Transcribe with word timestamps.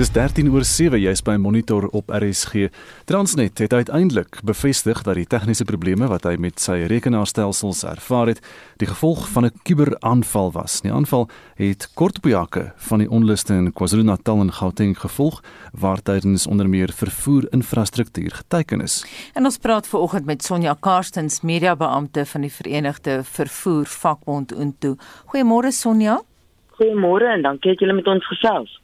Dis 0.00 0.08
13 0.16 0.46
oor 0.48 0.64
7 0.64 0.96
jy's 0.96 1.20
by 1.20 1.34
Monitor 1.36 1.84
op 1.92 2.08
RSG. 2.08 2.70
Transnet 3.04 3.60
het 3.60 3.74
uiteindelik 3.76 4.38
bevestig 4.48 5.02
dat 5.04 5.18
die 5.18 5.26
tegniese 5.28 5.66
probleme 5.68 6.06
wat 6.08 6.24
hy 6.24 6.38
met 6.40 6.56
sy 6.56 6.86
rekenaarstelsels 6.88 7.82
ervaar 7.84 8.30
het, 8.32 8.40
die 8.80 8.88
gevolg 8.88 9.26
van 9.28 9.44
'n 9.44 9.60
kuberaanval 9.68 10.52
was. 10.56 10.80
Die 10.80 10.92
aanval 10.92 11.28
het 11.60 11.90
kort 11.94 12.16
op 12.16 12.24
jake 12.24 12.72
van 12.76 12.98
die 12.98 13.10
onluste 13.10 13.52
in 13.52 13.72
KwaZulu-Natal 13.72 14.40
en 14.40 14.52
Gauteng 14.52 14.96
gevolg 14.96 15.42
waar 15.72 16.00
tydens 16.02 16.46
onder 16.46 16.68
meer 16.68 16.88
vervoer-infrastruktuur 16.88 18.30
geteken 18.30 18.80
is. 18.80 19.04
En 19.34 19.44
ons 19.44 19.58
praat 19.58 19.86
veraloggend 19.86 20.24
met 20.24 20.42
Sonja 20.42 20.76
Karstens, 20.80 21.40
mediabeampte 21.40 22.26
van 22.26 22.40
die 22.40 22.52
Verenigde 22.52 23.20
Vervoer 23.22 23.84
Vakbond 23.86 24.52
Unto. 24.56 24.96
Goeiemôre 25.26 25.70
Sonja. 25.70 26.22
Goeiemôre 26.70 27.26
en 27.26 27.42
dankie 27.42 27.70
dat 27.70 27.80
julle 27.80 27.92
met 27.92 28.06
ons 28.06 28.26
gesels. 28.26 28.80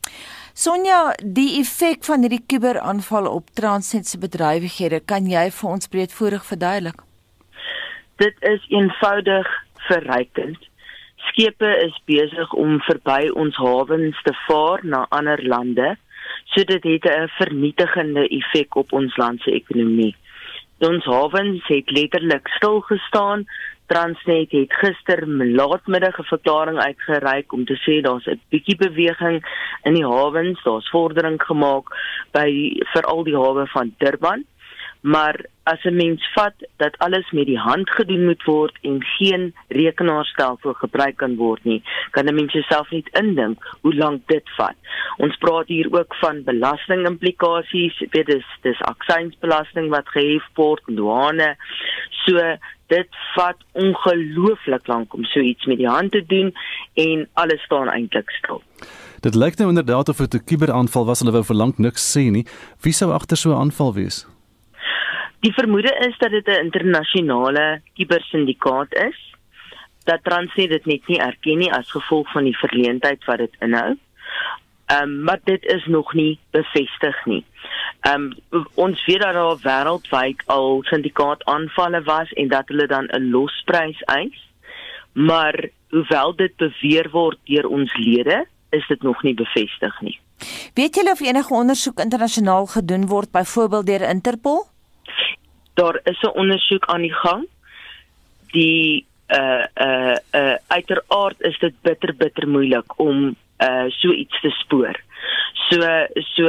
Sonja, 0.56 1.10
die 1.20 1.58
effek 1.60 2.06
van 2.08 2.22
hierdie 2.24 2.40
kuberaanval 2.48 3.26
op 3.28 3.50
Transnet 3.58 4.06
se 4.08 4.16
bedrywighede, 4.16 5.02
kan 5.04 5.26
jy 5.28 5.42
vir 5.52 5.68
ons 5.68 5.90
breedvoerig 5.92 6.46
verduidelik? 6.48 7.02
Dit 8.22 8.40
is 8.50 8.64
eenvoudig 8.72 9.50
verrykend. 9.90 10.56
Skepe 11.26 11.74
is 11.82 11.98
besig 12.08 12.54
om 12.56 12.80
verby 12.86 13.28
ons 13.36 13.60
hawens 13.60 14.22
te 14.24 14.32
vaar 14.46 14.80
na 14.94 15.02
ander 15.18 15.44
lande, 15.44 15.90
so 16.54 16.64
dit 16.72 16.88
het 16.88 17.04
'n 17.04 17.28
vernietigende 17.36 18.24
effek 18.38 18.80
op 18.80 18.96
ons 18.96 19.16
land 19.16 19.42
se 19.42 19.52
ekonomie. 19.52 20.16
Ons 20.78 21.04
hawens 21.04 21.68
het 21.68 21.90
letterlik 21.90 22.48
stil 22.56 22.80
gestaan 22.80 23.44
Transnet 23.86 24.50
het 24.50 24.72
gister 24.72 25.26
laatmiddag 25.28 26.18
'n 26.18 26.30
verklaring 26.32 26.78
uitgereik 26.78 27.52
om 27.52 27.64
te 27.64 27.76
sê 27.84 28.00
daar's 28.02 28.26
'n 28.26 28.40
bietjie 28.50 28.76
beweging 28.76 29.44
in 29.82 29.94
die 29.94 30.06
hawens, 30.06 30.62
daar's 30.62 30.90
vordering 30.90 31.42
gemaak 31.42 31.86
by 32.32 32.72
veral 32.92 33.24
die 33.24 33.36
hawe 33.36 33.66
van 33.66 33.94
Durban. 33.98 34.44
Maar 35.00 35.44
as 35.62 35.84
'n 35.84 35.96
mens 35.96 36.32
vat 36.32 36.54
dat 36.76 36.98
alles 36.98 37.30
met 37.30 37.46
die 37.46 37.58
hand 37.58 37.90
gedoen 37.90 38.24
moet 38.24 38.42
word 38.44 38.78
en 38.80 39.04
geen 39.04 39.54
rekenaarstelsel 39.68 40.72
gebruik 40.72 41.16
kan 41.16 41.36
word 41.36 41.64
nie, 41.64 41.82
kan 42.10 42.26
'n 42.26 42.34
mens 42.34 42.52
jouself 42.52 42.90
net 42.90 43.08
indink 43.12 43.76
hoe 43.80 43.94
lank 43.94 44.22
dit 44.26 44.48
vat. 44.56 44.76
Ons 45.16 45.36
praat 45.36 45.66
hier 45.66 45.88
ook 45.90 46.14
van 46.14 46.42
belastingimplikasies, 46.44 47.98
weet 48.10 48.26
dis 48.26 48.46
dis 48.62 48.80
aksiesbelasting 48.82 49.88
wat 49.88 50.08
gehef 50.08 50.44
word, 50.54 50.82
douane. 50.86 51.56
So 52.10 52.56
dit 52.86 53.08
vat 53.34 53.56
ongelooflik 53.72 54.86
lank 54.86 55.14
om 55.14 55.24
so 55.24 55.40
iets 55.40 55.64
met 55.66 55.76
die 55.76 55.88
hand 55.88 56.10
te 56.10 56.26
doen 56.26 56.54
en 56.94 57.28
alles 57.32 57.62
staan 57.62 57.88
eintlik 57.88 58.30
stil. 58.30 58.62
Dit 59.20 59.34
lyk 59.34 59.56
nou 59.56 59.68
inderdaad 59.68 60.08
of 60.08 60.16
dit 60.16 60.34
'n 60.34 60.44
kuberaanval 60.44 61.06
was 61.06 61.20
en 61.20 61.26
hulle 61.26 61.38
wou 61.38 61.46
vir 61.46 61.56
lank 61.56 61.78
niks 61.78 62.16
sê 62.16 62.30
nie. 62.30 62.46
Wie 62.80 62.92
sou 62.92 63.12
agter 63.12 63.36
so 63.36 63.50
'n 63.50 63.60
aanval 63.60 63.94
wees? 63.94 64.35
Die 65.46 65.54
vermoede 65.54 65.92
is 66.08 66.18
dat 66.18 66.30
dit 66.30 66.46
'n 66.46 66.64
internasionale 66.66 67.80
kubersindikaat 67.94 68.94
is. 68.94 69.34
Dat 70.04 70.24
Transnet 70.24 70.68
dit 70.68 70.86
net 70.86 71.06
nie 71.06 71.18
erken 71.18 71.58
nie 71.58 71.72
as 71.72 71.90
gevolg 71.90 72.32
van 72.32 72.44
die 72.44 72.56
verleentheid 72.56 73.24
wat 73.24 73.38
dit 73.38 73.54
inhou. 73.60 73.96
Ehm 74.86 75.02
um, 75.02 75.22
maar 75.22 75.40
dit 75.44 75.64
is 75.64 75.86
nog 75.86 76.12
nie 76.14 76.38
bevestig 76.50 77.24
nie. 77.24 77.44
Ehm 78.00 78.32
um, 78.50 78.66
ons 78.74 79.04
weet 79.04 79.20
dat 79.20 79.32
daar 79.32 79.58
wêreldwyd 79.62 80.42
al 80.46 80.82
syndikaat 80.82 81.44
aanvalle 81.44 82.02
was 82.02 82.32
en 82.32 82.48
dat 82.48 82.68
hulle 82.68 82.86
dan 82.86 83.06
'n 83.06 83.30
losprys 83.30 84.00
eis. 84.02 84.48
Maar 85.12 85.68
hoewel 85.88 86.36
dit 86.36 86.56
beweer 86.56 87.10
word 87.10 87.38
deur 87.44 87.66
ons 87.66 87.96
lede, 87.96 88.46
is 88.70 88.86
dit 88.86 89.02
nog 89.02 89.22
nie 89.22 89.34
bevestig 89.34 90.00
nie. 90.00 90.20
Weet 90.74 90.94
julle 90.94 91.10
of 91.10 91.20
enige 91.20 91.54
ondersoek 91.54 91.98
internasionaal 91.98 92.66
gedoen 92.66 93.06
word 93.06 93.30
byvoorbeeld 93.30 93.86
deur 93.86 94.08
Interpol? 94.08 94.74
Daar 95.76 96.00
is 96.04 96.20
'n 96.22 96.36
ondersoek 96.42 96.84
aan 96.86 97.04
die 97.04 97.12
gang. 97.12 97.46
Die 98.52 99.06
uh 99.28 99.64
uh 99.74 100.16
uh 100.32 100.56
uiteraard 100.66 101.40
is 101.40 101.58
dit 101.58 101.74
bitter 101.82 102.14
bitter 102.16 102.48
moeilik 102.48 102.98
om 102.98 103.36
uh 103.58 103.84
so 103.88 104.12
iets 104.12 104.40
te 104.40 104.50
spoor. 104.50 105.00
So 105.68 105.80
so 106.34 106.46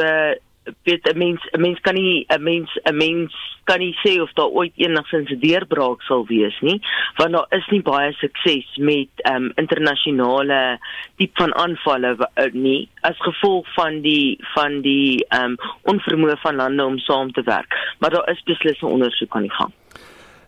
weet 0.84 1.04
'n 1.14 1.18
mens 1.18 1.42
'n 1.52 1.62
mens 1.62 1.80
kan 1.80 1.94
nie 1.94 2.26
'n 2.28 2.44
mens 2.44 2.70
'n 2.84 2.96
mens 2.96 3.34
kan 3.64 3.80
nie 3.80 3.96
sê 4.06 4.22
of 4.22 4.32
daar 4.34 4.50
ooit 4.50 4.74
enigsins 4.76 5.30
'n 5.32 5.40
deurbraak 5.40 6.02
sal 6.02 6.26
wees 6.26 6.58
nie 6.62 6.82
want 7.16 7.32
daar 7.32 7.48
is 7.50 7.68
nie 7.68 7.82
baie 7.82 8.14
sukses 8.14 8.78
met 8.78 9.10
ehm 9.16 9.36
um, 9.36 9.52
internasionale 9.56 10.80
tipe 11.18 11.42
van 11.42 11.54
aanvalle 11.56 12.16
uh, 12.18 12.52
nie 12.54 12.90
as 13.02 13.18
gevolg 13.18 13.66
van 13.74 14.02
die 14.02 14.38
van 14.54 14.82
die 14.82 15.26
ehm 15.30 15.44
um, 15.44 15.56
onvermoë 15.94 16.38
van 16.44 16.56
lande 16.56 16.86
om 16.86 16.98
saam 16.98 17.32
te 17.32 17.44
werk. 17.44 17.74
Maar 18.00 18.10
daar 18.10 18.30
is 18.30 18.44
beslis 18.44 18.82
'n 18.82 18.86
ondersoek 18.86 19.36
aan 19.36 19.42
die 19.42 19.58
gang. 19.60 19.74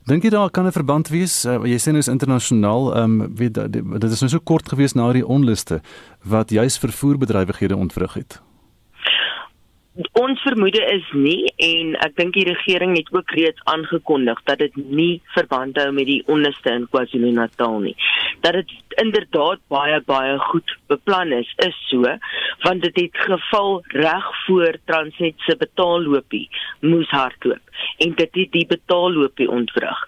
Dink 0.06 0.24
jy 0.24 0.30
daar 0.30 0.50
kan 0.50 0.66
'n 0.66 0.72
verband 0.72 1.08
wees? 1.08 1.46
Uh, 1.46 1.64
jy 1.64 1.78
sê 1.78 1.88
nou 1.92 1.98
is 1.98 2.08
internasionaal, 2.08 2.96
ehm 2.96 3.22
um, 3.22 3.36
weet 3.36 3.54
dit 4.02 4.12
is 4.12 4.20
nou 4.20 4.32
so 4.32 4.40
kort 4.40 4.70
gewees 4.70 4.94
na 4.94 5.12
die 5.12 5.26
onluste 5.26 5.82
wat 6.24 6.50
juis 6.50 6.78
vervoerbedrywighede 6.78 7.76
ontwrig 7.76 8.14
het 8.14 8.42
ons 10.20 10.42
vermoede 10.44 10.82
is 10.92 11.06
nie 11.16 11.48
en 11.64 11.94
ek 12.04 12.16
dink 12.20 12.36
die 12.36 12.48
regering 12.48 12.96
het 12.98 13.08
ook 13.16 13.32
reeds 13.38 13.64
aangekondig 13.72 14.42
dat 14.50 14.60
dit 14.60 14.76
nie 14.92 15.22
verband 15.36 15.78
hou 15.80 15.92
met 15.96 16.10
die 16.10 16.22
onderste 16.28 16.74
in 16.76 16.88
KwaZulu-Natal 16.92 17.80
nie. 17.86 17.96
Dat 18.44 18.58
dit 18.60 18.74
inderdaad 19.04 19.62
baie 19.72 20.02
baie 20.10 20.36
goed 20.50 20.76
beplan 20.92 21.32
is, 21.38 21.52
is 21.66 21.78
so 21.88 22.18
want 22.66 22.84
dit 22.84 23.00
het 23.00 23.22
geval 23.30 23.80
reg 23.96 24.28
voor 24.46 24.78
Transnet 24.90 25.40
se 25.48 25.56
betaalloopie 25.60 26.48
moes 26.82 27.10
hardloop 27.16 27.64
en 28.04 28.16
dit 28.20 28.36
het 28.42 28.52
die 28.52 28.66
betaalloopie 28.68 29.48
ontwrig. 29.50 30.04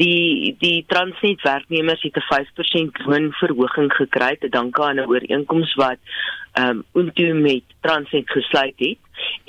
Die 0.00 0.56
die 0.62 0.84
Transnet 0.88 1.44
werknemers 1.44 2.02
het 2.02 2.16
'n 2.16 2.28
5% 2.32 3.04
loonverhoging 3.04 3.92
gekry 3.92 4.36
te 4.36 4.48
danke 4.48 4.82
aan 4.82 5.00
'n 5.00 5.08
ooreenkoms 5.08 5.74
wat 5.74 6.00
ehm 6.52 6.68
um, 6.68 6.84
Untu 6.92 7.32
met 7.34 7.62
Transnet 7.80 8.30
gesluit 8.30 8.74
het 8.76 8.98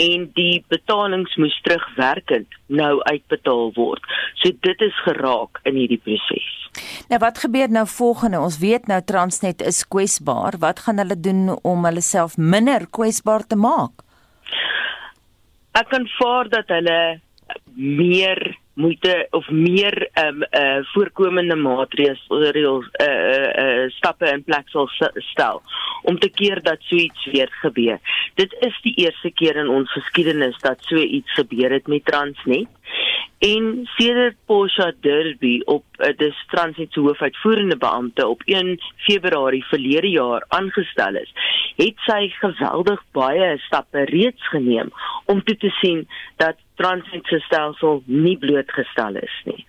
en 0.02 0.26
die 0.38 0.64
betalings 0.74 1.36
moes 1.42 1.58
terugwerkend 1.66 2.58
nou 2.68 2.94
uitbetaal 3.10 3.72
word. 3.78 4.06
So 4.42 4.54
dit 4.66 4.86
is 4.88 4.98
geraak 5.06 5.62
in 5.70 5.78
hierdie 5.78 6.02
proses. 6.02 6.48
Nou 7.12 7.20
wat 7.22 7.42
gebeur 7.44 7.70
nou 7.70 7.86
volgende? 7.88 8.40
Ons 8.40 8.60
weet 8.64 8.88
nou 8.88 9.02
Transnet 9.06 9.62
is 9.62 9.84
kwesbaar. 9.88 10.58
Wat 10.64 10.86
gaan 10.86 11.02
hulle 11.04 11.20
doen 11.20 11.52
om 11.68 11.86
hulle 11.86 12.04
self 12.06 12.38
minder 12.38 12.88
kwesbaar 12.90 13.46
te 13.48 13.60
maak? 13.60 14.06
Ek 15.78 15.88
kan 15.92 16.08
voor 16.18 16.50
dat 16.52 16.72
hulle 16.72 17.20
meer 17.76 18.42
moeite 18.74 19.28
of 19.32 19.50
meer 19.50 20.10
ehm 20.14 20.42
um, 20.42 20.44
uh 20.60 20.80
voorkomende 20.94 21.56
maatreëls 21.56 22.26
reëls 22.30 22.88
uh, 23.02 23.08
uh 23.08 23.50
uh 23.64 23.90
stappe 23.98 24.30
in 24.32 24.44
plek 24.44 24.70
sal 24.70 24.90
stel 25.32 25.62
om 26.04 26.20
te 26.20 26.30
keer 26.30 26.62
dat 26.64 26.78
so 26.80 26.96
iets 26.96 27.26
weer 27.26 27.50
gebeur. 27.62 28.00
Dit 28.36 28.56
is 28.60 28.78
die 28.82 28.94
eerste 29.06 29.32
keer 29.32 29.56
in 29.56 29.70
ons 29.70 29.92
geskiedenis 29.92 30.58
dat 30.60 30.78
so 30.90 30.98
iets 30.98 31.34
gebeur 31.34 31.72
het 31.72 31.88
met 31.88 32.06
Transnet. 32.06 32.68
En 33.42 33.90
sedert 33.98 34.36
Porsche 34.46 34.96
Derby 35.02 35.62
op 35.66 35.84
uh, 35.98 36.12
dis 36.18 36.38
Transnet 36.52 36.94
se 36.94 37.00
hoofuitvoerende 37.00 37.78
beampte 37.78 38.28
op 38.28 38.42
1 38.46 38.80
Februarie 38.98 39.66
verlede 39.66 40.10
jaar 40.10 40.46
aangestel 40.48 41.16
is, 41.16 41.32
het 41.76 42.04
sy 42.06 42.28
geweldig 42.40 43.02
baie 43.18 43.56
stappe 43.66 44.06
reeds 44.12 44.50
geneem 44.54 44.92
om 45.26 45.44
toe 45.44 45.58
te 45.58 45.70
sien 45.80 46.08
dat 46.38 46.60
Transnet 46.82 47.28
se 47.30 47.40
stelsel 47.46 48.02
nie 48.06 48.38
blootgestel 48.42 49.20
is 49.22 49.38
nie. 49.50 49.66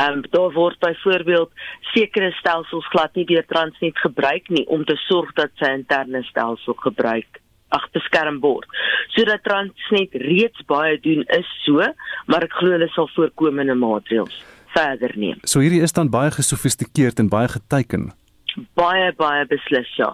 Ehm 0.00 0.18
um, 0.18 0.24
daar 0.34 0.52
word 0.56 0.78
byvoorbeeld 0.82 1.50
sekere 1.92 2.32
stelsels 2.38 2.88
glad 2.94 3.14
nie 3.14 3.26
deur 3.28 3.44
Transnet 3.46 3.98
gebruik 3.98 4.48
nie 4.48 4.64
om 4.66 4.84
te 4.84 4.96
sorg 5.06 5.30
dat 5.38 5.52
sy 5.60 5.70
interne 5.78 6.24
stelsel 6.30 6.74
gebruik 6.86 7.38
ag 7.72 7.84
beskerm 7.92 8.40
word. 8.40 8.66
Sodat 9.14 9.44
Transnet 9.46 10.16
reeds 10.24 10.64
baie 10.66 10.98
doen 11.04 11.22
is 11.36 11.52
so, 11.64 11.84
maar 12.26 12.48
ek 12.48 12.56
glo 12.58 12.74
hulle 12.74 12.88
sal 12.96 13.08
voorkomende 13.14 13.76
maatreëls 13.78 14.40
verder 14.72 15.12
neem. 15.16 15.38
So 15.44 15.60
hierdie 15.60 15.84
is 15.84 15.92
dan 15.92 16.10
baie 16.10 16.32
gesofistikeerd 16.32 17.20
en 17.20 17.30
baie 17.32 17.48
geteken 17.52 18.10
baie 18.78 19.12
baie 19.18 19.44
beslis 19.50 19.90
ja. 19.98 20.10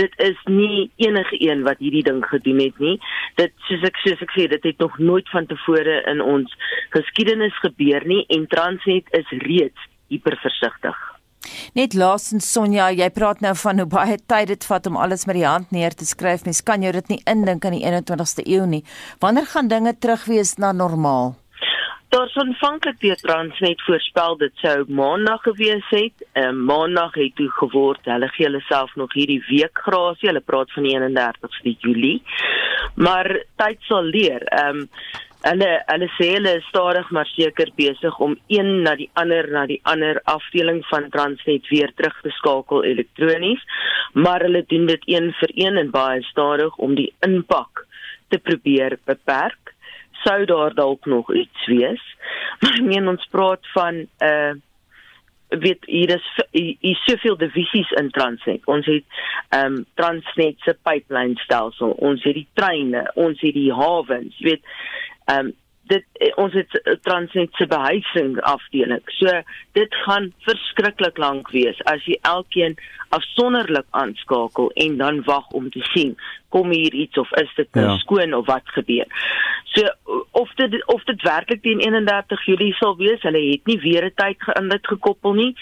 Dit 0.00 0.14
is 0.22 0.38
nie 0.46 0.90
enige 0.96 1.38
een 1.42 1.64
wat 1.66 1.82
hierdie 1.82 2.04
ding 2.06 2.22
gedoen 2.26 2.62
het 2.62 2.78
nie. 2.78 2.96
Dit 3.40 3.54
soos 3.68 3.84
ek 3.88 4.00
soos 4.04 4.24
ek 4.24 4.34
sê, 4.36 4.48
dit 4.50 4.70
het 4.70 4.78
nog 4.82 4.98
nooit 4.98 5.28
van 5.34 5.46
tevore 5.50 6.00
in 6.10 6.24
ons 6.24 6.54
geskiedenis 6.96 7.56
gebeur 7.64 8.06
nie 8.08 8.24
en 8.34 8.48
Transnet 8.52 9.08
is 9.16 9.38
reeds 9.44 9.88
hiperversigtig. 10.08 10.98
Net 11.76 11.94
laasens 11.94 12.48
Sonja, 12.52 12.88
jy 12.92 13.08
praat 13.14 13.42
nou 13.44 13.54
van 13.62 13.80
hoe 13.80 13.88
baie 13.88 14.16
tyd 14.30 14.50
dit 14.50 14.64
vat 14.70 14.86
om 14.90 14.98
alles 15.00 15.26
met 15.28 15.38
die 15.38 15.46
hand 15.46 15.70
neer 15.74 15.94
te 15.94 16.06
skryf. 16.08 16.44
Mens 16.44 16.62
kan 16.66 16.82
jou 16.82 16.92
dit 16.96 17.12
nie 17.12 17.20
indink 17.30 17.64
in 17.68 17.78
die 17.78 17.84
21ste 17.86 18.44
eeu 18.46 18.66
nie. 18.66 18.84
Wanneer 19.22 19.46
gaan 19.52 19.70
dinge 19.70 19.94
terugwees 19.98 20.56
na 20.58 20.72
normaal? 20.72 21.36
Daar's 22.08 22.36
aanvanklik 22.40 23.00
deur 23.00 23.16
Transnet 23.20 23.82
voorspel 23.84 24.36
dit 24.40 24.52
sou 24.62 24.76
maandag 24.88 25.42
gewees 25.44 25.84
het. 25.92 26.22
Ehm 26.32 26.62
maandag 26.64 27.14
het 27.20 27.34
toe 27.36 27.50
geword. 27.50 28.00
Hulle 28.08 28.28
gee 28.32 28.46
hulle 28.46 28.62
self 28.64 28.94
nog 28.96 29.12
hierdie 29.12 29.42
week 29.48 29.82
grasie. 29.84 30.28
Hulle 30.30 30.40
praat 30.40 30.72
van 30.72 30.88
die 30.88 30.94
31ste 30.96 31.74
Julie. 31.84 32.22
Maar 32.96 33.28
tyd 33.60 33.84
sal 33.90 34.08
leer. 34.08 34.48
Ehm 34.48 34.80
um, 34.80 34.88
hulle 35.42 35.70
hulle 35.92 36.10
sê 36.16 36.32
hulle 36.32 36.56
is 36.62 36.72
stadig 36.72 37.10
maar 37.10 37.28
seker 37.34 37.68
besig 37.76 38.18
om 38.18 38.38
een 38.46 38.82
na 38.82 38.96
die 38.96 39.10
ander 39.12 39.52
na 39.52 39.66
die 39.66 39.80
ander 39.82 40.20
afdeling 40.24 40.80
van 40.88 41.10
Transnet 41.12 41.68
weer 41.68 41.92
terug 41.94 42.20
te 42.22 42.32
skakel 42.40 42.84
elektronies. 42.84 43.60
Maar 44.12 44.48
hulle 44.48 44.64
doen 44.66 44.86
dit 44.86 45.10
een 45.12 45.34
vir 45.40 45.50
een 45.54 45.76
en 45.76 45.90
baie 45.90 46.22
stadig 46.32 46.76
om 46.76 46.94
die 46.94 47.12
impak 47.20 47.84
te 48.28 48.38
probeer 48.38 48.98
beperk 49.04 49.76
sou 50.24 50.44
daar 50.44 50.74
dalk 50.74 51.06
nog 51.06 51.34
iets 51.34 51.66
wees. 51.66 52.04
Maar 52.60 52.78
ek 52.78 52.84
meen 52.84 53.08
ons 53.08 53.28
praat 53.30 53.66
van 53.74 53.94
'n 53.94 54.08
uh, 54.24 54.54
weet 55.48 55.84
hier 55.86 56.10
is 56.14 56.26
hier 56.50 56.76
is 56.80 57.04
soveel 57.04 57.36
divisies 57.36 57.90
in 57.90 58.10
Transnet. 58.10 58.66
Ons 58.66 58.86
het 58.86 59.04
ehm 59.48 59.78
um, 59.78 59.84
Transnet 59.94 60.60
se 60.60 60.76
pipeline 60.82 61.38
stelsel, 61.40 61.90
ons 61.90 62.22
het 62.24 62.34
die 62.34 62.48
treine, 62.52 63.10
ons 63.14 63.40
het 63.40 63.54
die 63.54 63.72
hawens, 63.72 64.38
weet 64.38 64.62
ehm 65.24 65.46
um, 65.46 65.56
dit 65.88 66.04
eh, 66.20 66.32
ons 66.36 66.54
het 66.56 66.76
eh, 66.82 66.96
Transnet 67.02 67.52
se 67.58 67.66
behuising 67.66 68.38
afdeling. 68.40 69.02
So 69.18 69.40
dit 69.78 69.98
gaan 70.04 70.32
verskriklik 70.46 71.18
lank 71.18 71.50
wees 71.54 71.80
as 71.90 72.04
jy 72.08 72.18
elkeen 72.28 72.76
afsonderlik 73.16 73.86
aanskakel 73.96 74.70
en 74.84 74.96
dan 75.00 75.22
wag 75.24 75.46
om 75.56 75.70
te 75.72 75.80
sien 75.94 76.16
kom 76.52 76.70
hier 76.72 76.94
iets 76.94 77.18
of 77.18 77.30
is 77.40 77.52
dit 77.56 77.68
nou 77.72 77.86
ja. 77.86 77.96
skoon 78.04 78.34
of 78.34 78.46
wat 78.46 78.68
gebeur. 78.76 79.06
So 79.72 79.88
of 80.30 80.52
dit 80.60 80.76
of 80.86 81.04
dit 81.04 81.22
werklik 81.22 81.62
teen 81.62 81.80
31 81.84 82.44
Julie 82.44 82.72
sal 82.80 82.96
wees, 82.96 83.22
hulle 83.22 83.44
het 83.50 83.66
nie 83.66 83.80
weer 83.84 84.04
'n 84.04 84.14
tyd 84.14 84.42
gein 84.48 84.68
dit 84.68 84.86
gekoppel 84.86 85.32
nie 85.32 85.54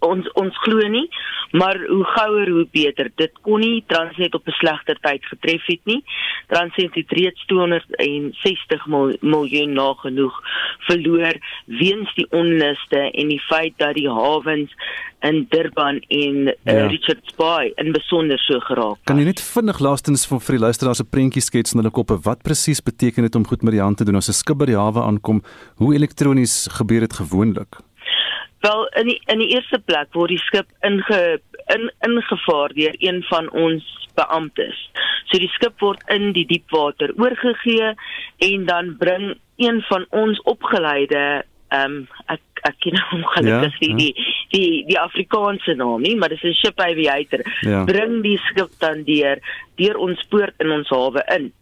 ons 0.00 0.32
ons 0.32 0.56
glo 0.64 0.88
nie 0.88 1.08
maar 1.50 1.84
hoe 1.86 2.04
gouer 2.04 2.48
hoe 2.48 2.66
beter. 2.70 3.10
Dit 3.14 3.32
kon 3.42 3.60
nie 3.60 3.84
Transnet 3.86 4.34
op 4.34 4.46
'n 4.46 4.50
slegter 4.50 4.98
tyd 5.00 5.24
getref 5.24 5.66
het 5.66 5.80
nie. 5.84 6.04
Transnet 6.46 6.94
het 6.94 7.10
reeds 7.10 7.46
260 7.46 8.86
miljoen 9.20 9.72
nagenoeg 9.72 10.40
verloor 10.78 11.34
weens 11.64 12.14
die 12.14 12.26
onluste 12.30 13.10
en 13.10 13.28
die 13.28 13.40
feit 13.40 13.72
dat 13.76 13.94
die 13.94 14.10
hawens 14.10 14.72
in 15.20 15.46
Durban 15.48 15.98
en 16.08 16.36
uh, 16.36 16.54
ja. 16.62 16.86
Richards 16.86 17.34
Bay 17.36 17.72
in 17.76 17.92
besonder 17.92 18.38
so 18.38 18.60
geraak 18.60 18.96
kan 19.04 19.18
jy 19.18 19.24
net 19.24 19.40
vinnig 19.40 19.78
laastens 19.78 20.26
vir 20.26 20.40
vir 20.40 20.56
die 20.56 20.64
luisteraars 20.64 21.00
'n 21.00 21.10
prentjie 21.10 21.42
skets 21.42 21.72
in 21.72 21.78
hulle 21.78 21.90
koppe. 21.90 22.18
Wat 22.22 22.42
presies 22.42 22.80
beteken 22.80 23.22
dit 23.22 23.34
om 23.34 23.46
goed 23.46 23.62
met 23.62 23.72
die 23.72 23.82
hand 23.82 23.96
te 23.96 24.04
doen? 24.04 24.16
As 24.16 24.28
'n 24.28 24.32
skip 24.32 24.58
by 24.58 24.64
die 24.64 24.76
hawe 24.76 25.02
aankom 25.02 25.42
hoe 25.76 25.94
elektronies 25.94 26.68
gebeur 26.70 27.00
dit 27.00 27.12
gewoonlik 27.12 27.76
Wel 28.60 28.88
in 29.00 29.06
die, 29.06 29.20
in 29.26 29.38
die 29.38 29.52
eerste 29.54 29.78
plek 29.78 30.12
word 30.12 30.34
die 30.34 30.42
skip 30.42 30.68
inge 30.86 31.40
in 31.70 31.90
ingevaar 32.06 32.74
deur 32.74 32.96
een 32.98 33.22
van 33.28 33.50
ons 33.50 33.86
beamptes. 34.18 34.78
So 35.30 35.38
die 35.38 35.50
skip 35.54 35.80
word 35.80 36.02
in 36.12 36.32
die 36.36 36.46
diep 36.48 36.72
water 36.74 37.12
oorgegee 37.16 37.94
en 38.50 38.66
dan 38.66 38.96
bring 38.98 39.32
een 39.60 39.80
van 39.88 40.06
ons 40.10 40.40
opgeleide 40.50 41.44
ehm 41.70 42.00
um, 42.00 42.06
ek 42.34 42.42
ek 42.66 42.76
ken 42.82 42.98
hom 43.10 43.22
gelukkig 43.34 43.76
ja, 43.78 43.88
ja. 43.88 43.96
die 43.96 44.12
die 44.50 44.84
die 44.88 44.98
Afrikaanse 44.98 45.76
naam 45.78 46.02
nie, 46.02 46.16
maar 46.18 46.32
dis 46.32 46.42
'n 46.42 46.56
ship 46.58 46.80
aviator. 46.80 47.44
Ja. 47.62 47.84
Bring 47.84 48.22
die 48.22 48.38
skip 48.50 48.74
dan 48.78 49.04
deur 49.04 49.38
deur 49.76 49.96
ons 49.96 50.24
poort 50.28 50.54
in 50.58 50.70
ons 50.70 50.88
hawe 50.88 51.22
in 51.36 51.52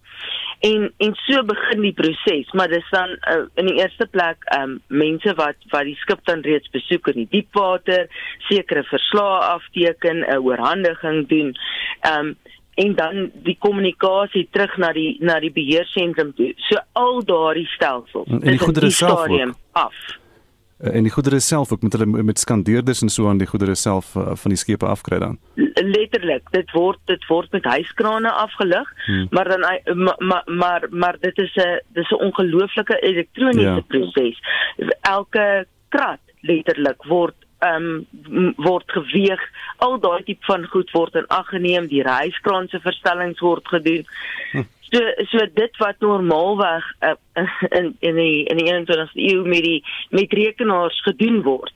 en 0.67 0.93
en 0.99 1.15
so 1.27 1.43
begin 1.47 1.83
die 1.87 1.95
proses 1.95 2.53
maar 2.53 2.69
dis 2.69 2.91
dan 2.91 3.15
uh, 3.31 3.45
in 3.55 3.71
die 3.71 3.79
eerste 3.79 4.07
plek 4.11 4.43
um, 4.57 4.79
mense 4.87 5.35
wat 5.39 5.57
wat 5.71 5.87
die 5.87 5.97
skip 6.03 6.25
dan 6.27 6.43
reeds 6.47 6.71
besoek 6.75 7.13
in 7.13 7.23
die 7.23 7.31
diepwater 7.39 8.07
sekere 8.49 8.85
verslae 8.91 9.41
afteken 9.55 10.25
'n 10.27 10.43
oorhandiging 10.43 11.29
doen 11.29 11.55
um, 12.13 12.37
en 12.79 12.95
dan 12.95 13.31
die 13.43 13.57
kommunikasie 13.59 14.49
terug 14.55 14.77
na 14.79 14.93
die 14.95 15.17
na 15.21 15.41
die 15.43 15.51
beheersentrum 15.51 16.31
toe. 16.39 16.53
So 16.69 16.79
al 16.93 17.21
daardie 17.27 17.67
stelsels 17.75 18.31
en 18.31 18.47
die 18.47 18.59
goedere 18.63 18.91
self 18.95 19.27
af. 19.73 19.95
Eh, 19.95 20.28
en 20.79 21.03
die 21.03 21.13
goedere 21.13 21.41
self 21.41 21.73
ook 21.73 21.83
met 21.83 21.93
hulle 21.93 22.23
met 22.23 22.39
skandeerders 22.39 23.03
en 23.03 23.09
so 23.09 23.29
aan 23.29 23.39
die 23.39 23.47
goedere 23.47 23.75
self 23.75 24.15
uh, 24.15 24.31
van 24.35 24.55
die 24.55 24.59
skepe 24.59 24.87
afkry 24.87 25.19
dan. 25.19 25.39
Letterlik, 25.79 26.47
dit 26.51 26.71
word 26.71 26.99
dit 27.11 27.27
word 27.27 27.51
met 27.53 27.67
hyskrane 27.67 28.31
afgelig, 28.31 28.93
hmm. 29.07 29.27
maar 29.31 29.49
dan 29.49 29.67
maar 30.05 30.17
maar 30.19 30.43
maar, 30.47 30.87
maar 30.91 31.17
dit 31.21 31.39
is 31.39 31.55
'n 31.57 31.81
dis 31.93 32.11
'n 32.11 32.23
ongelooflike 32.29 33.01
elektroniese 33.01 33.75
ja. 33.75 33.81
proses. 33.81 34.41
Elke 35.01 35.67
krat 35.89 36.21
letterlik 36.41 37.03
word 37.03 37.35
ehm 37.59 38.05
um, 38.31 38.53
word 38.57 38.85
geweeg. 38.87 39.41
Al 39.77 39.99
daai 40.01 40.23
tipe 40.23 40.45
van 40.45 40.67
goed 40.67 40.91
word 40.91 41.15
in 41.15 41.27
ag 41.27 41.49
geneem, 41.49 41.87
die 41.87 42.03
hyskraan 42.07 42.69
se 42.69 42.81
verstellings 42.81 43.41
word 43.41 43.69
gedoen. 43.69 44.07
Hm. 44.53 44.63
So 44.91 45.01
so 45.31 45.47
dit 45.55 45.81
wat 45.83 46.01
normaalweg 46.01 46.85
uh, 47.05 47.17
in 47.79 47.97
in 48.01 48.21
die 48.21 48.45
in 48.45 48.61
die 48.61 48.69
21ste 48.73 49.27
eeu 49.31 49.43
met 49.45 49.65
die 49.67 49.83
met 50.11 50.33
rekenaars 50.33 51.03
gedoen 51.09 51.43
word. 51.43 51.75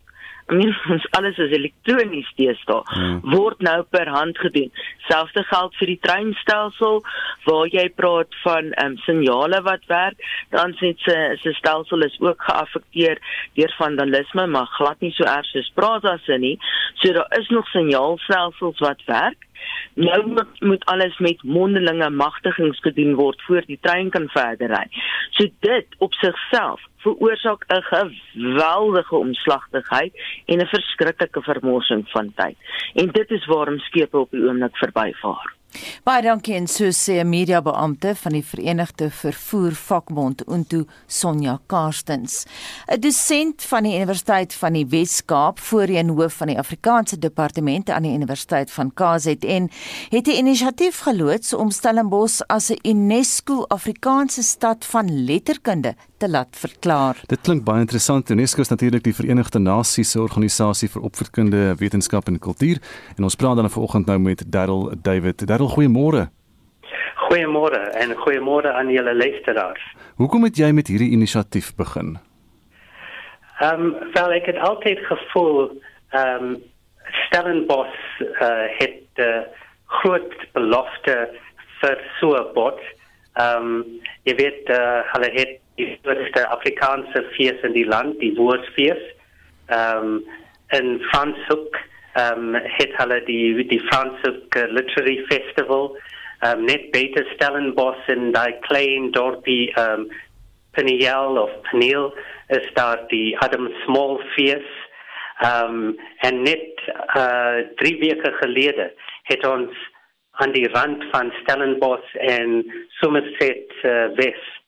I 0.50 0.55
mean, 0.55 0.75
ons 0.93 1.05
alles 1.17 1.38
is 1.41 1.53
elektronies 1.56 2.31
deesdae 2.38 2.81
hmm. 2.93 3.20
word 3.35 3.62
nou 3.64 3.82
per 3.94 4.09
hand 4.11 4.38
gedoen. 4.43 4.73
Selfde 5.09 5.44
geld 5.49 5.76
vir 5.81 5.93
die 5.93 6.00
treinstelsel 6.06 7.00
waar 7.47 7.70
jy 7.73 7.87
praat 7.99 8.35
van 8.43 8.73
um, 8.82 8.97
signale 9.06 9.62
wat 9.67 9.87
werk, 9.93 10.19
dan 10.55 10.75
sê 10.81 10.93
se 11.05 11.17
se 11.43 11.55
stelsel 11.58 12.06
is 12.08 12.19
ook 12.25 12.43
geaffekteer 12.49 13.23
deur 13.58 13.76
vandalisme, 13.79 14.49
maar 14.56 14.70
glad 14.79 15.00
nie 15.05 15.12
so 15.17 15.29
erg 15.29 15.49
soos 15.53 15.70
Prasa 15.79 16.19
se 16.26 16.38
nie. 16.38 16.56
So 17.00 17.15
daar 17.17 17.38
is 17.38 17.49
nog 17.55 17.69
signaalstelsels 17.73 18.82
wat 18.85 19.08
werk. 19.08 19.49
Nou 19.94 20.26
moet, 20.26 20.61
moet 20.61 20.85
alles 20.85 21.19
met 21.19 21.43
mondelinge 21.43 22.11
magtigings 22.11 22.81
gedoen 22.81 23.14
word 23.14 23.43
voor 23.43 23.62
die 23.67 23.79
trein 23.81 24.11
kan 24.11 24.29
verder 24.29 24.69
ry. 24.69 24.87
So 25.31 25.47
dit 25.61 25.87
op 25.99 26.12
sigself 26.14 26.81
veroorsaak 27.03 27.64
'n 27.69 27.82
geweldige 27.82 29.17
omslagtigheid 29.17 30.12
en 30.47 30.61
'n 30.61 30.67
verskriklike 30.67 31.43
vermorsing 31.43 32.09
van 32.09 32.32
tyd. 32.35 32.56
En 32.94 33.09
dit 33.12 33.31
is 33.31 33.47
waarom 33.47 33.79
skepe 33.79 34.19
op 34.19 34.31
die 34.31 34.49
oomblik 34.49 34.76
verbyvaar. 34.76 35.55
Baie 36.04 36.22
dankie 36.22 36.54
en 36.54 36.66
so 36.66 36.90
sê 36.92 37.20
'n 37.20 37.28
mediabeampte 37.28 38.14
van 38.14 38.32
die 38.32 38.44
Verenigde 38.44 39.10
Vervoer 39.10 39.72
Vakbond 39.72 40.46
Unto 40.46 40.84
Sonja 41.06 41.60
Karstens. 41.66 42.44
'n 42.88 43.00
Dosent 43.00 43.62
van 43.62 43.82
die 43.82 43.94
Universiteit 43.94 44.54
van 44.54 44.72
die 44.72 44.86
Wes-Kaap, 44.86 45.58
voorheen 45.58 46.08
hoof 46.08 46.34
van 46.34 46.46
die 46.46 46.58
Afrikaanse 46.58 47.19
Departement 47.19 47.91
aan 47.91 48.02
die 48.02 48.14
Universiteit 48.14 48.70
van 48.70 48.93
KZN, 48.94 49.70
het 50.08 50.26
'n 50.26 50.31
inisiatief 50.31 50.98
geloods 50.98 51.52
om 51.52 51.70
Stellenbosch 51.70 52.41
as 52.46 52.70
'n 52.70 52.79
UNESCO 52.82 53.64
Afrikaanse 53.69 54.43
stad 54.43 54.84
van 54.84 55.24
letterkunde 55.24 55.94
te 56.22 56.31
laat 56.31 56.56
verklaar. 56.56 57.19
Dit 57.26 57.41
klink 57.46 57.64
baie 57.67 57.82
interessant. 57.82 58.31
UNESCO 58.31 58.62
is 58.62 58.70
natuurlik 58.70 59.02
die 59.02 59.14
Verenigde 59.14 59.58
Nasies 59.58 60.12
se 60.14 60.20
organisasie 60.22 60.88
vir 60.93 61.06
opvoedkunde, 61.08 61.62
wetenskap 61.81 62.29
en 62.31 62.38
kultuur. 62.38 62.79
En 63.17 63.26
ons 63.26 63.36
praat 63.41 63.58
dan 63.58 63.70
vanoggend 63.70 64.06
nou 64.06 64.19
met 64.22 64.44
Darryl 64.55 64.84
David. 65.08 65.43
Darryl, 65.50 65.72
goeiemôre. 65.72 66.29
Goeiemôre 67.24 67.81
en 68.02 68.14
goeiemôre 68.20 68.70
aan 68.70 68.93
julle 68.94 69.14
luisteraars. 69.17 69.82
Hoekom 70.20 70.46
het 70.46 70.60
jy 70.62 70.70
met 70.76 70.93
hierdie 70.93 71.10
inisiatief 71.17 71.72
begin? 71.74 72.14
Ehm, 73.58 73.88
um, 73.88 74.12
wel 74.14 74.36
ek 74.38 74.46
het 74.52 74.60
altyd 74.69 75.02
gevoel 75.08 75.58
ehm 76.10 76.52
um, 76.52 76.60
Stellenbosch 77.26 78.20
uh, 78.20 78.69
het 78.79 79.20
uh, 79.20 79.43
groot 79.98 80.36
belofte 80.55 81.17
vir 81.81 81.98
so 82.20 82.38
'n 82.38 82.55
bot. 82.55 82.79
Ehm 83.34 83.67
um, 83.67 84.00
jy 84.22 84.34
weet 84.38 84.70
uh, 84.70 85.02
hulle 85.12 85.31
het 85.34 85.58
die 85.82 85.98
grootste 86.03 86.46
Afrikaanse 86.51 87.24
fees 87.36 87.60
in 87.67 87.74
die 87.77 87.89
land, 87.89 88.20
die 88.20 88.34
Woordfees. 88.36 89.03
Ehm 89.69 90.06
um, 90.06 90.22
in 90.72 91.01
Franshoek 91.10 91.77
ehm 92.15 92.55
um, 92.55 92.60
het 92.79 92.96
hulle 93.01 93.20
die 93.29 93.67
die 93.69 93.81
Franshoek 93.89 94.55
Literary 94.77 95.19
Festival 95.31 95.91
ehm 96.41 96.58
um, 96.58 96.65
net 96.65 96.91
beter 96.93 97.27
Stellenbosch 97.34 98.08
in 98.15 98.32
daai 98.36 98.53
klein 98.69 99.10
dorpie 99.17 99.72
ehm 99.74 100.06
um, 100.06 100.10
Peniel 100.72 101.36
of 101.36 101.51
Peniel 101.69 102.15
is 102.48 102.69
daar 102.74 103.05
die 103.08 103.36
Adam 103.44 103.69
Small 103.84 104.19
Fees. 104.34 104.69
Ehm 105.39 105.77
um, 105.77 105.98
en 106.29 106.43
net 106.43 106.81
uh, 107.17 107.58
drie 107.77 107.98
weke 108.01 108.32
gelede 108.41 108.93
het 109.22 109.46
ons 109.46 109.77
aan 110.41 110.53
die 110.53 110.69
rand 110.69 111.05
van 111.10 111.32
Stellenbosch 111.43 112.15
en 112.15 112.65
Somerset 113.01 113.72
uh, 113.82 114.08
West 114.17 114.61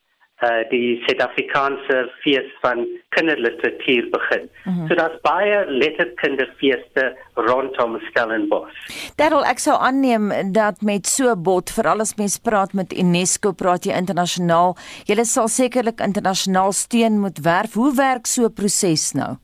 uh 0.44 0.62
die 0.70 1.02
Suid-Afrikaanse 1.06 1.96
fees 2.22 2.48
van 2.62 2.86
kinderliteratuur 3.16 4.10
begin. 4.10 4.48
Mm 4.64 4.72
-hmm. 4.72 4.88
So 4.88 4.94
daar's 4.94 5.20
baie 5.22 5.64
letterkinderfeeste 5.66 7.16
rondom 7.34 8.00
Stellenbosch. 8.08 8.78
Daarom 9.16 9.42
ek 9.42 9.58
sou 9.58 9.76
aanneem 9.80 10.52
dat 10.52 10.80
met 10.80 11.06
so 11.06 11.36
bot 11.36 11.70
veral 11.70 12.00
as 12.00 12.14
mens 12.14 12.38
praat 12.38 12.72
met 12.72 12.98
UNESCO 12.98 13.52
praat 13.52 13.84
jy 13.84 13.92
internasionaal. 13.92 14.76
Jy 15.04 15.24
sal 15.24 15.48
sekerlik 15.48 16.00
internasionaal 16.00 16.72
steun 16.72 17.20
moet 17.20 17.38
werf. 17.38 17.74
Hoe 17.74 17.94
werk 17.94 18.26
so 18.26 18.44
'n 18.44 18.52
proses 18.52 19.12
nou? 19.12 19.36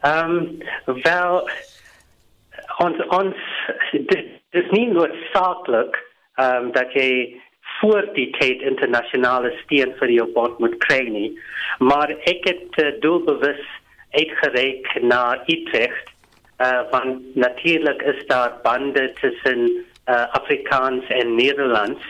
Ehm 0.00 0.30
um, 0.86 1.02
wel 1.02 1.50
ons 2.78 3.06
ons 3.08 3.36
dit 3.92 4.24
is 4.50 4.70
nie 4.70 4.88
noodsaaklik 4.92 5.96
ehm 6.34 6.64
um, 6.64 6.72
dat 6.72 6.92
jy 6.92 7.40
voor 7.80 8.08
die 8.14 8.30
tyd 8.38 8.62
internasionale 8.62 9.52
steun 9.62 9.94
vir 10.00 10.10
jou 10.10 10.26
bot 10.34 10.58
moet 10.58 10.76
kry 10.84 11.02
nie. 11.08 11.30
Maar 11.78 12.10
ek 12.30 12.46
het 12.48 12.78
uh, 12.82 12.92
doelbewus 13.02 13.62
uitgereik 14.10 14.88
na 15.02 15.38
Utrecht. 15.46 16.14
Uh, 16.58 16.82
want 16.90 17.36
natuurlik 17.38 18.02
is 18.02 18.24
daar 18.26 18.56
bande 18.62 19.12
tussen 19.20 19.68
uh, 19.68 20.26
Afrikaans 20.34 21.06
en 21.08 21.34
Nederlands. 21.34 22.02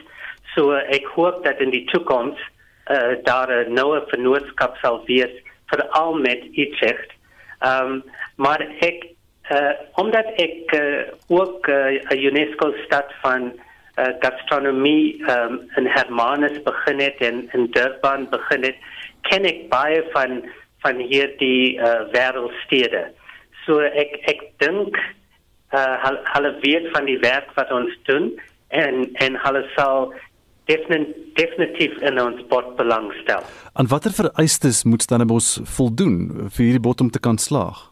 So 0.55 0.73
uh, 0.73 0.85
ek 0.95 1.11
hoop 1.17 1.45
dat 1.45 1.61
in 1.61 1.75
die 1.75 1.85
toekoms 1.93 2.41
uh, 2.89 3.19
daar 3.29 3.53
'n 3.53 3.73
nuwe 3.77 4.05
vennootskap 4.09 4.77
sal 4.81 5.03
wees 5.05 5.35
veral 5.67 6.15
met 6.15 6.49
Utrecht. 6.57 7.13
Um, 7.61 8.03
maar 8.37 8.61
ek 8.81 9.05
uh, 9.51 9.73
omdat 9.95 10.27
ek 10.37 10.73
uh, 10.73 11.13
ook 11.29 11.69
'n 11.69 12.01
uh, 12.13 12.25
UNESCO 12.25 12.73
stad 12.87 13.13
van 13.21 13.53
uh, 13.99 14.13
gastronomie 14.23 15.19
um, 15.31 15.61
in 15.77 15.87
Hermanus 15.87 16.63
begin 16.63 17.01
het 17.01 17.19
en 17.19 17.49
in 17.53 17.71
Durban 17.71 18.29
begin 18.31 18.63
het, 18.63 18.77
ken 19.29 19.45
ek 19.49 19.69
baie 19.73 20.03
van 20.15 20.43
van 20.87 21.01
hierdie 21.03 21.75
uh, 21.83 22.07
wêreldstede. 22.15 23.09
So 23.67 23.83
ek 23.83 24.15
ek 24.31 24.45
dink 24.63 24.95
uh, 25.75 26.15
hulle 26.35 26.55
weet 26.63 26.87
van 26.95 27.11
die 27.11 27.19
werk 27.25 27.51
wat 27.59 27.73
ons 27.75 27.93
doen 28.07 28.31
en 28.69 29.09
en 29.25 29.39
hulle 29.43 29.65
sal 29.75 30.13
definitief 30.69 31.95
in 32.05 32.21
ons 32.21 32.41
bot 32.49 32.75
belangstel. 32.77 33.45
En 33.75 33.89
watter 33.89 34.13
vereistes 34.13 34.85
moet 34.85 35.03
Stellenbosch 35.03 35.63
voldoen 35.77 36.49
vir 36.53 36.65
hierdie 36.67 36.85
bot 36.85 37.01
om 37.01 37.11
te 37.11 37.23
kan 37.25 37.41
slaag? 37.41 37.89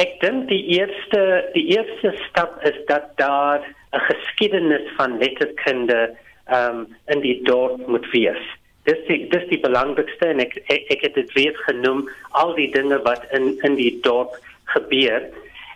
Ek 0.00 0.16
dink 0.20 0.48
die 0.48 0.62
eerste 0.76 1.20
die 1.54 1.66
eerste 1.76 2.12
stap 2.28 2.58
is 2.66 2.76
dat 2.88 3.12
daar 3.20 3.64
'n 3.92 4.00
geskiedenis 4.06 4.86
van 4.96 5.18
letterkunde 5.18 6.16
um, 6.52 6.86
in 7.06 7.20
die 7.20 7.42
dorp 7.42 7.86
moet 7.86 8.10
wees. 8.10 8.42
Dis 8.88 8.98
die, 9.06 9.28
dis 9.28 9.46
die 9.50 9.60
belangrikste 9.60 10.30
en 10.32 10.40
ek 10.40 10.56
ek, 10.72 10.86
ek 10.94 11.02
het 11.06 11.14
dit 11.14 11.32
weer 11.36 11.56
genoem 11.66 12.08
al 12.42 12.54
die 12.54 12.70
dinge 12.72 13.00
wat 13.06 13.26
in 13.36 13.52
in 13.66 13.74
die 13.74 13.98
dorp 14.06 14.36
gebeur. 14.74 15.26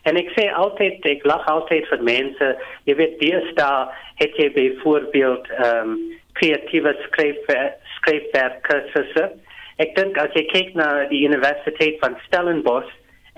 En 0.05 0.17
ek 0.21 0.31
sê 0.37 0.49
altyd 0.53 1.07
ek 1.09 1.25
lag 1.29 1.47
altyd 1.51 1.89
vir 1.91 2.03
mense, 2.03 2.51
jy 2.89 2.97
weet 3.01 3.19
dis 3.21 3.51
daar 3.59 3.93
het 4.21 4.37
jy 4.39 4.51
byvoorbeeld 4.55 5.51
um, 5.67 5.97
kreatiewe 6.39 6.95
skryfwerk 7.07 7.81
skryfwerk 7.99 8.63
kursusse. 8.69 9.31
Ek 9.83 9.95
dink 9.99 10.19
as 10.21 10.35
jy 10.39 10.45
kyk 10.53 10.75
na 10.79 11.09
die 11.11 11.25
Universiteit 11.27 11.99
van 12.03 12.15
Stellenbosch 12.29 12.93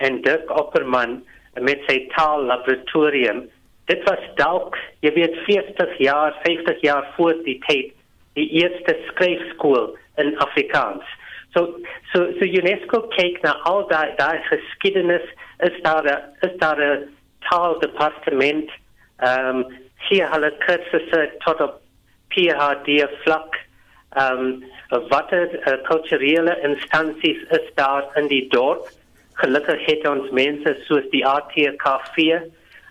en 0.04 0.21
Dirk 0.26 0.50
Opperman 0.52 1.23
met 1.64 1.80
sy 1.88 2.02
tallaboratorium 2.12 3.47
dit 3.90 4.02
was 4.08 4.22
dalk 4.40 4.76
jy 5.04 5.12
weet 5.14 5.36
40 5.46 5.98
jaar 5.98 6.34
50 6.42 6.80
jaar 6.80 7.06
voor 7.16 7.34
die 7.44 7.58
tyd 7.66 7.92
die 8.36 8.48
eerste 8.60 8.96
skryfskool 9.08 9.94
in 10.20 10.34
Afrikaans. 10.44 11.04
So 11.54 11.78
so 12.12 12.26
so 12.38 12.44
UNESCO 12.60 13.00
kyk 13.14 13.40
na 13.44 13.54
al 13.70 13.86
daai 13.92 14.12
daai 14.18 14.42
geskiedenis 14.50 15.24
is 15.68 15.76
daar 15.86 16.08
a, 16.12 16.16
is 16.46 16.56
daar 16.60 16.80
'n 16.80 17.08
taaldepartement 17.48 18.70
ehm 19.18 19.56
um, 19.56 19.64
hier 20.08 20.28
hulle 20.32 20.50
kursusse 20.66 21.22
tot 21.44 21.60
op 21.60 21.80
PhD 22.28 23.06
vlak. 23.22 23.56
Ehm 24.16 24.62
um, 24.92 25.08
watter 25.08 25.48
uh, 25.54 25.82
kulturele 25.88 26.60
instansies 26.68 27.40
is 27.58 27.66
daar 27.74 28.04
in 28.14 28.28
die 28.28 28.46
dorp. 28.48 28.88
Gelukkig 29.32 29.86
het 29.86 30.08
ons 30.08 30.30
mense 30.30 30.76
soos 30.84 31.08
die 31.10 31.26
ATKV 31.26 32.16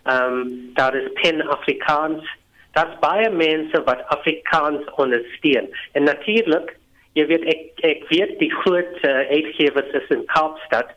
Ehm 0.05 0.39
um, 0.39 0.71
daar 0.73 0.95
is 0.95 1.11
pen 1.21 1.41
Afrikaans. 1.47 2.25
Daar's 2.71 2.99
baie 2.99 3.29
mense 3.29 3.83
wat 3.83 4.03
Afrikaans 4.07 4.83
ondersteun. 4.95 5.69
En 5.91 6.03
natuurlik, 6.03 6.75
jy 7.13 7.25
weet 7.25 7.45
ek 7.53 7.85
ek 7.89 8.03
weet 8.11 8.35
die 8.39 8.51
groot 8.61 8.99
uh, 9.01 9.23
uitgewers 9.31 9.89
is 9.97 10.11
in 10.13 10.25
Kaapstad, 10.29 10.91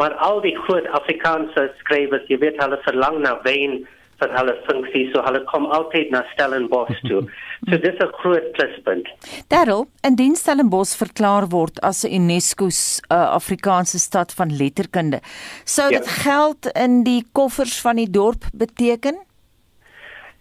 maar 0.00 0.14
al 0.14 0.40
die 0.40 0.56
groot 0.66 0.86
Afrikaanse 0.96 1.66
skrywers, 1.82 2.24
jy 2.32 2.38
weet 2.38 2.60
hulle 2.62 2.78
verlang 2.86 3.20
na 3.26 3.34
wyn 3.42 3.82
vir 4.20 4.32
hulle 4.38 4.54
funksie 4.68 5.04
so 5.12 5.22
hulle 5.26 5.40
kom 5.50 5.66
altyd 5.78 6.12
na 6.14 6.24
Stellenbosch 6.34 7.00
toe. 7.08 7.24
So 7.64 7.78
dis 7.80 7.96
'n 7.96 8.10
groot 8.20 8.52
pluspunt. 8.52 9.06
Daarom, 9.48 9.86
indien 10.04 10.34
Stellenbosch 10.36 10.96
verklaar 11.00 11.48
word 11.48 11.80
as 11.80 12.04
'n 12.04 12.12
UNESCO 12.12 12.68
se 12.70 13.00
uh, 13.08 13.32
Afrikaanse 13.40 13.98
stad 13.98 14.34
van 14.36 14.56
letterkunde, 14.56 15.20
sou 15.64 15.88
dit 15.88 16.04
ja. 16.04 16.10
geld 16.26 16.66
in 16.76 17.04
die 17.04 17.24
koffers 17.32 17.80
van 17.80 17.96
die 17.96 18.10
dorp 18.10 18.44
beteken? 18.52 19.16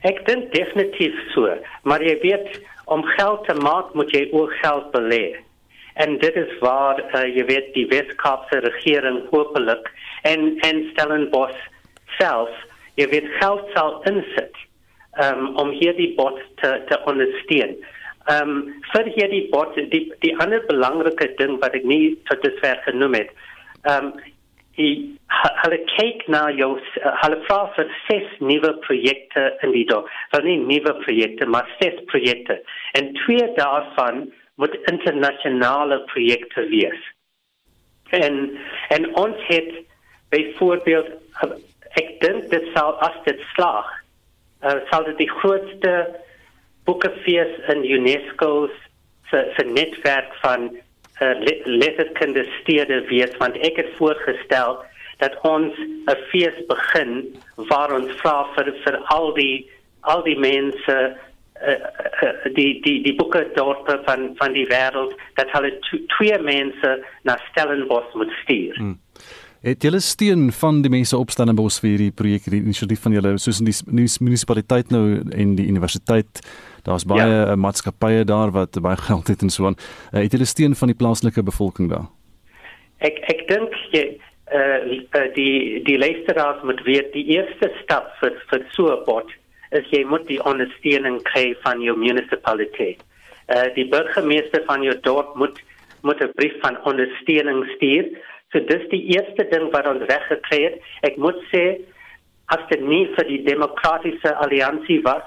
Ek 0.03 0.25
dink 0.25 0.51
definitief 0.51 1.15
so, 1.31 1.47
maar 1.83 2.03
jy 2.03 2.17
weet 2.21 2.59
om 2.85 3.03
geld 3.03 3.45
te 3.47 3.55
maak 3.55 3.93
moet 3.93 4.11
jy 4.11 4.27
ook 4.31 4.51
geld 4.59 4.91
belê. 4.91 5.35
En 5.93 6.17
dit 6.19 6.35
is 6.35 6.51
waar 6.59 6.99
uh, 6.99 7.23
jy 7.23 7.45
weet 7.45 7.73
die 7.73 7.87
Weskaapse 7.87 8.59
regering 8.59 9.21
hopelik 9.31 9.87
en 10.23 10.57
en 10.67 10.89
Stellenbosch 10.91 11.61
self 12.17 12.49
jy 12.99 13.07
weet 13.09 13.29
geld 13.39 13.65
sal 13.75 14.01
insit 14.09 14.59
um, 15.23 15.55
om 15.61 15.73
hierdie 15.73 16.13
bot 16.17 16.39
te 16.61 16.75
te 16.89 16.99
ondersteun. 17.09 17.77
Ehm 18.31 18.51
um, 18.51 18.59
vir 18.93 19.09
hierdie 19.17 19.47
bot 19.51 19.75
die 19.75 20.05
die 20.25 20.35
ander 20.43 20.63
belangrike 20.69 21.31
ding 21.41 21.57
wat 21.63 21.75
ek 21.79 21.87
nie 21.89 22.13
tot 22.29 22.43
dusver 22.45 22.79
genoem 22.87 23.19
het. 23.21 23.33
Ehm 23.83 24.13
um, 24.13 24.13
die 24.77 24.93
hulle 25.61 25.77
kyk 25.95 26.23
na 26.33 26.47
jou 26.57 26.69
hulle 27.21 27.39
vra 27.47 27.57
vir 27.75 27.89
ses 28.07 28.29
nuwe 28.41 28.71
projekte 28.85 29.43
in 29.65 29.73
die 29.75 29.85
dorp. 29.89 30.09
Wel 30.33 30.47
nie 30.47 30.59
nuwe 30.61 30.95
projekte, 31.03 31.45
maar 31.45 31.69
ses 31.81 31.99
projekte. 32.09 32.57
En 32.97 33.11
twee 33.23 33.49
daarvan 33.57 34.25
moet 34.61 34.77
internasionale 34.91 35.99
projekte 36.13 36.65
wees. 36.71 37.09
En 38.09 38.57
en 38.89 39.09
ons 39.15 39.45
het 39.49 39.71
byvoorbeeld 40.29 41.09
ek 41.99 42.19
dink 42.21 42.49
dit 42.49 42.65
sal 42.73 42.97
as 43.05 43.17
dit 43.25 43.39
slaag 43.55 43.89
uh, 44.63 44.79
sal 44.91 45.03
dit 45.09 45.17
die 45.17 45.29
grootste 45.29 45.93
boekefees 46.87 47.59
in 47.73 47.83
UNESCO 47.97 48.69
se 49.29 49.43
se 49.57 49.63
netwerk 49.65 50.33
van 50.41 50.71
uh, 51.21 51.35
letterkunde 51.65 52.45
wees 53.09 53.37
want 53.37 53.57
ek 53.57 53.77
het 53.81 53.91
voorgestel 53.99 54.81
dat 55.17 55.37
ons 55.41 55.73
'n 55.79 56.17
fees 56.29 56.57
begin 56.67 57.11
waar 57.55 57.93
ons 57.93 58.11
vra 58.21 58.47
vir 58.55 58.73
vir 58.83 58.97
al 59.15 59.33
die 59.33 59.69
al 60.01 60.23
die 60.23 60.39
mense 60.39 60.95
uh, 61.67 61.79
uh, 62.23 62.53
die 62.55 62.81
die 62.81 63.01
die 63.03 63.15
boeke 63.15 63.47
dorpe 63.55 64.01
van 64.05 64.33
van 64.39 64.53
die 64.53 64.67
wêreld 64.67 65.13
dat 65.39 65.51
hulle 65.51 65.71
twee 66.17 66.39
mense 66.39 67.03
na 67.23 67.37
Stellenbosch 67.49 68.13
moet 68.13 68.31
stuur. 68.43 68.75
Hmm. 68.75 68.99
Het 69.63 69.83
julle 69.83 69.99
steun 70.03 70.49
van 70.51 70.81
die 70.83 70.89
mense 70.91 71.15
op 71.15 71.29
Stellenbosch 71.31 71.77
vir 71.79 71.93
hierdie 71.93 72.11
projek, 72.11 72.49
die 72.51 72.59
inisiatief 72.59 72.99
van 73.05 73.13
julle 73.15 73.29
soos 73.39 73.61
in 73.63 73.69
die 73.69 73.75
munisipaliteit 73.95 74.89
nou 74.91 75.21
en 75.31 75.53
die 75.55 75.69
universiteit? 75.71 76.41
Daar's 76.83 77.05
baie 77.07 77.23
ja. 77.23 77.45
Eh, 77.53 77.55
maatskappye 77.55 78.25
daar 78.27 78.51
wat 78.51 78.75
baie 78.83 78.99
geld 79.07 79.31
het 79.31 79.45
en 79.45 79.53
so 79.53 79.69
aan. 79.69 79.77
Uh, 80.11 80.19
het 80.19 80.35
julle 80.35 80.49
steun 80.51 80.75
van 80.75 80.91
die 80.91 80.97
plaaslike 80.99 81.45
bevolking 81.47 81.87
daar? 81.93 82.09
Ek 83.07 83.21
ek 83.31 83.45
dink 83.47 83.77
jy 83.95 84.03
uh 84.51 85.23
die 85.37 85.79
die 85.87 85.95
luisteraars 85.97 86.59
moet 86.67 86.83
weet 86.83 87.13
die 87.15 87.23
eerste 87.37 87.71
stap 87.79 88.11
vir 88.19 88.35
vir 88.51 88.67
so 88.75 88.91
'n 88.91 88.99
bot 89.07 89.31
is 89.71 89.87
jy 89.95 90.03
moet 90.03 90.27
die 90.27 90.43
ondersteuning 90.43 91.21
kry 91.31 91.55
van 91.63 91.79
jou 91.79 91.95
munisipaliteit. 91.95 92.99
Uh 93.47 93.71
die 93.79 93.87
burgemeester 93.87 94.67
van 94.67 94.83
jou 94.83 94.99
dorp 95.07 95.39
moet 95.39 95.63
moet 96.03 96.19
'n 96.19 96.35
brief 96.35 96.59
van 96.59 96.83
ondersteuning 96.83 97.63
stuur 97.79 98.11
So 98.53 98.61
dis 98.69 98.85
die 98.91 99.01
eerste 99.15 99.47
ding 99.49 99.71
wat 99.73 99.87
ons 99.89 100.05
weggekry 100.05 100.59
het. 100.67 100.81
Ek 101.09 101.17
moet 101.17 101.39
sê 101.49 101.63
as 102.53 102.61
dit 102.69 102.83
nie 102.85 103.07
vir 103.15 103.25
die 103.25 103.39
demokratiese 103.47 104.35
alliansie 104.45 104.99
was, 105.07 105.25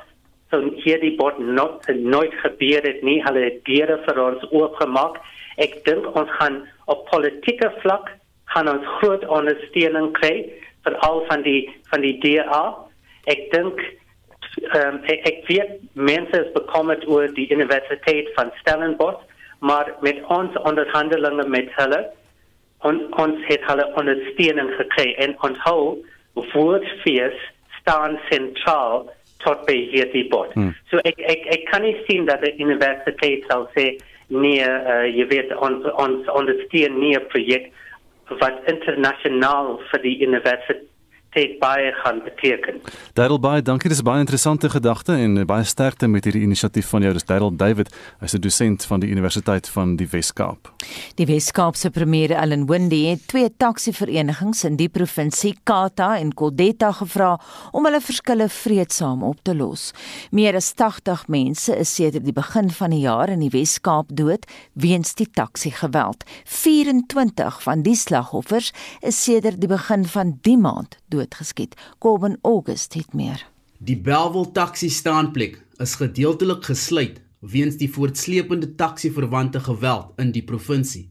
sou 0.54 0.60
hierdie 0.84 1.16
bot 1.18 1.40
not, 1.42 1.82
nooit 1.90 2.34
gebeur 2.44 2.86
het 2.86 3.02
nie. 3.02 3.18
Hulle 3.24 3.48
het 3.48 3.64
deure 3.66 3.98
vir 4.04 4.20
ons 4.22 4.46
oopgemaak. 4.52 5.18
Ek 5.58 5.80
dink 5.88 6.06
ons 6.14 6.30
gaan 6.38 6.62
op 6.86 7.08
politieke 7.10 7.72
vlak 7.82 8.12
gaan 8.54 8.70
ons 8.70 8.86
groot 9.00 9.24
ondersteuning 9.26 10.12
kry 10.14 10.34
vir 10.86 10.94
al 11.08 11.24
van 11.26 11.42
die 11.42 11.66
van 11.90 12.04
die 12.06 12.14
DA. 12.22 12.62
Ek 13.26 13.48
dink 13.50 13.82
um, 14.70 15.00
ek, 15.10 15.26
ek 15.26 15.40
weet 15.50 15.80
mense 15.98 16.44
is 16.44 16.52
bekommerd 16.54 17.02
oor 17.10 17.26
die 17.34 17.48
universiteit 17.50 18.30
van 18.38 18.54
Stellenbosch, 18.60 19.18
maar 19.66 19.90
met 20.06 20.22
ons 20.30 20.54
onderhandelinge 20.62 21.48
met 21.50 21.74
hulle 21.80 22.04
on, 22.86 23.02
ons 23.22 23.42
het 23.50 23.62
hulle 23.68 23.86
ondersteuning 24.00 24.72
gekry 24.78 25.12
en 25.24 25.36
onthou 25.46 25.96
woordfees 26.52 27.38
staan 27.80 28.18
sentraal 28.30 29.06
tot 29.44 29.62
by 29.68 29.76
hierdie 29.92 30.26
bod. 30.32 30.52
Hmm. 30.56 30.74
So 30.90 31.02
ek 31.08 31.20
ek 31.32 31.46
ek 31.54 31.66
kan 31.70 31.84
nie 31.86 31.96
sien 32.08 32.26
dat 32.28 32.44
die 32.44 32.54
universiteit 32.62 33.46
sal 33.50 33.68
sê 33.76 33.92
nee, 34.28 34.64
uh, 34.64 35.04
jy 35.06 35.26
weet 35.30 35.54
ons 35.62 35.86
ons 35.94 36.28
ondersteun 36.34 36.98
nie 36.98 37.14
'n 37.16 37.28
projek 37.32 37.70
wat 38.42 38.58
internasionaal 38.66 39.78
vir 39.90 40.00
die 40.02 40.18
universiteit 40.26 40.90
steeds 41.36 41.58
baie 41.60 41.92
gaan 41.92 42.22
beteken. 42.24 42.80
Daryl 43.12 43.40
baie 43.40 43.62
dankie, 43.62 43.88
dis 43.88 44.00
'n 44.00 44.04
baie 44.04 44.20
interessante 44.20 44.70
gedagte 44.70 45.12
en 45.12 45.46
baie 45.46 45.64
sterkte 45.64 46.08
met 46.08 46.24
hierdie 46.24 46.42
inisiatief 46.42 46.88
van 46.88 47.02
jou. 47.02 47.12
Dis 47.12 47.24
Daryl 47.24 47.56
David, 47.56 47.94
hy's 48.20 48.34
'n 48.34 48.40
dosent 48.40 48.84
van 48.84 49.00
die 49.00 49.10
Universiteit 49.10 49.68
van 49.68 49.96
die 49.96 50.08
Wes-Kaap. 50.08 50.72
Die 51.14 51.26
Wes-Kaap 51.26 51.76
se 51.76 51.90
premier 51.90 52.30
Ellen 52.30 52.66
Wendy 52.66 53.04
het 53.06 53.28
twee 53.28 53.50
taksi-verenigings 53.56 54.64
in 54.64 54.76
die 54.76 54.88
provinsie 54.88 55.56
Kata 55.64 56.18
en 56.18 56.34
Kodeta 56.34 56.92
gevra 56.92 57.40
om 57.72 57.84
hulle 57.84 58.00
verskille 58.00 58.48
vreedsaam 58.48 59.22
op 59.22 59.36
te 59.42 59.54
los. 59.54 59.92
Meer 60.30 60.54
as 60.54 60.74
80 60.74 61.28
mense 61.28 61.76
is 61.76 61.94
sedert 61.94 62.24
die 62.24 62.32
begin 62.32 62.70
van 62.70 62.90
die 62.90 63.00
jaar 63.00 63.28
in 63.28 63.40
die 63.40 63.50
Wes-Kaap 63.50 64.06
dood 64.08 64.46
weens 64.72 65.14
die 65.14 65.30
taksi-geweld. 65.30 66.24
24 66.44 67.62
van 67.62 67.82
die 67.82 67.96
slagoffers 67.96 68.72
is 69.00 69.24
sedert 69.24 69.60
die 69.60 69.68
begin 69.68 70.04
van 70.04 70.38
die 70.42 70.56
maand 70.56 70.96
doodgeskiet. 71.08 71.76
Corbin 71.98 72.38
August 72.42 72.94
het 72.94 73.14
meer. 73.14 73.46
Die 73.78 73.98
Belwel 73.98 74.52
taxi 74.52 74.88
staanplek 74.88 75.60
is 75.82 75.94
gedeeltelik 76.00 76.64
gesluit 76.64 77.20
weens 77.40 77.76
die 77.76 77.90
voortsleepende 77.92 78.74
taxi-verwante 78.74 79.60
geweld 79.60 80.16
in 80.20 80.32
die 80.32 80.44
provinsie. 80.44 81.10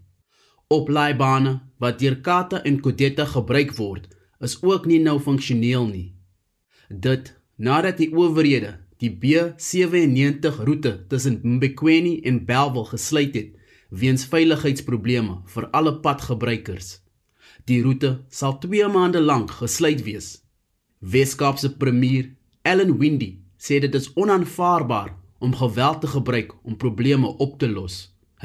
Oplaaibane 0.68 1.60
wat 1.78 2.00
deur 2.00 2.18
Kata 2.22 2.64
en 2.64 2.80
Kodeta 2.82 3.26
gebruik 3.30 3.76
word, 3.78 4.08
is 4.42 4.58
ook 4.64 4.88
nie 4.90 5.00
nou 5.00 5.20
funksioneel 5.22 5.86
nie. 5.88 6.08
Dit 6.90 7.36
nadat 7.56 8.02
die 8.02 8.10
owerhede 8.14 8.80
die 9.04 9.12
B97 9.12 10.64
roete 10.66 10.96
tussen 11.12 11.40
Mbekweni 11.44 12.20
en 12.26 12.46
Belwel 12.46 12.88
gesluit 12.90 13.36
het 13.36 13.54
weens 13.90 14.26
veiligheidsprobleme 14.26 15.42
vir 15.54 15.68
alle 15.72 16.00
padgebruikers. 16.02 17.05
Die 17.66 17.82
roete 17.82 18.10
sal 18.30 18.60
2 18.62 18.88
maande 18.94 19.22
lank 19.26 19.50
gesluit 19.60 20.04
wees. 20.06 20.28
Weskaapse 21.02 21.72
premier, 21.82 22.28
Ellen 22.62 22.92
Windy, 23.00 23.32
sê 23.58 23.80
dit 23.82 23.96
is 23.98 24.12
onaanvaarbaar 24.14 25.16
om 25.42 25.56
geweld 25.58 26.04
te 26.04 26.12
gebruik 26.12 26.54
om 26.62 26.78
probleme 26.78 27.32
op 27.42 27.58
te 27.60 27.70
los. 27.70 27.96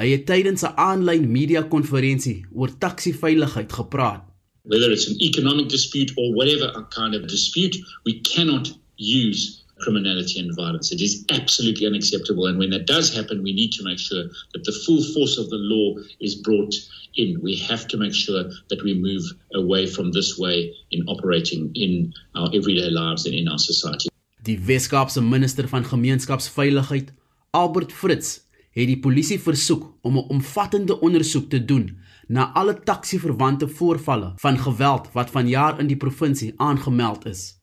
Hy 0.00 0.08
het 0.14 0.24
tydens 0.26 0.64
'n 0.64 0.72
aanlyn 0.88 1.28
media-konferensie 1.32 2.46
oor 2.52 2.72
taxi-veiligheid 2.78 3.72
gepraat. 3.72 4.24
Whether 4.62 4.90
it's 4.90 5.08
an 5.08 5.16
economic 5.18 5.68
dispute 5.68 6.14
or 6.16 6.32
whatever 6.32 6.86
kind 6.88 7.14
of 7.14 7.28
dispute, 7.28 7.76
we 8.04 8.20
cannot 8.20 8.78
use 8.96 9.59
criminality 9.80 10.40
and 10.40 10.54
violence. 10.56 10.92
It 10.92 11.00
is 11.00 11.24
absolutely 11.30 11.86
unacceptable. 11.86 12.46
And 12.46 12.58
when 12.58 12.70
that 12.70 12.86
does 12.86 13.14
happen, 13.14 13.42
we 13.42 13.52
need 13.52 13.72
to 13.72 13.84
make 13.84 13.98
sure 13.98 14.24
that 14.52 14.64
the 14.64 14.72
full 14.84 15.02
force 15.14 15.38
of 15.38 15.48
the 15.50 15.56
law 15.56 15.96
is 16.20 16.34
brought 16.34 16.74
in. 17.14 17.40
We 17.42 17.56
have 17.56 17.86
to 17.88 17.96
make 17.96 18.14
sure 18.14 18.44
that 18.68 18.82
we 18.82 18.94
move 18.94 19.24
away 19.54 19.86
from 19.86 20.12
this 20.12 20.38
way 20.38 20.74
in 20.90 21.02
operating 21.08 21.70
in 21.74 22.12
our 22.34 22.48
everyday 22.54 22.90
lives 22.90 23.26
and 23.26 23.34
in 23.34 23.48
our 23.48 23.58
society. 23.58 24.08
Die 24.42 24.58
Weskaapse 24.58 25.20
minister 25.20 25.68
van 25.68 25.84
gemeenskapsveiligheid, 25.84 27.12
Albert 27.50 27.92
Fritz, 27.92 28.38
het 28.70 28.86
die 28.86 28.98
polisie 28.98 29.40
versoek 29.40 29.84
om 30.02 30.16
'n 30.16 30.28
omvattende 30.28 31.00
ondersoek 31.00 31.50
te 31.50 31.64
doen 31.64 31.98
na 32.28 32.52
alle 32.52 32.80
taxi-verwante 32.80 33.68
voorvalle 33.68 34.32
van 34.36 34.58
geweld 34.58 35.12
wat 35.12 35.30
vanjaar 35.30 35.80
in 35.80 35.86
die 35.86 35.96
provinsie 35.96 36.52
aangemeld 36.56 37.26
is. 37.26 37.59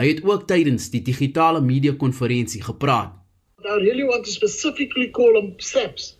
Hy 0.00 0.06
het 0.08 0.20
ook 0.24 0.46
tydens 0.48 0.86
die 0.88 1.02
digitale 1.04 1.60
media 1.60 1.92
konferensie 1.92 2.62
gepraat. 2.64 3.12
I 3.60 3.74
really 3.84 4.06
want 4.08 4.24
to 4.24 4.30
specifically 4.32 5.10
call 5.12 5.36
on 5.36 5.50
SAPS 5.60 6.16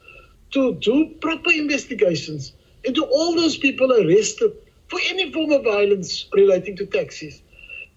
to 0.53 0.75
do 0.85 0.97
proper 1.21 1.53
investigations 1.53 2.53
into 2.85 3.05
all 3.05 3.35
those 3.35 3.57
people 3.57 3.89
arrested 3.93 4.53
for 4.89 5.01
any 5.09 5.33
form 5.33 5.53
of 5.53 5.65
violence 5.65 6.27
relating 6.33 6.77
to 6.77 6.85
taxis 6.85 7.41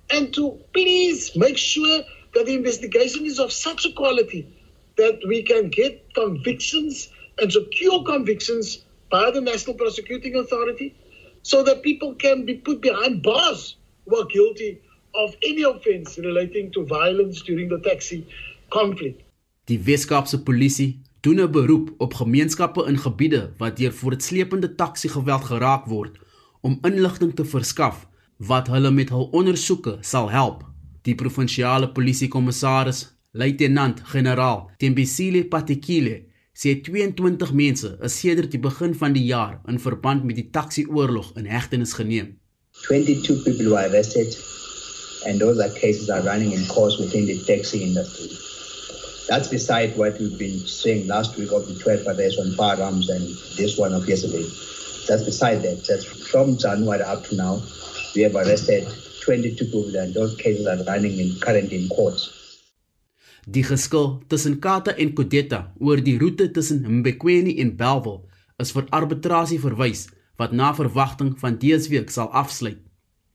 and 0.10 0.32
to 0.34 0.56
please 0.72 1.36
make 1.36 1.58
sure 1.58 2.04
that 2.34 2.46
the 2.46 2.56
investigation 2.56 3.26
is 3.26 3.39
of 3.39 3.52
such 3.52 3.86
a 3.86 3.91
quality 3.91 4.48
that 4.96 5.19
we 5.28 5.43
can 5.43 5.67
get 5.67 6.13
convictions 6.13 7.10
and 7.41 7.52
secure 7.52 8.04
convictions 8.04 8.86
by 9.12 9.32
the 9.32 9.41
National 9.41 9.76
Prosecuting 9.76 10.36
Authority 10.36 10.96
so 11.41 11.62
that 11.63 11.84
people 11.84 12.15
can 12.15 12.46
be 12.46 12.56
put 12.56 12.80
behind 12.80 13.22
bars 13.22 13.76
who 14.08 14.22
are 14.22 14.26
guilty 14.28 14.80
of 15.13 15.36
any 15.41 15.63
offence 15.63 16.17
relating 16.17 16.71
to 16.71 16.86
violence 16.86 17.41
during 17.43 17.69
the 17.69 17.80
taxi 17.80 18.26
conflict. 18.69 19.21
Die 19.65 19.80
Weskaapse 19.80 20.43
polisie 20.43 21.02
doen 21.21 21.39
'n 21.39 21.52
beroep 21.52 21.93
op 21.97 22.13
gemeenskappe 22.13 22.86
in 22.86 22.97
gebiede 22.97 23.54
wat 23.58 23.78
deur 23.78 23.93
voortsleepende 23.93 24.76
taxi 24.76 25.08
geweld 25.08 25.43
geraak 25.43 25.86
word 25.86 26.17
om 26.62 26.80
inligting 26.82 27.36
te 27.36 27.45
verskaf 27.45 28.08
wat 28.38 28.67
hulle 28.67 28.91
met 28.91 29.10
hul 29.10 29.30
ondersoeke 29.32 29.97
sal 30.02 30.30
help. 30.30 30.63
Die 31.02 31.15
provinsiale 31.15 31.91
polisiekommissaris, 31.91 33.15
luitenant-generaal 33.32 34.71
Tembisile 34.78 35.45
Patekile, 35.45 36.21
sê 36.54 36.82
22 36.82 37.54
mense 37.54 37.97
is 38.02 38.19
sedert 38.19 38.52
die 38.52 38.60
begin 38.60 38.95
van 38.95 39.13
die 39.13 39.26
jaar 39.26 39.62
in 39.67 39.80
verband 39.80 40.23
met 40.23 40.36
die 40.36 40.49
taxi-oorlog 40.49 41.32
in 41.38 41.45
hegtenis 41.45 41.93
geneem. 41.93 42.38
22 42.71 43.43
people 43.43 43.69
were 43.69 43.88
arrested 43.88 44.38
and 45.26 45.40
those 45.40 45.60
are 45.60 45.70
cases 45.70 46.10
are 46.10 46.22
running 46.22 46.52
in 46.52 46.66
course 46.68 46.98
within 46.98 47.26
the 47.26 47.40
taxi 47.44 47.84
industry. 47.84 48.30
That's 49.28 49.48
beside 49.48 49.98
what 49.98 50.20
we've 50.20 50.38
been 50.38 50.60
saying 50.60 51.08
last 51.08 51.38
week 51.38 51.52
of 51.52 51.68
the 51.68 51.76
12 51.80 52.08
arrests 52.08 52.40
on 52.40 52.54
firearms 52.56 53.10
and 53.10 53.24
this 53.58 53.78
one 53.78 53.94
of 53.94 54.08
yesterday. 54.08 54.44
That's 55.08 55.24
beside 55.24 55.62
that. 55.64 55.84
Just 55.84 56.08
from 56.30 56.58
January 56.58 57.02
up 57.02 57.24
to 57.26 57.36
now, 57.36 57.62
we 58.16 58.22
have 58.22 58.36
arrested 58.36 58.88
22 59.22 59.66
people 59.66 59.96
and 59.96 60.14
those 60.14 60.36
cases 60.36 60.68
are 60.68 60.84
running 60.84 61.18
in 61.20 61.40
currently 61.40 61.84
in 61.84 61.90
courts. 61.90 62.44
Die 63.46 63.64
geskil 63.64 64.22
tussen 64.28 64.60
Kata 64.60 64.94
en 64.96 65.12
Kodeta 65.14 65.74
oor 65.80 66.00
die 66.00 66.16
roete 66.18 66.48
tussen 66.52 66.80
Mbekweni 67.00 67.58
en 67.60 67.74
Belwel 67.76 68.22
is 68.64 68.72
vir 68.72 68.88
arbitrasie 68.96 69.60
verwys 69.60 70.06
wat 70.40 70.56
na 70.56 70.72
verwagting 70.76 71.34
van 71.42 71.58
dese 71.60 71.92
week 71.92 72.12
sal 72.12 72.32
afsluit. 72.32 72.80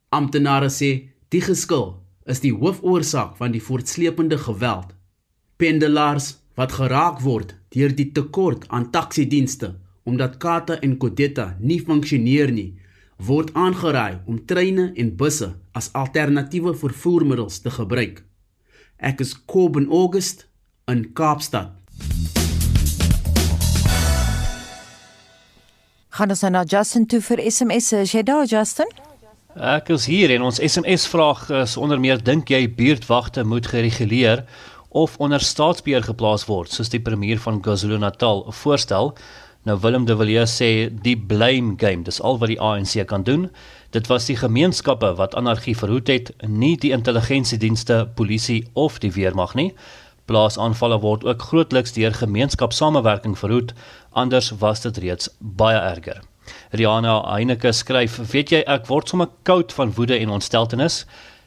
Amptenare 0.08 0.70
sê 0.72 0.90
Die 1.28 1.42
geskil 1.44 1.90
is 2.24 2.38
die 2.40 2.54
hoofoorsaak 2.56 3.34
van 3.36 3.52
die 3.52 3.60
voortsleepende 3.60 4.38
geweld. 4.40 4.94
Pendelaars 5.60 6.38
wat 6.56 6.72
geraak 6.78 7.18
word 7.20 7.52
deur 7.74 7.92
die 7.92 8.06
tekort 8.16 8.64
aan 8.72 8.88
taksiedienste 8.90 9.74
omdat 10.08 10.38
Kata 10.40 10.78
en 10.80 10.94
Kodeta 10.96 11.50
nie 11.60 11.82
funksioneer 11.84 12.48
nie, 12.48 12.78
word 13.20 13.50
aangeraai 13.52 14.22
om 14.24 14.38
treine 14.48 14.86
en 14.96 15.10
busse 15.20 15.50
as 15.76 15.90
alternatiewe 15.92 16.72
vervoermiddels 16.72 17.58
te 17.60 17.74
gebruik. 17.74 18.22
Ek 18.96 19.20
is 19.20 19.34
Coben 19.44 19.90
August 19.92 20.46
in 20.88 21.10
Kaapstad. 21.12 21.74
Gaan 26.16 26.32
ons 26.32 26.46
nou 26.46 26.54
na 26.56 26.64
Justin 26.64 27.04
toe 27.04 27.20
vir 27.20 27.44
SMS. 27.50 27.92
Is 27.92 28.16
jy 28.16 28.24
daar 28.24 28.48
Justin? 28.48 28.88
Ek 29.58 29.88
is 29.90 30.04
hier 30.06 30.30
en 30.30 30.44
ons 30.46 30.60
SMS 30.62 31.08
vraag 31.10 31.48
is 31.50 31.72
onder 31.76 31.98
meer 31.98 32.20
dink 32.22 32.46
jy 32.52 32.68
buurtwagte 32.78 33.42
moet 33.42 33.66
gereguleer 33.66 34.44
of 34.94 35.16
onder 35.18 35.42
staatsbeheer 35.42 36.04
geplaas 36.06 36.44
word 36.46 36.70
soos 36.70 36.92
die 36.92 37.00
premier 37.02 37.40
van 37.42 37.58
KwaZulu-Natal 37.64 38.44
voorstel? 38.54 39.10
Nou 39.66 39.74
Willem 39.82 40.06
de 40.06 40.14
Villiers 40.14 40.54
sê 40.60 40.70
die 41.02 41.16
blame 41.18 41.74
game, 41.74 42.06
dis 42.06 42.22
al 42.22 42.38
wat 42.38 42.52
die 42.52 42.60
ANC 42.62 43.02
kan 43.10 43.26
doen. 43.26 43.48
Dit 43.90 44.06
was 44.06 44.30
die 44.30 44.38
gemeenskappe 44.38 45.16
wat 45.18 45.34
anargie 45.34 45.74
verhoed 45.74 46.06
het, 46.06 46.30
nie 46.46 46.76
die 46.78 46.94
intelligensiedienste, 46.94 48.04
polisie 48.14 48.62
of 48.78 49.02
die 49.02 49.10
weermag 49.10 49.58
nie. 49.58 49.72
Plaasaanvalle 50.30 51.02
word 51.02 51.26
ook 51.26 51.42
grootliks 51.50 51.98
deur 51.98 52.14
gemeenskapsamewerking 52.14 53.34
verhoed, 53.34 53.74
anders 54.14 54.54
was 54.62 54.86
dit 54.86 55.02
reeds 55.02 55.34
baie 55.40 55.82
erger. 55.82 56.22
Riana 56.70 57.22
Heineke 57.32 57.72
skryf: 57.72 58.18
"Weet 58.32 58.50
jy, 58.50 58.62
ek 58.66 58.86
word 58.86 59.08
sommer 59.08 59.28
koud 59.42 59.72
van 59.72 59.92
woede 59.94 60.18
en 60.18 60.28
ontsteltenis. 60.28 61.06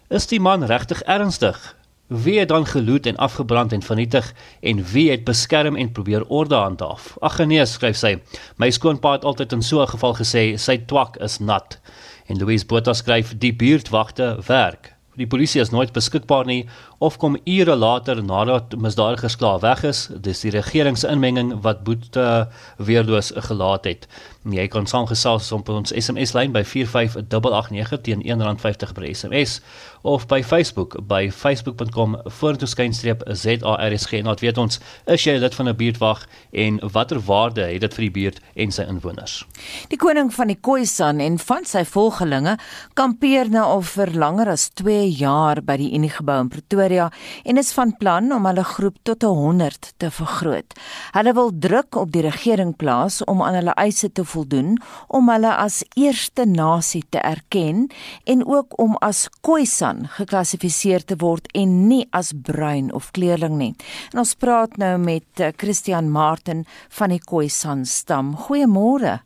Is 0.09 0.27
die 0.27 0.39
man 0.39 0.63
regtig 0.63 1.01
ernstig? 1.03 1.75
Wie 2.07 2.39
het 2.39 2.49
dan 2.49 2.65
geloot 2.65 3.05
en 3.05 3.17
afgebrand 3.17 3.73
en 3.73 3.81
vernietig 3.81 4.33
en 4.61 4.83
wie 4.93 5.09
het 5.11 5.23
beskerm 5.23 5.75
en 5.75 5.91
probeer 5.91 6.25
orde 6.27 6.55
handhaaf?" 6.55 7.17
Ag 7.21 7.37
nee, 7.45 7.65
skryf 7.65 7.97
sy. 7.97 8.19
"My 8.57 8.69
skoonpa 8.69 9.11
het 9.11 9.25
altyd 9.25 9.51
in 9.51 9.61
so 9.61 9.81
'n 9.81 9.87
geval 9.87 10.15
gesê, 10.15 10.57
sy 10.57 10.77
twak 10.77 11.17
is 11.17 11.39
nat." 11.39 11.79
En 12.27 12.37
Louise 12.37 12.65
Botha 12.65 12.93
skryf: 12.93 13.37
"Die 13.37 13.53
buurtwagte 13.53 14.37
werk." 14.47 14.93
Die 15.15 15.27
polisie 15.27 15.61
is 15.61 15.69
nooit 15.69 15.91
beskikbaar 15.91 16.45
nie 16.45 16.69
of 17.01 17.17
kom 17.17 17.37
ure 17.43 17.75
later 17.75 18.23
nadat 18.23 18.75
misdadigers 18.77 19.35
klaar 19.35 19.59
weg 19.59 19.81
is. 19.89 20.03
Dis 20.21 20.43
die 20.45 20.51
regering 20.53 20.97
se 20.97 21.09
inmenging 21.09 21.55
wat 21.65 21.81
boete 21.83 22.47
weerloos 22.77 23.31
gelaat 23.49 23.87
het. 23.89 24.05
Jy 24.49 24.67
kan 24.73 24.85
saamgesels 24.89 25.51
op 25.53 25.69
ons 25.69 25.93
SMS-lyn 25.93 26.53
by 26.53 26.61
45889 26.65 28.01
teen 28.05 28.21
R1.50 28.25 28.93
per 28.97 29.05
SMS 29.09 29.59
of 30.01 30.27
by 30.29 30.39
Facebook 30.45 30.95
by 31.09 31.27
facebook.com 31.29 32.15
vorentoeskynstreep 32.25 33.21
ZARSG. 33.25 34.21
Nou 34.25 34.33
weet 34.41 34.57
ons, 34.61 34.79
is 35.05 35.25
jy 35.25 35.35
lid 35.41 35.57
van 35.57 35.69
'n 35.69 35.75
buurtwag 35.77 36.25
en 36.51 36.79
watter 36.91 37.19
waarde 37.19 37.61
het 37.61 37.81
dit 37.81 37.93
vir 37.93 38.01
die 38.01 38.11
buurt 38.11 38.39
en 38.55 38.71
sy 38.71 38.81
inwoners? 38.81 39.45
Die 39.89 39.97
koning 39.97 40.33
van 40.33 40.47
die 40.47 40.57
Khoisan 40.61 41.19
en 41.19 41.37
van 41.39 41.65
sy 41.65 41.85
volgelinge 41.85 42.57
kampeer 42.93 43.49
nou 43.49 43.65
al 43.65 43.81
vir 43.81 44.09
langer 44.13 44.49
as 44.49 44.69
2 44.69 45.09
jaar 45.17 45.61
by 45.61 45.77
die 45.77 45.93
Uniegebou 45.93 46.39
in 46.41 46.49
Pretoria 46.49 46.90
en 46.99 47.57
is 47.57 47.71
van 47.73 47.93
plan 47.97 48.31
om 48.31 48.45
hulle 48.45 48.63
groep 48.63 48.97
tot 49.07 49.23
100 49.23 49.93
te 49.97 50.11
vergroot. 50.11 50.75
Hulle 51.15 51.33
wil 51.33 51.51
druk 51.53 51.95
op 51.95 52.11
die 52.11 52.21
regering 52.25 52.75
plaas 52.75 53.23
om 53.23 53.41
aan 53.41 53.53
hulle 53.59 53.75
eise 53.79 54.11
te 54.11 54.25
voldoen 54.25 54.77
om 55.07 55.29
hulle 55.29 55.55
as 55.55 55.81
eerste 55.95 56.45
nasie 56.45 57.03
te 57.09 57.19
erken 57.19 57.87
en 58.25 58.45
ook 58.45 58.79
om 58.79 58.97
as 58.99 59.27
Khoisan 59.41 60.07
geklassifiseer 60.17 61.05
te 61.05 61.15
word 61.21 61.47
en 61.57 61.87
nie 61.87 62.07
as 62.11 62.33
bruin 62.35 62.91
of 62.93 63.11
kleurling 63.11 63.57
nie. 63.57 63.73
En 64.11 64.23
ons 64.25 64.35
praat 64.35 64.77
nou 64.77 64.97
met 65.01 65.39
eh, 65.39 65.53
Christian 65.57 66.09
Martin 66.11 66.65
van 66.89 67.15
die 67.15 67.21
Khoisan 67.23 67.85
stam. 67.85 68.35
Goeiemôre. 68.47 69.21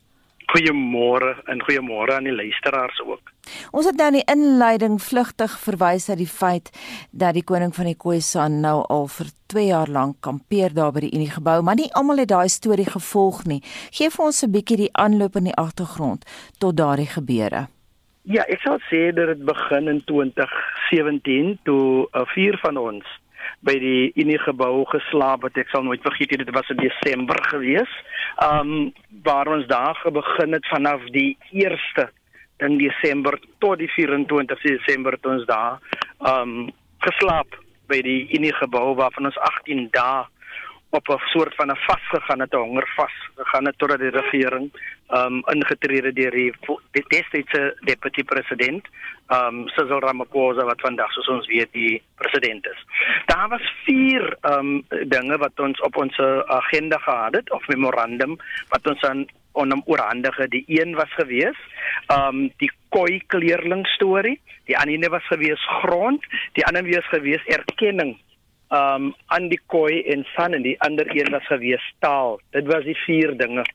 Goeiemôre 0.56 1.34
en 1.52 1.60
goeiemôre 1.60 2.14
aan 2.16 2.24
die 2.30 2.36
luisteraars 2.36 3.02
ook. 3.04 3.32
Ons 3.76 3.90
het 3.90 3.98
nou 4.00 4.08
in 4.08 4.18
die 4.22 4.28
inleiding 4.32 5.02
vlugtig 5.04 5.52
verwys 5.60 6.08
na 6.08 6.16
die 6.16 6.30
feit 6.32 6.72
dat 7.12 7.36
die 7.36 7.44
koning 7.44 7.74
van 7.76 7.90
die 7.90 7.98
Khoisan 8.00 8.62
nou 8.64 8.78
al 8.88 9.10
vir 9.12 9.34
2 9.52 9.66
jaar 9.68 9.92
lank 9.92 10.22
kampeer 10.24 10.72
daar 10.72 10.94
by 10.96 11.04
die 11.04 11.12
Unie 11.18 11.34
gebou, 11.34 11.58
maar 11.60 11.76
nie 11.76 11.92
almal 11.92 12.24
het 12.24 12.32
daai 12.32 12.48
storie 12.48 12.88
gevolg 12.88 13.44
nie. 13.52 13.60
Geef 13.92 14.16
vir 14.16 14.26
ons 14.26 14.44
'n 14.44 14.52
bietjie 14.56 14.78
die 14.78 14.94
aanloop 14.94 15.36
in 15.36 15.52
die 15.52 15.60
agtergrond 15.60 16.24
tot 16.60 16.78
daardie 16.78 17.12
gebeure. 17.12 17.68
Ja, 18.24 18.44
ek 18.48 18.62
sal 18.62 18.80
sê 18.90 19.12
dat 19.14 19.28
dit 19.28 19.46
begin 19.46 19.88
in 19.88 20.02
2017 20.06 21.60
toe 21.64 22.08
'n 22.08 22.22
uh, 22.22 22.26
vier 22.34 22.58
van 22.64 22.78
ons 22.78 23.06
by 23.66 23.76
die 23.82 24.12
Unie 24.22 24.38
gebou 24.44 24.86
geslaap 24.92 25.48
het. 25.48 25.58
Ek 25.58 25.72
sal 25.74 25.86
nooit 25.86 26.04
vergeet 26.06 26.38
dit 26.38 26.54
was 26.54 26.70
in 26.74 26.82
Desember 26.84 27.40
gewees. 27.50 27.92
Um 28.44 28.94
waar 29.26 29.50
ons 29.50 29.68
daar 29.68 29.98
begin 30.14 30.54
het 30.54 30.68
vanaf 30.70 31.02
die 31.16 31.38
1ste 31.52 32.10
in 32.64 32.78
Desember 32.78 33.40
tot 33.60 33.80
die 33.82 33.90
24 33.92 34.62
Desember 34.62 35.18
toe 35.20 35.38
ons 35.38 35.48
daar 35.50 35.80
um 36.20 36.70
geslaap 37.06 37.58
by 37.90 38.00
die 38.06 38.22
Unie 38.38 38.54
gebou 38.54 38.96
waarvan 38.98 39.30
ons 39.30 39.42
18 39.50 39.90
dae 39.94 40.26
op 40.96 41.08
'n 41.10 41.22
soort 41.34 41.56
van 41.56 41.72
'n 41.72 41.84
vasgegaan 41.88 42.40
het, 42.40 42.54
'n 42.54 42.66
hongervas 42.68 43.16
gegaan 43.36 43.66
het 43.66 43.78
totdat 43.78 44.00
die 44.00 44.10
regering 44.22 44.72
um 45.10 45.44
ingetree 45.54 46.02
het 46.02 46.16
deur 46.16 46.32
die, 46.32 46.54
die 46.92 47.06
destydse 47.08 47.78
deputy 47.86 48.24
president 48.24 48.88
um 49.30 49.68
Cyril 49.68 50.00
Ramaphosa 50.00 50.66
wat 50.66 50.82
vandag 50.82 51.12
soos 51.12 51.28
ons 51.28 51.48
weet 51.48 51.72
die 51.72 52.02
president 52.16 52.66
is. 52.66 52.86
Daar 53.26 53.50
was 53.50 53.74
vier 53.86 54.38
um 54.42 54.86
dinge 54.90 55.38
wat 55.38 55.60
ons 55.60 55.82
op 55.82 55.98
ons 55.98 56.18
agenda 56.46 56.98
gehad 56.98 57.34
het 57.34 57.52
of 57.52 57.68
memorandum 57.68 58.38
wat 58.70 58.88
ons 58.88 59.02
aan 59.04 59.26
onom 59.52 59.82
oorhandige. 59.86 60.48
Die 60.48 60.64
een 60.68 60.96
was 60.96 61.14
gewees 61.14 61.60
um 62.18 62.52
die 62.58 62.72
koi 62.90 63.22
kleerling 63.28 63.88
storie, 63.88 64.40
die 64.66 64.78
ander 64.78 64.94
een 64.94 65.10
was 65.10 65.28
gewees 65.28 65.66
grond, 65.82 66.26
die 66.54 66.66
ander 66.66 66.86
een 66.86 66.96
was 66.96 67.14
gewees 67.14 67.46
erkenning 67.46 68.18
um 68.74 69.14
koi 69.68 70.02
en 70.12 70.26
san 70.36 70.54
en 70.54 70.64
die 70.64 70.78
ander 70.82 71.06
een 71.10 71.32
was 71.32 71.46
gewees 71.48 71.94
taal. 72.00 72.40
Dit 72.52 72.66
was 72.66 72.84
die 72.84 72.98
vier 73.06 73.38
dinge 73.38 73.66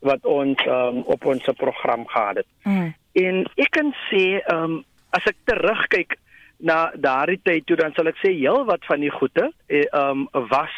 wat 0.00 0.24
ons 0.24 0.58
um 0.66 1.02
op 1.06 1.24
ons 1.24 1.48
program 1.56 2.06
gehad 2.06 2.36
het. 2.36 2.46
Mm. 2.62 2.94
En 3.12 3.46
ek 3.56 3.70
kan 3.70 3.94
sê 4.10 4.40
um 4.52 4.84
as 5.10 5.24
ek 5.26 5.36
terugkyk 5.44 6.18
na 6.58 6.90
daardie 6.94 7.40
tyd 7.44 7.66
toe 7.66 7.76
dan 7.76 7.94
sal 7.96 8.08
ek 8.08 8.20
sê 8.22 8.32
heel 8.36 8.64
wat 8.68 8.84
van 8.88 9.00
die 9.00 9.12
goede 9.12 9.50
eh, 9.68 9.86
um 9.92 10.28
was 10.32 10.74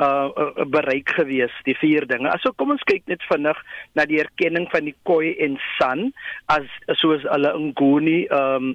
uh, 0.00 0.28
uh 0.28 0.64
bereik 0.66 1.12
gewees 1.16 1.52
die 1.64 1.76
vier 1.78 2.06
dinge. 2.06 2.30
Aso 2.30 2.52
kom 2.56 2.74
ons 2.74 2.86
kyk 2.88 3.04
net 3.10 3.22
vinnig 3.30 3.58
na 3.94 4.06
die 4.08 4.20
erkenning 4.22 4.66
van 4.72 4.88
die 4.88 4.96
Khoi 5.06 5.34
en 5.44 5.58
San 5.78 6.10
as 6.52 6.66
soos 7.00 7.26
hulle 7.30 7.54
Nguni 7.70 8.24
um 8.34 8.74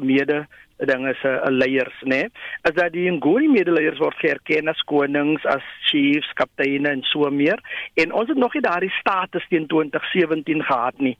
mede 0.00 0.44
dinge 0.86 1.14
se 1.20 1.28
uh, 1.28 1.50
leiers 1.50 1.96
nê. 2.02 2.22
Nee? 2.24 2.30
As 2.68 2.74
dat 2.76 2.92
die 2.94 3.08
Nguni 3.12 3.50
medeleiers 3.52 4.00
word 4.00 4.22
erken 4.24 4.70
as 4.72 4.80
konings, 4.88 5.44
as 5.48 5.64
chiefs, 5.90 6.30
kapteine 6.38 6.92
en 6.92 7.04
so 7.10 7.28
meer 7.30 7.60
en 8.00 8.14
ons 8.16 8.28
het 8.28 8.38
nog 8.38 8.54
nie 8.54 8.64
daardie 8.64 8.92
status 9.00 9.46
teen 9.50 9.68
2017 9.70 10.64
gehad 10.64 10.98
nie. 10.98 11.16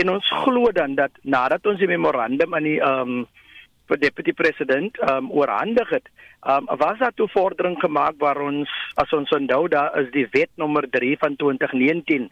En 0.00 0.10
ons 0.10 0.34
glo 0.44 0.72
dan 0.74 0.96
dat 0.98 1.14
nadat 1.22 1.66
ons 1.66 1.78
die 1.78 1.90
memorandum 1.90 2.54
aan 2.54 2.68
die 2.68 2.80
um 2.82 3.24
vir 3.90 4.00
deputy 4.00 4.32
president 4.32 4.96
um 5.10 5.28
oorhandig 5.30 5.90
het, 5.92 6.06
um 6.48 6.70
was 6.80 6.98
daar 6.98 7.12
toe 7.14 7.28
vordering 7.28 7.76
gemaak 7.80 8.16
waar 8.18 8.40
ons 8.40 8.70
as 9.00 9.12
ons 9.12 9.30
onthou 9.36 9.66
daar 9.68 9.92
is 10.00 10.08
die 10.14 10.26
wet 10.32 10.50
nommer 10.56 10.88
3 10.90 11.16
van 11.20 11.36
2019, 11.36 12.30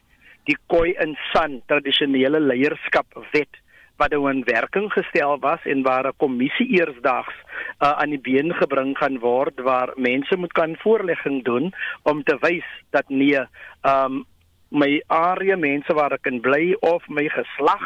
die 0.49 0.57
Khoi 0.67 0.95
in 1.05 1.13
San 1.31 1.61
tradisionele 1.69 2.41
leierskap 2.41 3.07
wet 3.35 3.62
wat 4.03 4.11
nou 4.11 4.27
in 4.31 4.43
werking 4.45 4.89
gestel 4.91 5.39
was 5.39 5.63
en 5.73 5.83
waar 5.87 6.07
'n 6.07 6.17
kommissie 6.17 6.67
eersdaags 6.79 7.37
uh, 7.83 7.93
aan 8.01 8.11
die 8.11 8.21
been 8.21 8.53
gebring 8.55 8.99
gaan 8.99 9.19
word 9.19 9.61
waar 9.61 9.91
mense 9.97 10.37
moet 10.37 10.53
kan 10.53 10.75
voorlegging 10.77 11.45
doen 11.45 11.73
om 12.03 12.23
te 12.23 12.37
wys 12.41 12.67
dat 12.91 13.09
nee 13.09 13.39
um 13.83 14.25
my 14.69 15.03
area 15.07 15.57
mense 15.57 15.95
waar 15.95 16.13
ek 16.13 16.23
kan 16.23 16.41
bly 16.41 16.75
of 16.81 17.09
my 17.09 17.29
geslag 17.29 17.85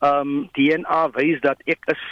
um 0.00 0.50
DNA 0.52 1.10
wys 1.16 1.40
dat 1.40 1.58
ek 1.64 1.80
is 1.94 2.02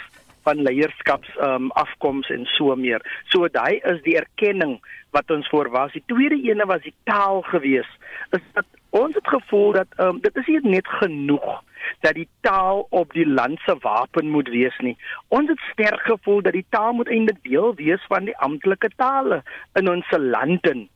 van 0.43 0.61
leierskaps 0.61 1.29
um 1.37 1.71
afkoms 1.71 2.29
en 2.29 2.45
so 2.45 2.75
meer. 2.75 3.01
So 3.29 3.47
daai 3.47 3.79
is 3.83 4.01
die 4.01 4.17
erkenning 4.17 4.79
wat 5.11 5.31
ons 5.31 5.47
voor 5.49 5.69
was. 5.69 5.91
Die 5.91 6.03
tweede 6.05 6.41
ene 6.49 6.65
was 6.65 6.81
die 6.81 6.95
taal 7.03 7.41
gewees. 7.41 7.89
Is 8.31 8.41
dat 8.53 8.65
ons 8.89 9.15
het 9.15 9.27
gevoel 9.27 9.71
dat 9.71 9.87
um 9.99 10.19
dit 10.21 10.35
is 10.35 10.47
nie 10.47 10.59
net 10.63 10.87
genoeg 10.87 11.61
dat 12.05 12.13
die 12.19 12.27
taal 12.41 12.85
op 12.89 13.13
die 13.13 13.27
land 13.27 13.59
se 13.65 13.75
wapen 13.81 14.29
moet 14.29 14.49
wees 14.49 14.77
nie. 14.79 14.97
Ons 15.27 15.49
het 15.49 15.61
sterk 15.71 16.01
gevoel 16.01 16.41
dat 16.41 16.53
die 16.53 16.65
taal 16.69 16.93
moet 16.93 17.09
eintlik 17.09 17.43
deel 17.43 17.75
wees 17.75 18.03
van 18.07 18.25
die 18.29 18.37
amptelike 18.37 18.89
tale 18.95 19.43
in 19.79 19.89
ons 19.89 20.11
lande. 20.17 20.87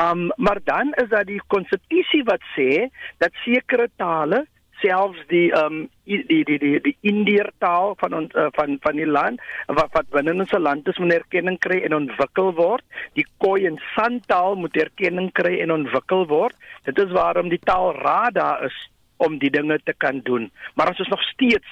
Um 0.00 0.30
maar 0.36 0.58
dan 0.64 0.92
is 1.02 1.08
daar 1.08 1.24
die 1.24 1.42
konstitusie 1.46 2.22
wat 2.24 2.42
sê 2.56 2.88
dat 3.18 3.32
sekere 3.44 3.88
tale 3.96 4.46
selfs 4.80 5.20
die 5.28 5.52
um, 5.56 5.88
die 6.04 6.22
die 6.28 6.44
die 6.44 6.58
die, 6.58 6.80
die 6.84 6.96
Indiër 7.10 7.50
taal 7.64 7.94
van 8.00 8.16
ons 8.20 8.34
uh, 8.34 8.48
van 8.56 8.76
van 8.84 8.98
die 9.00 9.08
land 9.08 9.40
wat 9.78 9.92
wat 9.96 10.10
binne 10.14 10.34
ons 10.36 10.52
land 10.58 10.88
is 10.88 11.00
moet 11.02 11.16
erkenning 11.18 11.58
kry 11.66 11.80
en 11.86 11.96
ontwikkel 11.96 12.52
word. 12.58 12.84
Die 13.18 13.26
Khoi 13.42 13.66
en 13.70 13.80
San 13.94 14.20
taal 14.26 14.58
moet 14.60 14.76
erkenning 14.76 15.32
kry 15.32 15.56
en 15.64 15.74
ontwikkel 15.78 16.26
word. 16.32 16.56
Dit 16.88 17.00
is 17.02 17.14
waarom 17.16 17.50
die 17.52 17.62
taalraad 17.64 18.36
daar 18.36 18.66
is 18.68 18.76
om 19.16 19.38
die 19.38 19.50
dinge 19.50 19.78
te 19.84 19.94
kan 19.96 20.20
doen. 20.24 20.50
Maar 20.74 20.88
ons 20.88 20.98
is 20.98 21.12
nog 21.12 21.22
steeds 21.32 21.66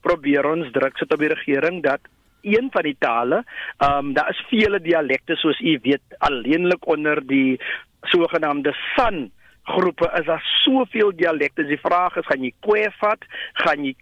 probeer 0.00 0.46
ons 0.46 0.70
druk 0.72 0.98
sit 0.98 1.12
op 1.12 1.18
die 1.18 1.32
regering 1.32 1.82
dat 1.82 2.00
een 2.46 2.68
van 2.70 2.82
die 2.86 2.96
tale, 2.98 3.42
ehm 3.78 3.98
um, 3.98 4.12
daar 4.14 4.30
is 4.30 4.44
vele 4.48 4.80
dialekte 4.80 5.36
soos 5.36 5.60
u 5.60 5.78
weet 5.82 6.18
alleenlik 6.18 6.86
onder 6.86 7.26
die 7.26 7.60
sogenaamde 8.02 8.72
San 8.94 9.30
groepe 9.66 10.10
is 10.18 10.26
daar 10.26 10.44
soveel 10.62 11.12
dialekte. 11.16 11.64
Die 11.66 11.80
vraag 11.82 12.16
is 12.16 12.28
gaan 12.30 12.44
jy 12.44 12.52
kwe 12.64 12.86
vat, 13.00 13.24
gaan 13.64 13.84
jy 13.84 13.94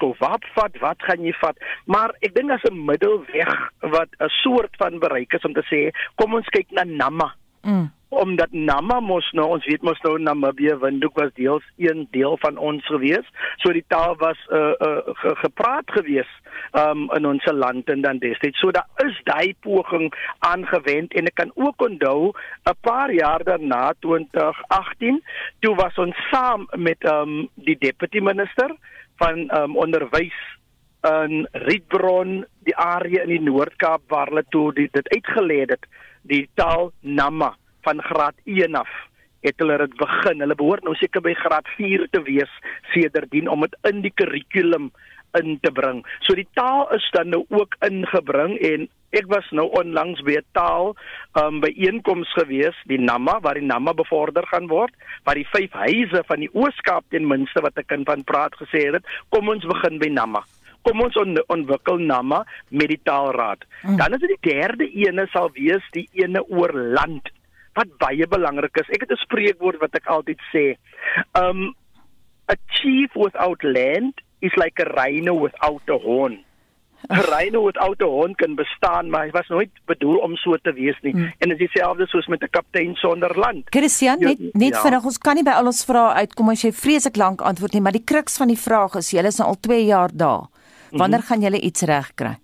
kowap 0.00 0.46
vat, 0.56 0.80
wat 0.82 1.06
gaan 1.06 1.22
jy 1.24 1.34
vat? 1.38 1.60
Maar 1.86 2.14
ek 2.20 2.34
dink 2.34 2.50
daar's 2.50 2.66
'n 2.70 2.84
middelweg 2.90 3.54
wat 3.80 4.10
'n 4.18 4.32
soort 4.42 4.74
van 4.76 4.98
bereik 4.98 5.32
is 5.32 5.44
om 5.44 5.54
te 5.54 5.64
sê, 5.70 5.94
kom 6.16 6.34
ons 6.34 6.48
kyk 6.48 6.70
na 6.70 6.84
Nama. 6.84 7.34
Mm 7.64 7.90
omdat 8.14 8.52
Nama 8.52 9.00
mos 9.00 9.26
nou 9.36 9.46
ons 9.56 9.66
weet 9.66 9.82
mos 9.86 10.00
nou 10.06 10.16
Namibië 10.22 10.76
Windhoek 10.82 11.18
was 11.18 11.32
deels 11.38 11.64
een 11.82 12.06
deel 12.14 12.36
van 12.42 12.56
ons 12.56 12.86
gewees. 12.86 13.26
So 13.62 13.72
die 13.74 13.84
taal 13.88 14.16
was 14.22 14.38
uh, 14.50 14.74
uh 14.78 15.14
ge, 15.22 15.34
gepraat 15.42 15.90
gewees 15.96 16.30
um 16.78 17.08
in 17.16 17.26
ons 17.26 17.46
land 17.50 17.90
en 17.90 18.04
dan 18.06 18.22
destyds. 18.22 18.60
So 18.62 18.70
daar 18.74 18.88
is 19.04 19.18
daai 19.28 19.54
poging 19.66 20.12
aangewend 20.46 21.14
en 21.14 21.30
ek 21.30 21.38
kan 21.42 21.52
ook 21.54 21.82
onthou 21.88 22.32
'n 22.70 22.78
paar 22.80 23.12
jaar 23.12 23.44
daarna 23.44 23.92
2018 24.00 25.22
toe 25.60 25.74
was 25.74 25.98
ons 25.98 26.16
saam 26.30 26.68
met 26.76 27.04
um 27.04 27.48
die 27.54 27.78
deputy 27.78 28.20
minister 28.20 28.76
van 29.16 29.50
um 29.58 29.76
onderwys 29.76 30.38
in 31.04 31.48
Rietbron 31.52 32.46
die 32.64 32.76
area 32.76 33.22
in 33.22 33.28
die 33.28 33.44
Noord-Kaap 33.44 34.02
waar 34.08 34.30
hulle 34.32 34.44
toe 34.48 34.72
dit 34.72 35.08
uitgelê 35.16 35.66
het 35.68 35.84
die 36.28 36.46
taal 36.58 36.92
Nama 37.00 37.54
van 37.84 38.00
graad 38.02 38.36
1 38.44 38.74
af 38.74 38.90
het 39.44 39.60
hulle 39.60 39.76
dit 39.84 39.96
begin. 40.00 40.40
Hulle 40.40 40.56
behoort 40.56 40.84
nou 40.86 40.94
seker 40.96 41.22
by 41.24 41.34
graad 41.36 41.68
4 41.76 42.08
te 42.12 42.22
wees 42.24 42.52
sedertdien 42.94 43.50
om 43.52 43.66
dit 43.66 43.76
in 43.90 44.00
die 44.04 44.12
kurrikulum 44.16 44.90
in 45.38 45.58
te 45.60 45.72
bring. 45.74 46.04
So 46.24 46.36
die 46.38 46.48
taal 46.56 46.86
is 46.96 47.04
dan 47.12 47.32
nou 47.34 47.42
ook 47.50 47.76
ingebring 47.84 48.56
en 48.64 48.88
ek 49.14 49.28
was 49.30 49.46
nou 49.54 49.66
onlangs 49.78 50.22
by 50.26 50.38
'n 50.40 50.46
taal 50.58 50.94
um, 51.38 51.60
by 51.60 51.70
einkoms 51.76 52.32
gewees, 52.34 52.74
die 52.90 52.98
Nama 52.98 53.38
waar 53.40 53.54
die 53.54 53.66
Nama 53.66 53.92
bevorder 53.92 54.46
gaan 54.46 54.66
word, 54.66 54.94
waar 55.24 55.34
die 55.34 55.46
vyf 55.52 55.72
huise 55.72 56.24
van 56.26 56.40
die 56.40 56.50
Ooskaap 56.52 57.04
ten 57.10 57.26
minste 57.26 57.62
wat 57.62 57.78
ek 57.78 57.86
kan 57.86 58.04
van 58.04 58.24
praat 58.24 58.54
gesê 58.58 58.90
het, 58.90 59.06
kom 59.28 59.48
ons 59.48 59.64
begin 59.64 59.98
by 59.98 60.08
Nama 60.08 60.42
kom 60.84 61.00
ons 61.04 61.16
on, 61.20 61.36
ontwikkel 61.52 61.98
nama 61.98 62.44
met 62.68 62.88
die 62.92 63.00
taalraad. 63.02 63.64
Mm. 63.82 63.96
Dan 63.96 64.16
is 64.16 64.24
dit 64.24 64.34
die 64.36 64.52
derde 64.52 64.88
ene 65.06 65.26
sal 65.32 65.50
wees 65.56 65.84
die 65.96 66.08
ene 66.12 66.44
oor 66.48 66.72
land 66.72 67.32
wat 67.74 67.90
baie 67.98 68.26
belangrik 68.30 68.76
is. 68.82 68.90
Ek 68.94 69.06
het 69.06 69.12
'n 69.12 69.24
spreekwoord 69.26 69.80
wat 69.80 69.94
ek 69.94 70.06
altyd 70.06 70.40
sê. 70.52 70.76
Um 71.34 71.74
a 72.52 72.56
chief 72.76 73.10
without 73.14 73.62
land 73.62 74.20
is 74.40 74.54
like 74.56 74.78
a 74.80 74.84
rhino 74.84 75.34
without 75.40 75.88
a 75.88 75.98
horn. 75.98 76.44
'n 77.08 77.20
Rhino 77.28 77.64
without 77.64 78.00
a 78.02 78.06
horn 78.06 78.34
kan 78.34 78.54
bestaan, 78.54 79.10
maar 79.10 79.26
hy 79.26 79.30
was 79.30 79.48
nooit 79.48 79.70
bedoel 79.84 80.16
om 80.24 80.36
so 80.36 80.56
te 80.56 80.72
wees 80.72 80.96
nie. 81.02 81.12
Hmm. 81.12 81.32
En 81.38 81.48
dit 81.48 81.60
is 81.60 81.68
dieselfde 81.68 82.06
soos 82.06 82.26
met 82.26 82.42
'n 82.42 82.48
kaptein 82.50 82.94
sonder 82.94 83.38
land. 83.38 83.64
Christian, 83.68 84.18
net 84.18 84.38
net 84.54 84.74
ja. 84.74 84.80
vinnig, 84.80 85.04
ons 85.04 85.18
kan 85.18 85.34
nie 85.34 85.44
by 85.44 85.50
al 85.50 85.66
ons 85.66 85.84
vrae 85.84 86.14
uitkom 86.24 86.48
as 86.48 86.62
jy 86.62 86.72
vreeslik 86.72 87.16
lank 87.16 87.40
antwoord 87.40 87.72
nie, 87.72 87.82
maar 87.82 87.92
die 87.92 88.04
kruks 88.04 88.36
van 88.36 88.48
die 88.48 88.58
vraag 88.58 88.94
is, 88.94 89.10
julle 89.10 89.26
is 89.26 89.38
nou 89.38 89.48
al 89.48 89.60
2 89.60 89.84
jaar 89.84 90.10
daar. 90.12 90.48
Wanneer 90.98 91.18
-hmm. 91.18 91.28
gaan 91.28 91.40
julle 91.40 91.60
iets 91.60 91.82
regkry? 91.82 92.34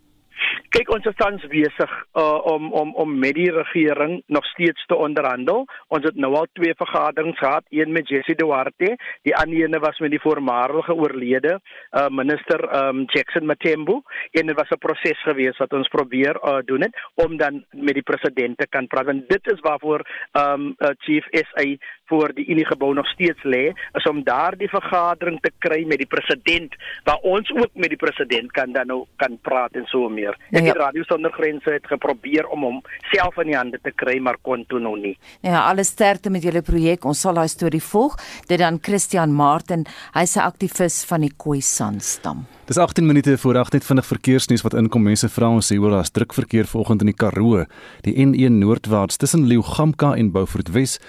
Kyk 0.70 0.90
ons 0.94 1.06
is 1.10 1.16
tans 1.18 1.42
besig 1.50 1.92
uh, 2.14 2.38
om 2.46 2.68
om 2.78 2.92
om 3.02 3.14
met 3.18 3.34
die 3.34 3.48
regering 3.50 4.20
nog 4.30 4.44
steeds 4.52 4.84
te 4.86 4.94
onderhandel. 4.94 5.64
Ons 5.90 6.04
het 6.06 6.14
nou 6.14 6.30
al 6.38 6.46
twee 6.54 6.76
vergaderings 6.78 7.38
gehad, 7.42 7.64
een 7.74 7.90
met 7.92 8.08
Jessie 8.08 8.36
Duarte, 8.38 8.92
die 9.26 9.34
ander 9.34 9.64
ene 9.64 9.80
was 9.82 9.98
met 9.98 10.14
die 10.14 10.22
voormalige 10.22 10.94
oorlede 10.94 11.56
uh, 11.58 12.06
minister 12.20 12.62
um, 12.78 13.02
Jackson 13.10 13.50
Matembu 13.50 13.98
en 14.30 14.46
dit 14.46 14.56
was 14.60 14.70
'n 14.70 14.78
proses 14.78 15.22
gewees 15.26 15.58
wat 15.58 15.72
ons 15.72 15.88
probeer 15.88 16.38
uh, 16.38 16.62
doen 16.64 16.86
het 16.86 16.94
om 17.14 17.36
dan 17.36 17.64
met 17.70 17.98
die 17.98 18.06
president 18.06 18.58
te 18.58 18.68
kan 18.68 18.86
praat. 18.86 19.10
En 19.10 19.24
dit 19.26 19.52
is 19.52 19.60
waarvoor 19.60 20.06
um, 20.38 20.74
uh, 20.78 20.94
Chief 21.02 21.26
SA 21.32 21.66
voor 22.10 22.34
die 22.34 22.46
Unie 22.50 22.66
gebou 22.66 22.90
nog 22.94 23.08
steeds 23.14 23.42
lê, 23.46 23.70
is 23.98 24.08
om 24.10 24.22
daardie 24.26 24.68
vergadering 24.68 25.38
te 25.44 25.52
kry 25.64 25.84
met 25.86 26.02
die 26.02 26.10
president 26.10 26.74
waar 27.06 27.22
ons 27.34 27.50
ook 27.54 27.70
met 27.74 27.92
die 27.94 28.00
president 28.00 28.50
kan 28.56 28.74
dan 28.74 28.90
nou 28.90 29.00
kan 29.22 29.38
praat 29.46 29.78
en 29.78 29.86
so 29.92 30.08
meer. 30.10 30.36
Ja, 30.50 30.58
ja. 30.58 30.64
Die 30.66 30.76
Radio 30.78 31.06
Sonder 31.08 31.32
Grense 31.32 31.76
het 31.78 31.86
geprobeer 31.86 32.48
om 32.50 32.66
hom 32.66 32.82
self 33.14 33.38
in 33.42 33.52
die 33.52 33.58
hande 33.58 33.78
te 33.82 33.94
kry, 33.94 34.18
maar 34.18 34.40
kon 34.42 34.64
toe 34.68 34.82
nog 34.82 34.98
nie. 35.02 35.16
Ja, 35.46 35.64
alles 35.68 35.94
sterkte 35.94 36.30
met 36.30 36.46
julle 36.46 36.62
projek. 36.66 37.04
Ons 37.04 37.22
sal 37.26 37.38
daai 37.38 37.48
storie 37.48 37.82
volg. 37.92 38.18
Dit 38.50 38.62
dan 38.62 38.80
Christian 38.82 39.34
Martin, 39.34 39.86
hy's 40.14 40.36
'n 40.36 40.46
aktivis 40.50 41.04
van 41.04 41.20
die 41.20 41.34
Khoisan 41.36 42.00
stam. 42.00 42.46
Dis 42.70 42.78
18 42.78 43.06
minute 43.06 43.38
voor 43.38 43.58
8 43.58 43.72
net 43.72 43.84
vinnig 43.84 44.06
verkeersnuus 44.06 44.62
wat 44.62 44.74
inkom. 44.78 45.02
Mense 45.02 45.26
vra 45.28 45.48
ons 45.50 45.66
sê 45.72 45.74
oor 45.82 45.90
daar's 45.90 46.12
druk 46.14 46.30
verkeer 46.36 46.68
vanoggend 46.70 47.00
in 47.02 47.08
die 47.10 47.16
Karoo, 47.18 47.64
die 48.06 48.14
N1 48.14 48.60
noordwaarts 48.62 49.18
tussen 49.18 49.48
Leeugamka 49.50 50.12
en 50.14 50.30
Beaufort 50.30 50.70
Wes. 50.70 51.00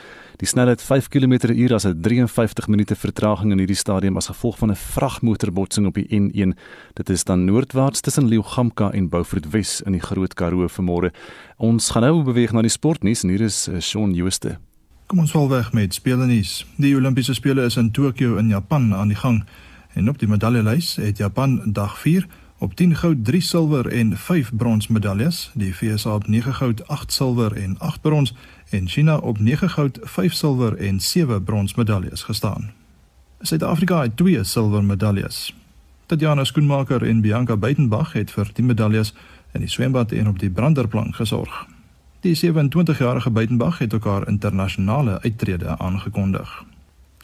Die 0.41 0.49
snelheid 0.49 0.81
5 0.81 1.11
km/h 1.13 1.75
as 1.77 1.85
'n 1.85 2.01
53 2.01 2.67
minute 2.67 2.95
vertraging 2.95 3.51
in 3.51 3.59
hierdie 3.59 3.77
stadium 3.77 4.17
as 4.17 4.31
gevolg 4.33 4.57
van 4.57 4.71
'n 4.71 4.75
vragmotorbotsing 4.75 5.85
op 5.85 5.93
die 5.93 6.07
N1. 6.09 6.57
Dit 6.95 7.09
is 7.09 7.23
dan 7.23 7.45
noordwaarts 7.45 8.01
tussen 8.01 8.27
Leeugamka 8.27 8.91
en 8.91 9.09
Beaufort 9.09 9.51
Wes 9.51 9.81
in 9.81 9.91
die 9.91 10.01
Groot 10.01 10.33
Karoo 10.33 10.67
vanmôre. 10.67 11.11
Ons 11.57 11.91
gaan 11.91 12.01
nou 12.01 12.23
beweeg 12.23 12.53
na 12.53 12.61
die 12.61 12.69
sportnuus 12.69 13.23
en 13.23 13.29
hier 13.29 13.41
is 13.41 13.67
eh, 13.67 13.79
Shaun 13.79 14.13
Jooste. 14.13 14.57
Kom 15.05 15.19
ons 15.19 15.31
val 15.31 15.49
weg 15.49 15.73
met 15.73 15.93
spelenuus. 15.93 16.65
Die 16.77 16.95
Olimpiese 16.95 17.33
spele 17.33 17.65
is 17.65 17.77
in 17.77 17.91
Tokio 17.91 18.37
in 18.37 18.47
Japan 18.47 18.93
aan 18.93 19.07
die 19.07 19.17
gang 19.17 19.45
en 19.93 20.09
op 20.09 20.19
die 20.19 20.27
medaljelys 20.27 20.95
het 20.95 21.17
Japan 21.17 21.61
dag 21.65 21.99
4 21.99 22.27
op 22.61 22.75
10 22.75 22.95
goud, 22.95 23.25
3 23.25 23.41
silwer 23.41 23.87
en 23.87 24.17
5 24.17 24.51
brons 24.55 24.87
medaljes. 24.87 25.51
Die 25.53 25.75
VS 25.75 26.05
op 26.05 26.27
9 26.27 26.53
goud, 26.53 26.87
8 26.87 27.13
silwer 27.13 27.55
en 27.57 27.79
8 27.79 28.01
brons 28.01 28.33
en 28.69 28.87
China 28.87 29.17
op 29.17 29.39
9 29.39 29.69
goud, 29.69 29.99
5 30.01 30.33
silwer 30.33 30.77
en 30.77 30.99
7 30.99 31.43
brons 31.43 31.75
medaljes 31.75 32.23
gestaan. 32.23 32.71
Suid-Afrika 33.39 34.01
het 34.01 34.17
2 34.17 34.43
silwer 34.43 34.83
medaljes. 34.83 35.55
Tatjana 36.05 36.43
Skoenmaker 36.43 37.03
en 37.03 37.21
Bianca 37.21 37.57
Buitenbach 37.57 38.13
het 38.13 38.31
vir 38.31 38.49
die 38.53 38.65
medaljes 38.65 39.13
in 39.51 39.59
die 39.59 39.69
swembad 39.69 40.11
en 40.11 40.27
op 40.27 40.39
die 40.39 40.49
branderplank 40.49 41.15
gesorg. 41.15 41.65
Die 42.21 42.35
27-jarige 42.37 43.29
Buitenbach 43.29 43.77
het 43.77 43.93
ook 43.93 44.05
haar 44.05 44.27
internasionale 44.27 45.21
uittrede 45.21 45.77
aangekondig. 45.77 46.63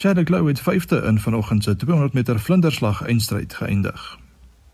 Chad 0.00 0.28
Lowe 0.28 0.48
het 0.48 0.60
5de 0.60 1.04
in 1.04 1.18
vanoggend 1.18 1.64
se 1.64 1.76
200 1.76 2.12
meter 2.12 2.40
vlinderslag 2.40 3.02
eindstryd 3.02 3.54
geëindig. 3.54 4.18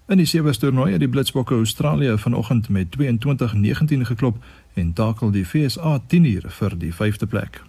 In 0.07 0.17
die 0.17 0.27
sewe 0.27 0.53
toernooi 0.57 0.91
het 0.93 1.01
die 1.01 1.09
Blitsbokke 1.09 1.55
Australië 1.55 2.19
vanoggend 2.19 2.69
met 2.69 2.97
22-19 2.99 4.01
geklop 4.01 4.37
en 4.75 4.93
takel 4.93 5.31
die 5.31 5.45
FSA 5.47 6.01
10 6.07 6.25
uur 6.25 6.45
vir 6.49 6.79
die 6.79 6.93
5de 6.95 7.27
plek. 7.29 7.63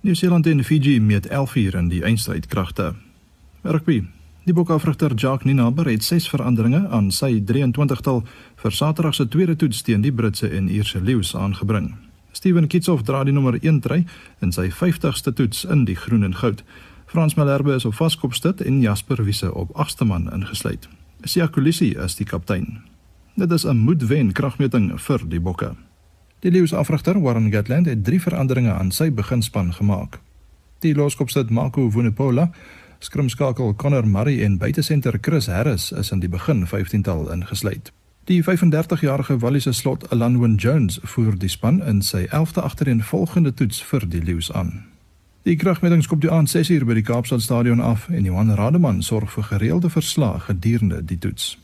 Nieu-Seeland 0.00 0.46
en 0.46 0.64
Fiji 0.64 1.00
met 1.00 1.26
11 1.26 1.54
uur 1.54 1.74
in 1.74 1.88
die 1.88 2.02
eindstryd 2.02 2.46
kragte. 2.46 2.94
Rugby. 3.62 4.04
Die 4.44 4.54
Bokke-afrigter 4.54 5.14
Jacques 5.14 5.44
Ninaber 5.44 5.88
het 5.88 6.04
ses 6.04 6.28
veranderinge 6.28 6.88
aan 6.88 7.10
sy 7.10 7.42
23-tal 7.52 8.24
vir 8.56 8.72
Saterdag 8.72 9.14
se 9.14 9.28
tweede 9.28 9.56
toets 9.56 9.82
teen 9.82 10.00
die 10.00 10.12
Britse 10.12 10.48
en 10.48 10.68
Ierse 10.68 11.00
leeu's 11.00 11.36
aangebring. 11.36 11.94
Steven 12.32 12.66
Kitsoff 12.66 13.02
dra 13.02 13.24
die 13.24 13.32
nommer 13.32 13.58
1 13.60 13.80
try 13.80 14.06
in 14.40 14.52
sy 14.52 14.70
50ste 14.70 15.32
toets 15.32 15.64
in 15.64 15.84
die 15.84 15.96
groen 15.96 16.24
en 16.24 16.34
goud. 16.34 16.64
Frans 17.14 17.34
Malherbe 17.34 17.74
is 17.74 17.84
op 17.84 17.94
vaskopstit 17.94 18.60
en 18.60 18.80
Jasper 18.80 19.24
Wiese 19.24 19.54
op 19.54 19.76
agste 19.78 20.04
man 20.04 20.32
ingesluit. 20.32 20.88
Sia 21.22 21.46
Kolisi 21.46 21.92
is 22.04 22.16
die 22.18 22.26
kaptein. 22.26 22.80
Dit 23.34 23.52
is 23.52 23.64
'n 23.66 23.76
moedwen 23.76 24.32
kragmeting 24.32 25.00
vir 25.00 25.20
die 25.28 25.40
Bokke. 25.40 25.74
Die 26.40 26.50
leeuafrigter 26.50 27.20
Warren 27.20 27.52
Gatland 27.52 27.86
het 27.86 28.04
drie 28.04 28.20
veranderinge 28.20 28.72
aan 28.72 28.90
sy 28.90 29.12
beginspan 29.12 29.72
gemaak. 29.74 30.20
Die 30.78 30.94
loskopstit 30.94 31.50
Marco 31.50 31.90
Vunepola, 31.90 32.50
skrimskakel 32.98 33.74
Connor 33.74 34.08
Murray 34.08 34.42
en 34.42 34.58
buitesenter 34.58 35.18
Chris 35.20 35.46
Harris 35.46 35.92
is 35.92 36.10
in 36.10 36.18
die 36.18 36.28
begin 36.28 36.66
15tal 36.66 37.32
ingesluit. 37.32 37.92
Die 38.24 38.42
35-jarige 38.42 39.38
Walliese 39.38 39.72
slot 39.72 40.10
Alanwin 40.10 40.54
Jones 40.54 40.98
voer 41.02 41.38
die 41.38 41.48
span 41.48 41.82
in 41.82 42.02
sy 42.02 42.26
11de 42.30 42.60
agtereenvolgende 42.62 43.54
toets 43.54 43.82
vir 43.82 44.08
die 44.08 44.22
leeu's 44.22 44.52
aan. 44.52 44.93
Die 45.44 45.58
kragmetings 45.60 46.06
kom 46.08 46.20
toe 46.20 46.30
aan 46.32 46.46
6uur 46.48 46.86
by 46.88 46.94
die 46.96 47.04
Kaapstad 47.04 47.42
Stadion 47.44 47.80
af 47.84 48.06
en 48.08 48.24
Johan 48.24 48.54
Rademan 48.56 49.02
sorg 49.04 49.28
vir 49.34 49.44
gereelde 49.44 49.90
verslae 49.92 50.38
gedurende 50.40 51.02
die 51.04 51.18
toets. 51.20 51.58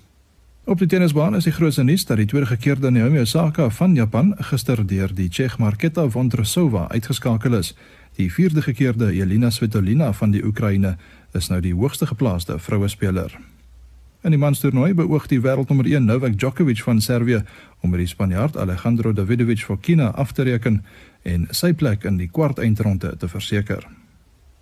Op 0.69 0.83
die 0.83 0.89
tennisbaan 0.93 1.39
is 1.39 1.47
die 1.49 1.55
grootste 1.57 1.87
nuus 1.89 2.05
dat 2.05 2.21
die 2.21 2.27
tweede 2.29 2.51
gekeerde 2.51 2.91
Naomi 2.93 3.23
Osaka 3.23 3.71
van 3.73 3.95
Japan 3.97 4.35
gister 4.51 4.83
deur 4.87 5.15
die 5.17 5.31
Tsjech 5.33 5.57
Marketa 5.59 6.05
Vondrousova 6.13 6.91
uitgeskakel 6.93 7.57
is. 7.57 7.73
Die 8.21 8.29
vierde 8.29 8.61
gekeerde 8.63 9.15
Jelena 9.17 9.49
Svitolina 9.51 10.13
van 10.13 10.37
die 10.37 10.45
Oekraïne 10.45 10.99
is 11.33 11.49
nou 11.49 11.63
die 11.65 11.73
hoogste 11.75 12.07
geplaaste 12.07 12.59
vroue 12.59 12.89
speler. 12.89 13.33
In 14.21 14.35
die 14.35 14.39
manstoernooi 14.41 14.93
beoog 14.93 15.31
die 15.33 15.41
wêreldnommer 15.41 15.87
1 15.89 16.05
Novak 16.05 16.35
Djokovic 16.37 16.83
van 16.85 17.01
Servië 17.01 17.41
om 17.81 17.91
met 17.91 18.03
die 18.03 18.09
Spanjaard 18.13 18.59
Alejandro 18.61 19.15
Davidovich 19.17 19.65
van 19.65 19.79
China 19.81 20.11
af 20.13 20.33
te 20.33 20.43
reken 20.43 20.85
en 21.23 21.47
sy 21.51 21.73
plek 21.73 22.05
in 22.05 22.17
die 22.17 22.29
kwart 22.29 22.59
eindronde 22.59 23.17
te 23.17 23.29
verseker. 23.29 23.87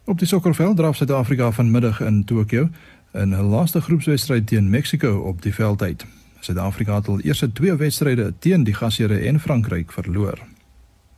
Op 0.05 0.19
die 0.19 0.29
sokkerveld 0.29 0.77
draf 0.77 0.97
Suid-Afrika 0.97 1.51
vanmiddag 1.53 2.01
in 2.01 2.25
Tokio 2.25 2.69
in 3.13 3.33
hul 3.33 3.51
laaste 3.53 3.81
groepswedstryd 3.81 4.47
teen 4.47 4.71
Mexiko 4.71 5.19
op 5.29 5.43
die 5.43 5.55
veld 5.55 5.83
uit. 5.83 6.07
Suid-Afrika 6.41 6.95
het 6.95 7.09
al 7.09 7.21
eerste 7.21 7.53
twee 7.53 7.75
wedstryde 7.77 8.33
teen 8.39 8.65
die 8.65 8.75
gasheere 8.75 9.19
en 9.19 9.41
Frankryk 9.41 9.93
verloor. 9.93 10.39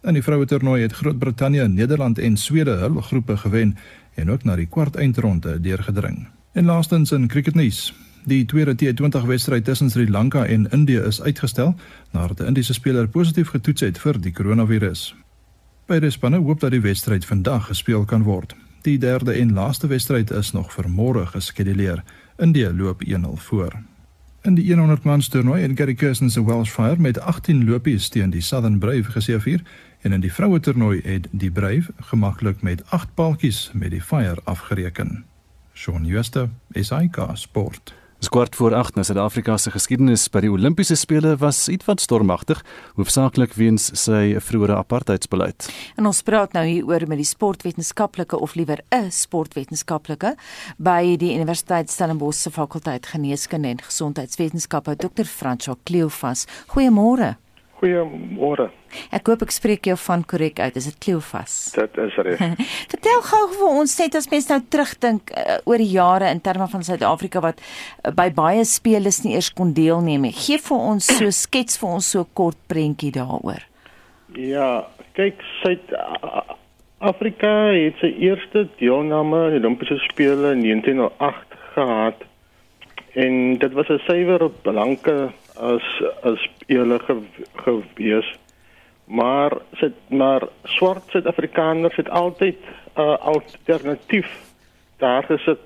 In 0.03 0.17
die 0.17 0.23
vroue 0.23 0.47
toernooi 0.47 0.83
het 0.83 0.93
Groot-Brittanje, 0.93 1.69
Nederland 1.69 2.19
en 2.19 2.37
Swede 2.37 2.79
hul 2.81 3.01
groepe 3.01 3.37
gewen 3.37 3.77
en 4.15 4.31
ook 4.31 4.45
na 4.45 4.57
die 4.57 4.67
kwart 4.67 4.97
eindronde 4.97 5.61
deurgedring. 5.61 6.27
En 6.53 6.65
laastens 6.65 7.13
in 7.13 7.29
cricketnuus. 7.29 7.93
Die 8.25 8.45
tweede 8.45 8.75
T20 8.75 9.27
wedstryd 9.27 9.65
tussen 9.65 9.91
Sri 9.91 10.11
Lanka 10.11 10.45
en 10.47 10.71
Indië 10.71 10.99
is 10.99 11.23
uitgestel 11.23 11.75
nadat 12.11 12.41
'n 12.41 12.47
Indiese 12.47 12.73
speler 12.73 13.09
positief 13.09 13.49
getoets 13.49 13.81
het 13.81 13.99
vir 13.99 14.21
die 14.21 14.33
koronavirus. 14.33 15.15
Beide 15.91 16.11
spanne 16.11 16.39
hoop 16.39 16.61
dat 16.61 16.71
die 16.71 16.81
wedstryd 16.81 17.25
vandag 17.27 17.65
gespeel 17.67 18.05
kan 18.05 18.23
word. 18.23 18.53
Die 18.87 18.99
derde 18.99 19.33
en 19.33 19.53
laaste 19.53 19.89
wedstryd 19.91 20.31
is 20.31 20.53
nog 20.55 20.69
vir 20.71 20.87
môre 20.87 21.25
geskeduleer. 21.27 22.05
India 22.39 22.71
loop 22.71 23.03
1-0 23.03 23.33
voor. 23.49 23.75
In 24.47 24.55
die 24.55 24.69
100 24.71 25.03
mans 25.03 25.29
toernooi 25.29 25.63
het 25.63 25.75
Gary 25.75 25.95
Kirsten 25.95 26.31
se 26.31 26.45
Welsh 26.45 26.71
Fire 26.71 27.01
met 27.03 27.19
18 27.19 27.65
lopies 27.67 28.09
teen 28.09 28.31
die 28.31 28.41
Southern 28.41 28.79
Brave 28.79 29.11
geseëvier 29.11 29.67
en 30.01 30.13
in 30.13 30.23
die 30.23 30.33
vroue 30.33 30.61
toernooi 30.61 31.01
het 31.03 31.27
die 31.31 31.51
Brave 31.51 31.91
gemaklik 32.13 32.63
met 32.63 32.85
8 32.91 33.15
paaltjies 33.15 33.71
met 33.75 33.91
die 33.91 34.03
Fire 34.03 34.39
afgereken. 34.45 35.25
Shaun 35.75 36.07
Schuster, 36.07 36.49
SAK 36.71 37.19
Sport. 37.35 37.95
Dis 38.21 38.29
kwart 38.29 38.57
voor 38.57 38.75
8 38.75 38.95
na 38.95 39.03
Suid-Afrika 39.03 39.55
se 39.57 39.71
geskiedenis 39.73 40.27
by 40.29 40.43
die 40.45 40.51
Olimpiese 40.53 40.93
spele 41.01 41.31
was 41.41 41.63
ietwat 41.73 42.03
stormagtig, 42.05 42.59
hoofsaaklik 42.99 43.55
weens 43.57 43.87
sy 43.97 44.35
vroeëre 44.45 44.77
apartheidsbeleid. 44.77 45.71
En 45.97 46.11
ons 46.11 46.21
praat 46.27 46.53
nou 46.53 46.67
hier 46.69 46.85
oor 46.85 47.07
met 47.09 47.23
die 47.23 47.29
sportwetenskaplike 47.31 48.37
of 48.37 48.59
liewer 48.61 48.85
'n 48.93 49.09
sportwetenskaplike 49.09 50.37
by 50.77 51.17
die 51.17 51.33
Universiteit 51.33 51.89
Stellenbosch 51.91 52.43
se 52.43 52.51
fakulteit 52.51 53.07
geneeskunde 53.07 53.69
en 53.69 53.81
gesondheidswetenskappe, 53.81 54.97
Dr. 54.97 55.25
Francois 55.25 55.79
Kleofas. 55.85 56.45
Goeiemôre. 56.77 57.37
Goeiemôre. 57.81 58.67
Ek 59.15 59.31
hoop 59.31 59.47
ek 59.47 59.55
spreek 59.55 59.87
jou 59.89 59.95
van 60.03 60.21
korrek 60.29 60.59
uit. 60.61 60.77
Is 60.77 60.85
dit 60.91 60.99
Kleofas? 61.01 61.55
Dit 61.73 61.97
is 62.03 62.19
reg. 62.21 62.43
Vertel 62.93 63.23
gou 63.25 63.41
vir 63.55 63.69
ons 63.71 63.95
net 64.03 64.19
as 64.19 64.29
mens 64.29 64.49
nou 64.51 64.59
terugdink 64.69 65.33
uh, 65.33 65.57
oor 65.65 65.81
die 65.81 65.89
jare 65.95 66.29
in 66.35 66.43
terme 66.45 66.69
van 66.69 66.85
Suid-Afrika 66.85 67.41
wat 67.45 67.63
uh, 67.63 68.13
by 68.13 68.29
baie 68.37 68.67
spele 68.69 69.13
nie 69.25 69.35
eers 69.39 69.49
kon 69.57 69.73
deelneem 69.77 70.29
nie. 70.29 70.35
Geef 70.37 70.69
vir 70.69 70.87
ons 70.93 71.09
so 71.09 71.33
skets 71.45 71.81
vir 71.81 71.97
ons 71.97 72.13
so 72.17 72.29
kort 72.37 72.61
prentjie 72.69 73.15
daaroor. 73.17 73.65
Ja, 74.37 74.85
kyk 75.17 75.41
Suid-Afrika 75.63 77.55
het 77.73 77.97
sy 78.05 78.13
eerste 78.29 78.69
deelname 78.83 79.47
aan 79.47 79.57
die 79.57 79.63
Olimpiese 79.65 79.97
spele 80.11 80.53
in 80.53 80.67
1908 80.69 81.57
gehad. 81.79 82.29
En 83.17 83.57
dit 83.59 83.73
was 83.73 83.89
'n 83.89 84.05
suiwer 84.05 84.51
blanke 84.63 85.33
as 85.61 86.03
as 86.23 86.49
eerlik 86.67 87.03
gewees. 87.65 88.39
Maar 89.05 89.53
sit 89.73 89.95
maar 90.09 90.43
swart 90.63 91.03
Suid-Afrikaners 91.11 91.97
het 91.97 92.09
altyd 92.09 92.57
'n 92.97 93.01
uh, 93.01 93.17
alternatief 93.19 94.29
daar 94.97 95.23
gesit. 95.23 95.59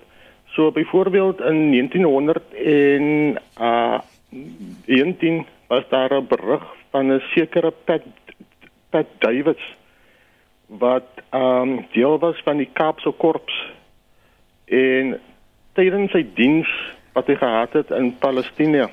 So 0.46 0.72
byvoorbeeld 0.72 1.40
in 1.40 1.70
1900 1.70 2.54
en 2.54 3.38
uh 3.60 3.98
19 4.84 5.46
was 5.66 5.88
daar 5.88 6.12
'n 6.14 6.26
berig 6.26 6.64
van 6.90 7.12
'n 7.12 7.20
sekere 7.20 7.72
Pat 7.84 8.02
Pat 8.90 9.06
Davids 9.18 9.76
wat 10.66 11.08
um 11.30 11.86
deel 11.92 12.18
was 12.18 12.40
van 12.42 12.56
die 12.56 12.70
Kaapse 12.72 13.10
korps 13.10 13.72
en 14.64 15.20
tydens 15.72 16.10
sy 16.10 16.26
diens 16.34 16.68
wat 17.12 17.26
hy 17.26 17.34
gehad 17.34 17.72
het 17.72 17.90
in 17.90 18.18
Palestina 18.18 18.90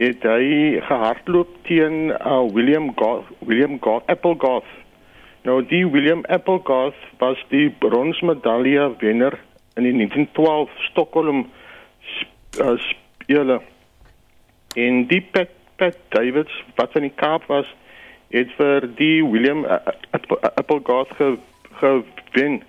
het 0.00 0.22
hy 0.24 0.80
gehardloop 0.80 1.50
teen 1.68 2.12
uh, 2.14 2.40
William 2.52 2.92
Goth, 2.96 3.28
William 3.38 3.78
Goth, 3.80 4.06
Applegarth. 4.06 4.68
Nou 5.42 5.60
die 5.66 5.84
William 5.90 6.24
Applegarth 6.24 6.98
was 7.18 7.40
die 7.48 7.70
bronsmedalje 7.82 8.94
wenner 8.98 9.38
in 9.74 9.82
die 9.82 9.92
1912 9.92 10.70
Stockholm 10.88 11.46
uh, 12.60 12.72
spele. 12.78 13.60
En 14.74 15.06
die 15.06 15.20
Pat, 15.20 15.52
Pat 15.76 15.98
Davids 16.08 16.64
wat 16.76 16.92
van 16.92 17.08
die 17.08 17.14
Kaap 17.14 17.46
was, 17.52 17.68
het 18.32 18.52
vir 18.56 18.88
die 18.96 19.20
William 19.24 19.64
uh, 19.64 19.80
Applegarth 20.56 21.12
gewen. 21.80 22.62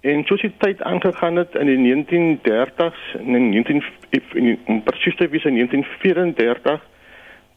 En 0.00 0.24
soos 0.24 0.40
die 0.40 0.52
tyd 0.58 0.82
aangegaan 0.82 1.36
het 1.36 1.54
in 1.54 1.66
die 1.66 1.78
1930s 1.78 3.16
en 3.18 3.34
in 3.34 3.48
19 3.48 3.82
om 4.66 4.82
presies 4.82 5.16
te 5.16 5.28
wees 5.28 5.44
in 5.44 5.54
1934 5.54 6.84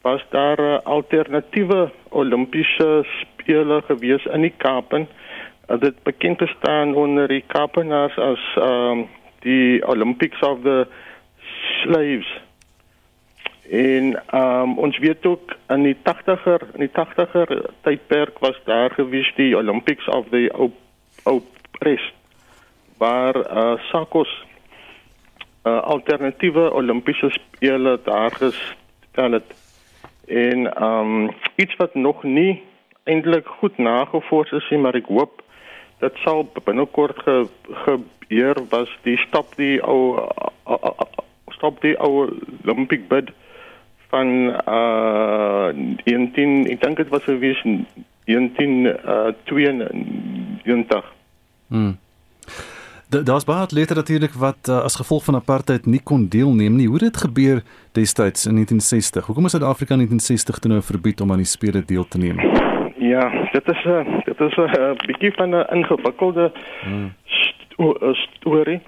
was 0.02 0.24
daar 0.30 0.60
'n 0.60 0.62
uh, 0.62 0.78
alternatiewe 0.82 1.90
Olimpiese 2.08 3.04
spele 3.20 3.82
gewees 3.86 4.24
in 4.24 4.40
die 4.40 4.54
Kaap 4.56 4.92
en 4.92 5.08
uh, 5.68 5.80
dit 5.80 6.02
bekend 6.02 6.38
gestaan 6.38 6.94
onder 6.94 7.28
die 7.28 7.44
Kaapenaars 7.46 8.18
as 8.18 8.56
um, 8.56 9.08
die 9.38 9.86
Olympics 9.86 10.40
of 10.40 10.60
the 10.62 10.86
Slaves. 11.82 12.40
En 13.70 14.22
um, 14.34 14.78
ons 14.78 14.98
weet 14.98 15.26
ook 15.26 15.56
in 15.68 15.82
die 15.82 15.96
80er 15.96 16.66
in 16.74 16.88
die 16.88 16.92
80er 16.92 17.70
tydperk 17.80 18.38
was 18.38 18.60
daar 18.64 18.90
gewees 18.90 19.32
die 19.36 19.56
Olympics 19.56 20.08
of 20.08 20.26
the 20.30 20.70
Oppressed 21.24 22.19
waar 23.00 23.36
uh, 23.36 23.78
Sakos 23.88 24.30
uh, 25.64 25.80
alternatiewe 25.80 26.72
Olimpiese 26.72 27.30
spele 27.30 28.00
daar 28.04 28.30
gestel 28.30 29.32
het. 29.32 29.54
En 30.26 30.82
um 30.84 31.30
iets 31.56 31.76
wat 31.76 31.94
nog 31.94 32.22
nie 32.22 32.62
eintlik 33.04 33.46
goed 33.46 33.78
nagevors 33.78 34.50
is 34.50 34.68
nie, 34.70 34.78
maar 34.78 34.94
ek 34.94 35.08
hoop 35.08 35.42
dit 36.00 36.16
sal 36.24 36.44
binnekort 36.64 37.18
ge, 37.24 37.36
gebeur 37.84 38.60
was 38.68 38.92
die 39.02 39.16
stap 39.26 39.56
die 39.56 39.80
ou 39.82 40.16
uh, 40.20 40.28
uh, 40.68 40.78
uh, 40.92 41.08
stop 41.56 41.80
die 41.84 41.96
ou 42.00 42.28
Olympic 42.64 43.08
bid 43.08 43.32
van 44.12 44.28
uh 44.66 45.70
19 46.04 46.66
ek 46.72 46.80
dink 46.84 47.02
dit 47.02 47.10
was 47.12 47.24
gewees 47.28 47.60
19 47.64 48.86
uh 48.86 49.32
22. 49.50 51.10
Hmm. 51.68 51.98
Daar's 53.10 53.44
baie 53.44 53.60
atlete 53.60 53.94
natuurlik 53.94 54.32
wat 54.32 54.68
uh, 54.68 54.82
as 54.82 54.94
gevolg 54.94 55.24
van 55.24 55.34
apartheid 55.34 55.86
nie 55.86 56.02
kon 56.02 56.28
deelneem 56.28 56.76
nie. 56.76 56.86
Hoe 56.86 56.94
het 56.94 57.12
dit 57.12 57.16
gebeur 57.16 57.62
destyds 57.92 58.46
in 58.46 58.54
1960? 58.54 59.26
Hoekom 59.26 59.44
is 59.44 59.50
Suid-Afrika 59.50 59.94
in 59.94 60.06
1960 60.06 60.58
toe 60.58 60.70
nou 60.70 60.82
verbied 60.82 61.20
om 61.20 61.30
aan 61.30 61.42
die 61.42 61.46
spele 61.46 61.84
deel 61.84 62.08
te 62.08 62.18
neem? 62.18 62.40
Ja, 62.98 63.48
dit 63.52 63.68
is 63.68 63.84
'n 63.84 63.88
uh, 63.88 64.24
dit 64.24 64.40
is 64.40 64.56
'n 64.56 64.60
uh, 64.60 64.92
bietjie 65.06 65.32
van 65.32 65.50
'n 65.50 65.66
ingewikkelde 65.74 66.52
hmm. 66.82 67.14
storie. 68.12 68.80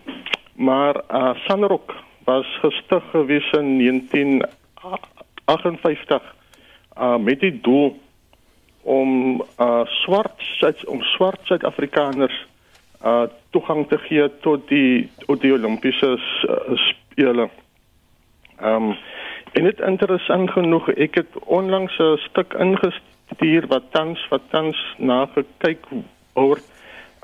Maar 0.55 1.03
uh, 1.11 1.35
Sanrok 1.35 1.95
was 2.25 2.59
gestig 2.61 3.03
gewees 3.11 3.51
in 3.51 3.79
1958 3.79 6.35
uh, 6.99 7.17
met 7.17 7.41
die 7.41 7.61
doel 7.61 8.01
om 8.83 9.43
uh, 9.61 9.81
swart 9.85 10.61
om 10.87 11.03
swart 11.03 11.41
Suid-Afrikaners 11.43 12.47
uh 13.05 13.23
toegang 13.53 13.87
te 13.88 13.99
gee 14.07 14.29
tot 14.45 14.69
die 14.69 15.09
tot 15.27 15.41
die 15.41 15.53
Olimpiese 15.53 16.17
uh, 16.17 16.77
spele. 16.88 17.49
Ehm 18.61 18.93
um, 18.93 18.97
en 19.53 19.67
dit 19.69 19.81
interessant 19.85 20.49
genoeg, 20.51 20.87
ek 20.97 21.19
het 21.21 21.35
onlangs 21.45 21.99
'n 22.01 22.17
stuk 22.29 22.55
ingestuur 22.57 23.67
wat 23.69 23.91
tans 23.93 24.21
wat 24.31 24.43
tans 24.51 24.79
na 24.99 25.27
gekyk 25.35 25.85
word. 26.33 26.65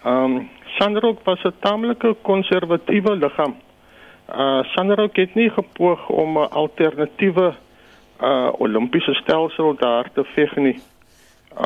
Ehm 0.04 0.24
um, 0.24 0.50
Sandrock 0.76 1.24
was 1.24 1.44
'n 1.44 1.54
tamelike 1.60 2.16
konservatiewe 2.22 3.16
liggaam. 3.16 3.56
Uh 4.28 4.62
Sandrock 4.74 5.16
het 5.16 5.34
nie 5.34 5.50
gepoog 5.50 6.08
om 6.08 6.38
'n 6.38 6.50
alternatiewe 6.50 7.54
uh 8.20 8.52
Olimpiese 8.58 9.14
stelsel 9.14 9.74
daar 9.74 10.12
te 10.12 10.24
veg 10.24 10.56
nie 10.56 10.80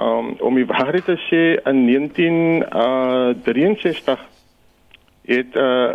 um, 0.01 0.35
om 0.39 0.55
die 0.55 0.67
waarheid 0.67 1.05
te 1.05 1.17
sê 1.29 1.63
in 1.69 1.87
1963 1.87 4.21
uh, 5.25 5.37
het 5.37 5.57
uh, 5.57 5.93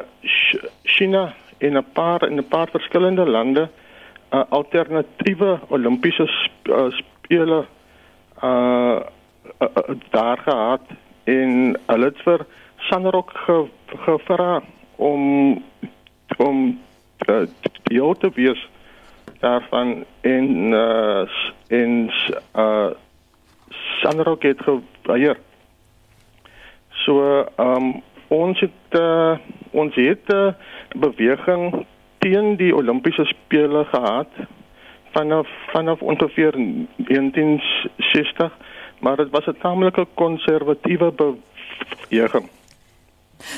China 0.83 1.33
in 1.57 1.77
'n 1.77 1.85
paar 1.93 2.27
in 2.29 2.37
'n 2.37 2.47
paar 2.47 2.69
verskillende 2.69 3.25
lande 3.25 3.69
uh, 4.31 4.43
alternatiewe 4.49 5.59
Olimpiese 5.67 6.27
sp 6.27 6.67
uh, 6.67 6.91
spele 6.91 7.65
uh, 8.43 8.99
uh, 9.59 9.67
uh, 9.75 9.95
daar 10.09 10.37
gehad 10.37 10.81
in 11.23 11.77
hulle 11.85 12.05
het 12.05 12.21
vir 12.23 12.45
Sanrok 12.77 13.31
ge, 13.33 13.65
gevra 13.87 14.61
om 14.95 15.63
om 16.37 16.79
uh, 17.29 17.47
deel 17.83 18.13
te 18.17 18.29
wees 18.33 18.69
daarvan 19.39 20.05
in 20.21 20.71
uh, 20.73 21.27
in 21.67 22.11
uh, 22.55 22.91
Sanrock 24.01 24.43
het 24.43 24.61
geweier. 24.61 25.37
So, 26.89 27.45
ehm 27.55 27.75
um, 27.75 28.01
ons 28.27 28.59
het 28.59 28.99
uh, 28.99 29.37
ons 29.71 29.95
het 29.95 30.27
'n 30.27 30.35
uh, 30.35 30.53
beweging 30.95 31.85
teen 32.17 32.55
die 32.55 32.75
Olimpiese 32.75 33.25
spele 33.25 33.85
gehad 33.85 34.27
vanaf 35.11 35.47
vanaf 35.71 36.01
ongeveer 36.01 36.51
1960, 36.95 38.57
maar 38.99 39.15
dit 39.15 39.29
was 39.29 39.45
'n 39.45 39.57
tamelike 39.61 40.07
konservatiewe 40.13 41.11
beweging. 41.11 42.49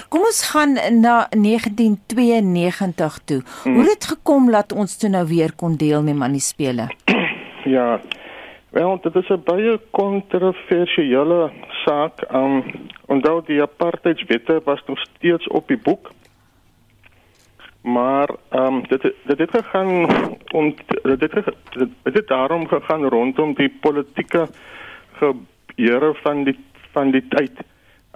Kom 0.09 0.21
ons 0.21 0.49
gaan 0.51 0.73
na 1.01 1.27
1992 1.29 3.19
toe. 3.25 3.41
Hmm. 3.63 3.73
Hoe 3.73 3.83
het 3.83 3.91
dit 3.91 4.05
gekom 4.05 4.51
dat 4.51 4.73
ons 4.73 4.97
toe 4.97 5.09
nou 5.09 5.27
weer 5.27 5.55
kon 5.55 5.75
deelneem 5.75 6.23
aan 6.23 6.31
die 6.31 6.41
spele? 6.41 6.87
Ja, 7.63 7.99
Wel, 8.69 8.99
dit 9.01 9.15
is 9.15 9.27
'n 9.29 9.41
baie 9.43 9.79
kontroversiële 9.91 11.51
saak. 11.85 12.33
Um 12.33 12.63
onthou 13.05 13.41
die 13.45 13.61
apartheidswette 13.61 14.61
was 14.63 14.83
nog 14.85 14.99
steeds 14.99 15.47
op 15.47 15.67
die 15.67 15.77
boek. 15.77 16.11
Maar 17.81 18.29
um 18.51 18.87
dit 18.87 19.01
dit 19.23 19.37
het 19.37 19.49
gegaan 19.51 20.07
om 20.51 20.75
dit 21.01 21.31
het, 21.31 21.55
dit 22.03 22.13
het 22.13 22.27
daarom 22.27 22.67
gegaan 22.67 23.03
rondom 23.05 23.53
die 23.53 23.77
politieke 23.81 24.47
gebeure 25.11 26.13
van 26.13 26.43
die 26.43 26.59
van 26.91 27.11
die 27.11 27.27
tyd. 27.27 27.51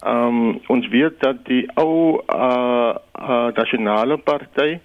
Um 0.05 0.59
ons 0.67 0.87
weet 0.87 1.19
dat 1.19 1.45
die 1.45 1.71
ou 1.73 2.21
uh, 2.27 2.95
uh 3.19 3.47
nasionale 3.53 4.17
party 4.17 4.79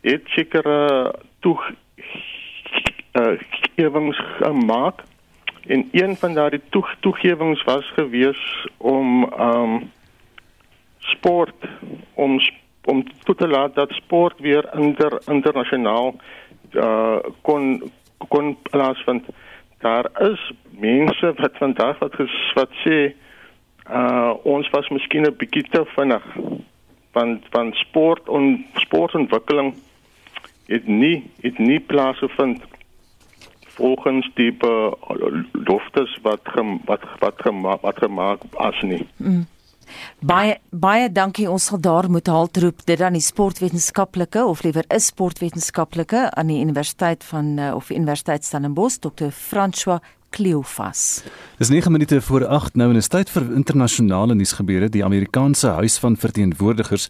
het 0.00 0.22
sekere 0.24 1.14
toe 1.40 1.58
uh, 3.14 3.38
toegewings 3.60 4.20
gemaak 4.40 5.02
en 5.66 5.88
een 5.92 6.16
van 6.16 6.34
daardie 6.34 6.60
toe, 6.68 6.84
toegewings 7.00 7.64
was 7.64 7.92
gewees 7.94 8.68
om 8.76 9.32
um 9.40 9.90
sport 10.98 11.54
om 12.14 12.40
om 12.84 13.04
toe 13.24 13.34
te 13.34 13.48
laat 13.48 13.74
dat 13.74 13.90
sport 13.90 14.40
weer 14.40 14.68
inter, 14.78 15.20
internasionaal 15.26 16.14
uh, 16.72 17.16
kon 17.40 17.92
kon 18.28 18.56
plaasvind. 18.62 19.24
Daar 19.78 20.08
is 20.32 20.52
mense 20.68 21.32
wat 21.36 21.56
vandag 21.56 21.98
wat 21.98 22.14
ges, 22.14 22.52
wat 22.54 22.70
sê 22.84 23.14
uh 23.90 24.32
ons 24.42 24.70
was 24.70 24.88
miskien 24.88 25.26
'n 25.26 25.36
bietjie 25.36 25.64
te 25.70 25.84
vinnig 25.96 26.24
van 27.12 27.42
van 27.50 27.72
sport 27.72 28.28
en 28.28 28.66
sportontwikkeling 28.74 29.74
het 30.66 30.86
nie 30.86 31.30
het 31.40 31.58
nie 31.58 31.80
plaasgevind 31.80 32.62
volgens 33.76 34.30
die 34.34 34.52
beloftes 34.52 36.18
wat 36.22 36.40
gem, 36.54 36.78
wat 36.84 37.02
wat 37.20 37.34
gemaak 37.36 37.82
wat 37.82 37.98
gemaak 37.98 38.40
as 38.62 38.80
nie. 38.82 39.06
Mm. 39.16 39.44
Baie 40.24 40.58
baie 40.70 41.10
dankie 41.12 41.46
ons 41.50 41.66
sal 41.70 41.80
daar 41.80 42.08
moet 42.10 42.26
haltroep 42.26 42.84
dit 42.88 42.98
dan 42.98 43.16
die 43.16 43.24
sportwetenskaplike 43.24 44.44
of 44.44 44.62
liewer 44.64 44.86
is 44.88 45.10
sportwetenskaplike 45.12 46.30
aan 46.32 46.52
die 46.52 46.60
Universiteit 46.64 47.24
van 47.24 47.58
uh, 47.58 47.74
of 47.74 47.90
Universiteit 47.90 48.44
Stellenbosch 48.44 48.98
Dr. 49.04 49.30
François 49.30 50.00
Kleofas. 50.34 51.22
Dis 51.58 51.68
9 51.68 51.92
minute 51.92 52.20
voor 52.20 52.46
8 52.46 52.74
nou 52.74 52.90
en 52.90 52.98
is 52.98 53.08
tyd 53.08 53.30
vir 53.30 53.52
internasionale 53.54 54.34
nuusgebeure. 54.34 54.88
Die 54.90 55.04
Amerikaanse 55.04 55.76
Huis 55.78 55.98
van 56.02 56.16
Verteenwoordigers 56.16 57.08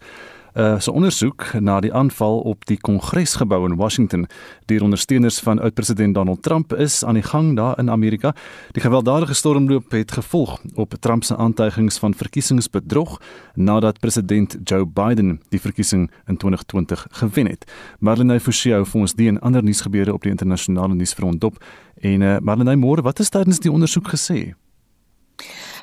uh, 0.55 0.79
se 0.79 0.91
ondersoek 0.91 1.53
na 1.59 1.79
die 1.79 1.93
aanval 1.93 2.39
op 2.39 2.65
die 2.65 2.77
Kongresgebou 2.77 3.65
in 3.69 3.75
Washington 3.75 4.25
deur 4.65 4.83
ondersteuners 4.83 5.39
van 5.39 5.59
oud-president 5.59 6.15
Donald 6.15 6.43
Trump 6.43 6.73
is 6.73 7.03
aan 7.05 7.13
die 7.13 7.23
gang 7.23 7.55
daar 7.55 7.79
in 7.79 7.89
Amerika. 7.89 8.33
Die 8.71 8.81
gewelddadige 8.81 9.33
stormloop 9.33 9.91
het 9.91 10.11
gevolg 10.11 10.61
op 10.73 10.93
Trump 10.99 11.23
se 11.23 11.37
aantuigings 11.37 11.97
van 11.97 12.13
verkiesingsbedrog 12.13 13.21
nadat 13.53 13.99
president 13.99 14.57
Joe 14.63 14.85
Biden 14.85 15.41
die 15.49 15.61
verkiesing 15.61 16.11
in 16.25 16.37
2020 16.37 17.07
gewen 17.09 17.47
het. 17.47 17.71
Marlene 17.99 18.39
Forsie 18.39 18.73
vir 18.85 19.01
ons 19.01 19.15
die 19.15 19.27
en 19.27 19.39
ander 19.39 19.63
nuusgebeure 19.63 20.13
op 20.13 20.21
die 20.21 20.31
internasionale 20.31 20.95
nuusfront 20.95 21.41
dop. 21.41 21.63
En 22.01 22.21
uh, 22.21 22.37
Marlene, 22.41 22.75
môre, 22.75 23.01
wat 23.01 23.19
is 23.19 23.29
tydens 23.29 23.59
die 23.59 23.71
ondersoek 23.71 24.07
gesê? 24.15 24.53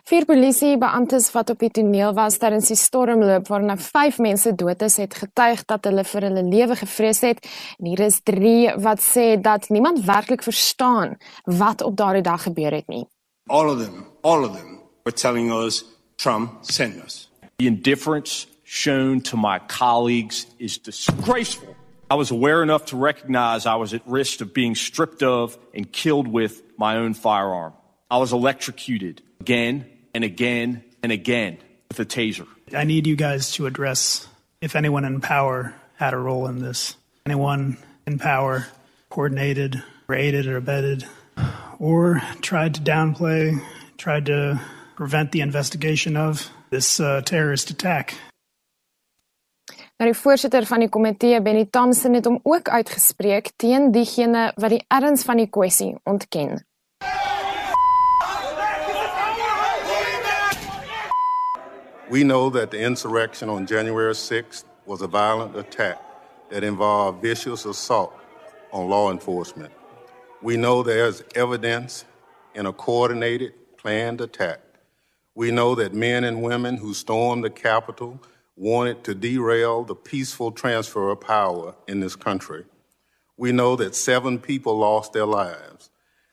Vier 0.02 0.24
polisiebeamptes 0.26 1.28
wat 1.30 1.50
op 1.52 1.60
die 1.62 1.70
toneel 1.70 2.10
was 2.16 2.34
tydens 2.42 2.72
die 2.72 2.76
stormloop 2.78 3.46
waarna 3.46 3.76
5 3.78 4.16
mense 4.24 4.50
dood 4.58 4.80
is, 4.82 4.96
het 4.98 5.14
getuig 5.14 5.60
dat 5.70 5.84
hulle 5.86 6.02
vir 6.02 6.24
hulle 6.26 6.42
lewe 6.42 6.76
gevrees 6.80 7.20
het. 7.22 7.46
En 7.78 7.86
hier 7.86 8.02
is 8.08 8.18
3 8.26 8.80
wat 8.82 8.98
sê 8.98 9.36
dat 9.38 9.68
niemand 9.70 10.02
werklik 10.08 10.42
verstaan 10.42 11.14
wat 11.46 11.84
op 11.86 11.94
daardie 11.96 12.24
dag 12.26 12.42
gebeur 12.48 12.74
het 12.74 12.88
nie. 12.90 13.04
All 13.46 13.70
of 13.70 13.78
them, 13.78 14.08
all 14.22 14.42
of 14.42 14.56
them 14.56 14.80
were 15.04 15.14
telling 15.14 15.52
us 15.52 15.84
Trump 16.16 16.64
sent 16.66 16.98
us. 17.04 17.30
The 17.58 17.66
indifference 17.66 18.48
shown 18.64 19.20
to 19.30 19.36
my 19.36 19.60
colleagues 19.68 20.46
is 20.58 20.82
disgraceful. 20.82 21.76
I 22.10 22.16
was 22.16 22.32
aware 22.32 22.62
enough 22.62 22.86
to 22.86 22.96
recognize 22.96 23.66
I 23.66 23.78
was 23.78 23.94
at 23.94 24.02
risk 24.06 24.40
of 24.40 24.52
being 24.52 24.74
stripped 24.74 25.22
of 25.22 25.56
and 25.72 25.86
killed 25.92 26.26
with 26.26 26.60
my 26.76 26.96
own 26.96 27.14
firearm. 27.14 27.72
I 28.10 28.18
was 28.18 28.32
electrocuted 28.32 29.22
again 29.40 29.91
and 30.14 30.24
again 30.24 30.82
and 31.02 31.12
again 31.12 31.58
with 31.88 32.00
a 32.00 32.04
taser. 32.04 32.46
I 32.74 32.84
need 32.84 33.06
you 33.06 33.16
guys 33.16 33.52
to 33.52 33.66
address 33.66 34.26
if 34.60 34.76
anyone 34.76 35.04
in 35.04 35.20
power 35.20 35.74
had 35.96 36.14
a 36.14 36.18
role 36.18 36.46
in 36.46 36.60
this. 36.60 36.96
Anyone 37.26 37.76
in 38.06 38.18
power 38.18 38.66
coordinated 39.10 39.82
or 40.08 40.14
aided 40.14 40.46
or 40.46 40.56
abetted 40.56 41.06
or 41.78 42.22
tried 42.40 42.74
to 42.74 42.80
downplay, 42.80 43.60
tried 43.98 44.26
to 44.26 44.60
prevent 44.96 45.32
the 45.32 45.40
investigation 45.40 46.16
of 46.16 46.50
this 46.70 47.00
uh, 47.00 47.20
terrorist 47.22 47.70
attack. 47.70 48.14
Nou 49.98 50.10
die 50.10 50.18
voorsitter 50.18 50.66
van 50.66 50.82
die 50.82 50.88
komitee, 50.90 51.38
Benny 51.42 51.66
Thompson, 51.70 52.14
het 52.18 52.26
hom 52.26 52.40
ook 52.42 52.68
uitgespreek 52.68 53.52
teen 53.56 53.92
diegene 53.94 54.48
wat 54.58 54.74
die 54.74 54.82
erns 54.90 55.22
van 55.22 55.38
die 55.38 55.46
kwessie 55.46 55.92
ontken. 56.02 56.64
We 62.12 62.24
know 62.24 62.50
that 62.50 62.70
the 62.70 62.78
insurrection 62.78 63.48
on 63.48 63.66
January 63.66 64.12
6th 64.12 64.64
was 64.84 65.00
a 65.00 65.06
violent 65.06 65.56
attack 65.56 65.98
that 66.50 66.62
involved 66.62 67.22
vicious 67.22 67.64
assault 67.64 68.14
on 68.70 68.90
law 68.90 69.10
enforcement. 69.10 69.72
We 70.42 70.58
know 70.58 70.82
there's 70.82 71.22
evidence 71.34 72.04
in 72.54 72.66
a 72.66 72.72
coordinated, 72.74 73.54
planned 73.78 74.20
attack. 74.20 74.60
We 75.34 75.52
know 75.52 75.74
that 75.76 75.94
men 75.94 76.24
and 76.24 76.42
women 76.42 76.76
who 76.76 76.92
stormed 76.92 77.44
the 77.44 77.50
Capitol 77.50 78.20
wanted 78.56 79.04
to 79.04 79.14
derail 79.14 79.82
the 79.82 79.94
peaceful 79.94 80.52
transfer 80.52 81.08
of 81.08 81.22
power 81.22 81.74
in 81.88 82.00
this 82.00 82.14
country. 82.14 82.66
We 83.38 83.52
know 83.52 83.74
that 83.76 83.94
seven 83.94 84.38
people 84.38 84.76
lost 84.76 85.14
their 85.14 85.24
lives, 85.24 85.88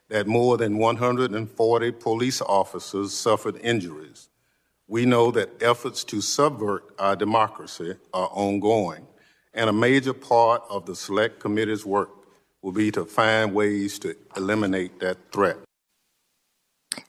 that 0.09 0.27
more 0.27 0.57
than 0.57 0.77
140 0.77 1.91
police 1.93 2.41
officers 2.41 3.13
suffered 3.13 3.55
injuries, 3.63 4.28
we 4.89 5.05
know 5.05 5.31
that 5.31 5.49
efforts 5.61 6.03
to 6.03 6.19
subvert 6.19 6.83
our 6.97 7.15
democracy 7.15 7.95
are 8.11 8.29
ongoing, 8.33 9.05
and 9.53 9.69
a 9.69 9.73
major 9.73 10.13
part 10.13 10.63
of 10.69 10.85
the 10.85 10.95
Select 10.95 11.39
Committee's 11.39 11.85
work 11.85 12.09
will 12.61 12.71
be 12.71 12.91
to 12.91 13.05
find 13.05 13.53
ways 13.53 13.99
to 13.99 14.15
eliminate 14.35 14.99
that 14.99 15.17
threat. 15.31 15.57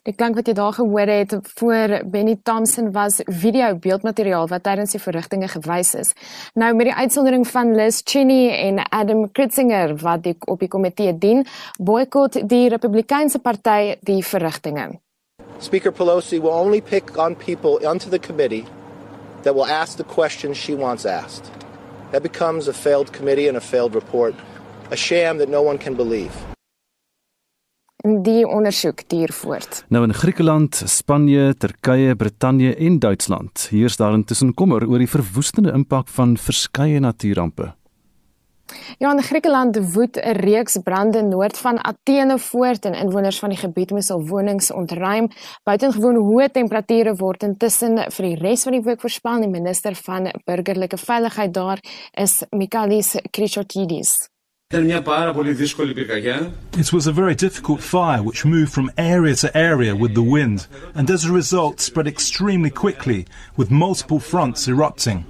Die 0.04 0.12
klank 0.14 0.36
wat 0.36 0.46
jy 0.48 0.52
daar 0.54 0.74
gehoor 0.76 1.08
het 1.08 1.34
voor 1.56 1.94
Benny 2.12 2.36
Thompson 2.44 2.92
was 2.92 3.18
video 3.24 3.74
beeldmateriaal 3.80 4.48
wat 4.48 4.62
tydens 4.62 4.94
die 4.94 5.00
verrigtinge 5.00 5.48
gewys 5.48 5.94
is. 5.98 6.12
Nou 6.54 6.70
met 6.76 6.92
die 6.92 6.94
uitsondering 6.94 7.46
van 7.48 7.74
Liz 7.74 8.00
Cheney 8.04 8.52
en 8.68 8.80
Adam 8.88 9.26
Kritzinger 9.32 9.96
wat 10.04 10.22
die, 10.28 10.36
op 10.46 10.60
die 10.60 10.68
komitee 10.68 11.16
dien, 11.18 11.46
boikot 11.78 12.42
die 12.48 12.68
Republikeinse 12.68 13.40
party 13.40 13.96
die 14.06 14.20
verrigtinge. 14.24 15.00
Speaker 15.60 15.92
Pelosi 15.92 16.40
will 16.40 16.54
only 16.54 16.80
pick 16.80 17.18
on 17.18 17.34
people 17.34 17.86
onto 17.86 18.08
the 18.08 18.18
committee 18.18 18.64
that 19.42 19.54
will 19.54 19.66
ask 19.66 19.96
the 19.96 20.04
questions 20.04 20.56
she 20.56 20.74
wants 20.74 21.04
asked. 21.04 21.50
That 22.12 22.22
becomes 22.22 22.66
a 22.68 22.72
failed 22.72 23.12
committee 23.12 23.46
and 23.46 23.56
a 23.56 23.60
failed 23.60 23.94
report, 23.94 24.34
a 24.90 24.96
sham 24.96 25.38
that 25.38 25.48
no 25.48 25.62
one 25.62 25.78
can 25.78 25.94
believe. 25.94 26.32
Die 28.00 28.46
ondersoek 28.48 29.02
duur 29.12 29.28
voort. 29.36 29.82
Nou 29.92 30.06
in 30.06 30.14
Griekeland, 30.16 30.78
Spanje, 30.88 31.54
Turkye, 31.60 32.14
Brittanje 32.16 32.72
en 32.76 32.98
Duitsland, 32.98 33.66
hier 33.70 33.92
is 33.92 33.98
daar 34.00 34.16
intussen 34.16 34.54
kommer 34.54 34.86
oor 34.88 34.98
die 34.98 35.10
verwoestende 35.10 35.74
impak 35.76 36.08
van 36.08 36.38
verskeie 36.40 37.00
natuurampe. 37.00 37.74
Ja, 38.98 39.12
in 39.12 39.22
Griekeland 39.22 39.94
woed 39.94 40.16
'n 40.16 40.32
reeks 40.32 40.78
brande 40.84 41.22
noord 41.22 41.58
van 41.58 41.84
Athene 41.84 42.38
voort 42.38 42.84
en 42.84 42.94
inwoners 42.94 43.38
van 43.38 43.48
die 43.48 43.58
gebied 43.58 43.90
moes 43.90 44.10
al 44.10 44.26
wonings 44.26 44.72
ontruim. 44.72 45.28
Buitengewoon 45.62 46.16
hoë 46.16 46.50
temperature 46.50 47.14
word 47.14 47.42
intussen 47.42 48.12
vir 48.12 48.26
die 48.26 48.36
res 48.36 48.62
van 48.62 48.72
die 48.72 48.82
week 48.82 49.00
voorspel. 49.00 49.40
Die 49.40 49.48
minister 49.48 49.94
van 49.94 50.30
burgerlike 50.44 50.96
veiligheid 50.96 51.54
daar 51.54 51.78
is 52.12 52.42
Mikalis 52.50 53.16
Krichotidis. 53.30 54.28
It 54.72 56.92
was 56.92 57.06
a 57.08 57.12
very 57.12 57.34
difficult 57.34 57.80
fire 57.80 58.22
which 58.22 58.44
moved 58.44 58.72
from 58.72 58.90
area 58.96 59.34
to 59.34 59.56
area 59.56 59.96
with 59.96 60.14
the 60.14 60.22
wind 60.22 60.68
and 60.94 61.10
as 61.10 61.24
a 61.24 61.32
result 61.32 61.80
spread 61.80 62.06
extremely 62.06 62.70
quickly 62.70 63.26
with 63.56 63.70
multiple 63.70 64.20
fronts 64.20 64.68
erupting. 64.68 65.24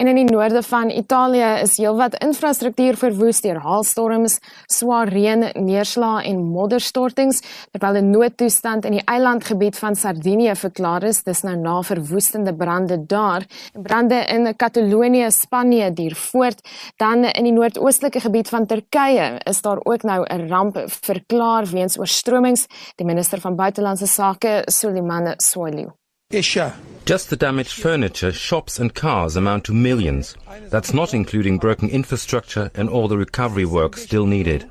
En 0.00 0.08
in 0.08 0.16
die 0.16 0.24
noorde 0.24 0.62
van 0.62 0.90
Italië 0.90 1.48
is 1.60 1.74
heelwat 1.76 2.14
infrastruktuur 2.24 2.96
verwoes 2.96 3.42
deur 3.44 3.58
haalstorms, 3.60 4.38
swaar 4.64 5.10
reën, 5.12 5.44
neerslae 5.60 6.22
en 6.30 6.38
modderstortings, 6.54 7.42
terwyl 7.74 7.98
'n 8.00 8.10
noodtoestand 8.10 8.88
in 8.88 8.96
die 8.96 9.04
eilandgebied 9.04 9.76
van 9.76 9.94
Sardinië 9.94 10.54
verklaar 10.56 11.02
is, 11.02 11.22
dis 11.22 11.42
nou 11.42 11.56
na 11.56 11.82
verwoestende 11.82 12.54
brande 12.54 13.06
daar. 13.06 13.44
Brande 13.72 14.24
in 14.24 14.56
Katalonië, 14.56 15.30
Spanje 15.30 15.92
duur 15.92 16.14
voort. 16.14 16.68
Dan 16.96 17.24
in 17.24 17.44
die 17.44 17.52
noordoostelike 17.52 18.20
gebied 18.20 18.48
van 18.48 18.66
Turkye 18.66 19.40
is 19.44 19.62
daar 19.62 19.80
ook 19.84 20.02
nou 20.02 20.24
'n 20.24 20.48
ramp 20.48 20.82
verklaar 20.86 21.66
weens 21.66 21.98
oorstromings, 21.98 22.66
die 22.96 23.06
minister 23.06 23.40
van 23.40 23.56
buitelandse 23.56 24.06
sake, 24.06 24.62
Suleiman 24.64 25.34
Soylu. 25.36 25.99
Isha. 26.32 26.74
Just 27.06 27.28
the 27.28 27.36
damaged 27.36 27.72
furniture, 27.72 28.32
shops, 28.32 28.78
and 28.78 28.94
cars 28.94 29.34
amount 29.34 29.64
to 29.64 29.72
millions. 29.72 30.36
That's 30.68 30.94
not 30.94 31.12
including 31.12 31.58
broken 31.58 31.88
infrastructure 31.88 32.70
and 32.76 32.88
all 32.88 33.08
the 33.08 33.18
recovery 33.18 33.64
work 33.64 33.96
still 33.96 34.26
needed. 34.26 34.64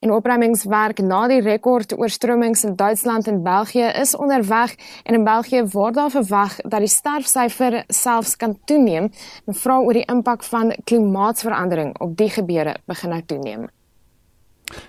En 0.00 0.10
opruimingswerk 0.10 0.98
na 0.98 1.26
die 1.28 1.40
rekord 1.40 1.92
oorstromings 1.92 2.64
in 2.64 2.76
Duitsland 2.76 3.26
en 3.26 3.42
België 3.42 3.92
is 4.00 4.16
onderweg 4.16 4.74
en 5.02 5.14
in 5.14 5.24
België 5.24 5.64
word 5.72 5.94
daar 5.94 6.10
verwag 6.10 6.56
dat 6.56 6.80
die 6.80 6.88
sterfsyfer 6.88 7.82
selfs 7.88 8.36
kan 8.36 8.58
toeneem 8.64 9.10
en 9.44 9.54
vra 9.54 9.80
oor 9.80 9.92
die 9.92 10.06
impak 10.08 10.44
van 10.44 10.72
klimaatsverandering 10.84 11.98
op 12.00 12.16
die 12.16 12.30
gebeure 12.30 12.78
begin 12.86 13.10
nou 13.10 13.22
toeneem. 13.26 13.68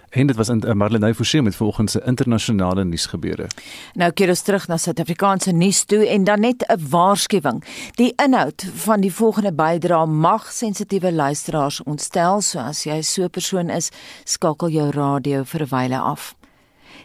En 0.09 0.27
dit 0.27 0.35
was 0.35 0.49
in 0.49 0.63
uh, 0.65 0.73
Marlenae 0.73 1.15
Forsie 1.15 1.41
met 1.41 1.55
volgens 1.55 1.91
se 1.91 2.01
internasionale 2.05 2.83
nuusgebeure. 2.85 3.47
Nou 3.93 4.11
keer 4.11 4.29
ons 4.29 4.41
terug 4.41 4.67
na 4.67 4.77
Suid-Afrikaanse 4.77 5.51
nuus 5.51 5.83
toe 5.83 6.07
en 6.07 6.23
dan 6.23 6.39
net 6.39 6.65
'n 6.67 6.89
waarskuwing. 6.89 7.63
Die 7.95 8.13
inhoud 8.15 8.65
van 8.73 9.01
die 9.01 9.13
volgende 9.13 9.53
bydrae 9.53 10.05
mag 10.05 10.51
sensitiewe 10.51 11.11
luisteraars 11.11 11.83
ontstel, 11.83 12.41
so 12.41 12.59
as 12.59 12.83
jy 12.83 13.01
so 13.01 13.23
'n 13.23 13.29
persoon 13.29 13.69
is, 13.69 13.89
skakel 14.23 14.69
jou 14.69 14.89
radio 14.89 15.43
vir 15.43 15.61
'n 15.61 15.69
wyle 15.69 15.99
af. 15.99 16.38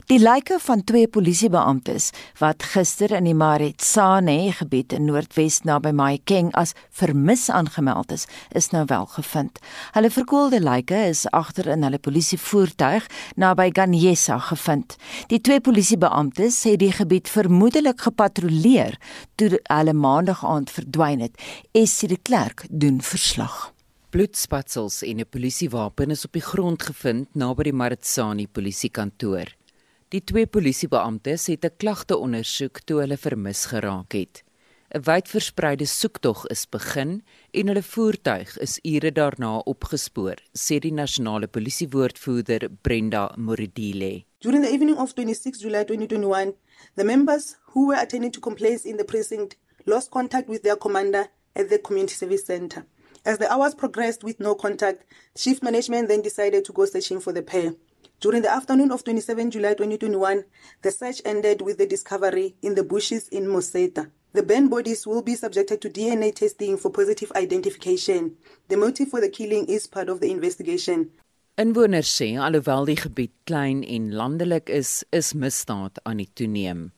Die 0.05 0.19
lyke 0.21 0.59
van 0.61 0.83
twee 0.85 1.07
polisiebeamptes 1.09 2.11
wat 2.37 2.65
gister 2.75 3.15
in 3.17 3.25
die 3.25 3.33
Maritsane 3.33 4.51
gebied 4.53 4.93
in 4.93 5.07
Noordwes 5.09 5.63
naby 5.65 5.95
Mahikeng 5.97 6.51
as 6.61 6.75
vermis 6.93 7.47
aangemeld 7.49 8.13
is, 8.13 8.27
is 8.53 8.69
nou 8.75 8.83
wel 8.91 9.09
gevind. 9.15 9.63
Hulle 9.97 10.11
verkoelde 10.13 10.61
lyke 10.61 11.01
is 11.09 11.25
agter 11.33 11.73
in 11.73 11.89
hulle 11.89 12.03
polisievoertuig 12.05 13.09
naby 13.41 13.71
Ganyesa 13.73 14.37
gevind. 14.51 14.99
Die 15.33 15.41
twee 15.41 15.65
polisiebeamptes 15.65 16.61
het 16.69 16.83
die 16.85 16.93
gebied 16.93 17.33
vermoedelik 17.33 18.05
gepatrolleer 18.05 19.01
toe 19.41 19.55
hulle 19.57 19.97
maandag 19.97 20.45
aand 20.45 20.69
verdwyn 20.69 21.25
het. 21.25 21.41
Essie 21.73 22.13
de 22.13 22.21
Klerk 22.21 22.69
doen 22.69 23.01
verslag. 23.01 23.73
Bloedspatsels 24.13 25.01
en 25.03 25.25
'n 25.25 25.27
polisiewapen 25.31 26.11
is 26.11 26.25
op 26.25 26.33
die 26.33 26.45
grond 26.45 26.83
gevind 26.83 27.35
naby 27.35 27.63
die 27.63 27.73
Maritsane 27.73 28.47
polisiekantoor. 28.53 29.64
Die 30.15 30.23
twee 30.23 30.47
polisiebeamptes 30.47 31.49
het 31.51 31.65
'n 31.67 31.77
klagte 31.77 32.17
ondersoek 32.17 32.79
toe 32.87 33.01
hulle 33.01 33.17
vermis 33.17 33.65
geraak 33.67 34.12
het. 34.12 34.45
'n 34.95 35.03
Wydverspreide 35.03 35.87
soektog 35.87 36.47
is 36.47 36.69
begin 36.69 37.23
en 37.51 37.67
hulle 37.67 37.83
voertuig 37.83 38.59
is 38.59 38.79
ure 38.83 39.12
daarna 39.12 39.59
opgespoor, 39.59 40.37
sê 40.53 40.79
die 40.79 40.93
nasionale 40.93 41.47
polisiewoordvoerder 41.47 42.69
Brenda 42.83 43.35
Moridile. 43.37 44.25
During 44.39 44.62
the 44.65 44.71
evening 44.71 44.99
of 44.99 45.12
26 45.12 45.59
July 45.59 45.85
2021, 45.85 46.55
the 46.95 47.05
members 47.05 47.57
who 47.73 47.87
were 47.87 48.01
attending 48.01 48.33
to 48.33 48.41
complaints 48.41 48.85
in 48.85 48.97
the 48.97 49.05
precinct 49.05 49.57
lost 49.85 50.11
contact 50.11 50.49
with 50.49 50.62
their 50.62 50.79
commander 50.79 51.27
at 51.53 51.69
the 51.69 51.81
community 51.81 52.15
service 52.15 52.45
center. 52.45 52.87
As 53.25 53.39
the 53.39 53.49
hours 53.51 53.75
progressed 53.75 54.23
with 54.23 54.39
no 54.39 54.55
contact, 54.55 55.05
shift 55.35 55.62
management 55.62 56.09
then 56.09 56.23
decided 56.23 56.65
to 56.65 56.73
go 56.73 56.85
searching 56.85 57.21
for 57.21 57.33
the 57.35 57.43
pair. 57.43 57.75
During 58.25 58.41
the 58.41 58.51
afternoon 58.51 58.91
of 58.91 59.05
27 59.05 59.51
July 59.51 59.75
2021, 59.75 60.45
the 60.81 60.91
search 60.91 61.20
ended 61.27 61.61
with 61.61 61.77
the 61.77 61.85
discovery 61.87 62.55
in 62.62 62.75
the 62.75 62.83
bushes 62.83 63.29
in 63.29 63.47
Moseta. 63.47 64.11
The 64.33 64.43
burned 64.43 64.70
bodies 64.70 65.07
will 65.07 65.20
be 65.20 65.35
subjected 65.35 65.83
to 65.83 65.91
DNA 65.91 66.35
testing 66.35 66.79
for 66.79 66.91
positive 66.91 67.31
identification. 67.37 68.39
The 68.68 68.79
motive 68.79 69.11
for 69.11 69.20
the 69.20 69.29
killing 69.29 69.66
is 69.66 69.87
part 69.87 70.09
of 70.09 70.20
the 70.20 70.31
investigation. 70.31 71.11
Inwoners 71.59 72.09
sê 72.09 72.39
alhoewel 72.41 72.89
die 72.89 72.97
gebied 72.97 73.35
klein 73.45 73.85
en 73.85 74.14
landelik 74.16 74.72
is, 74.72 75.05
is 75.12 75.35
misdaad 75.35 76.01
aan 76.09 76.16
die 76.16 76.31
toeneem. 76.33 76.93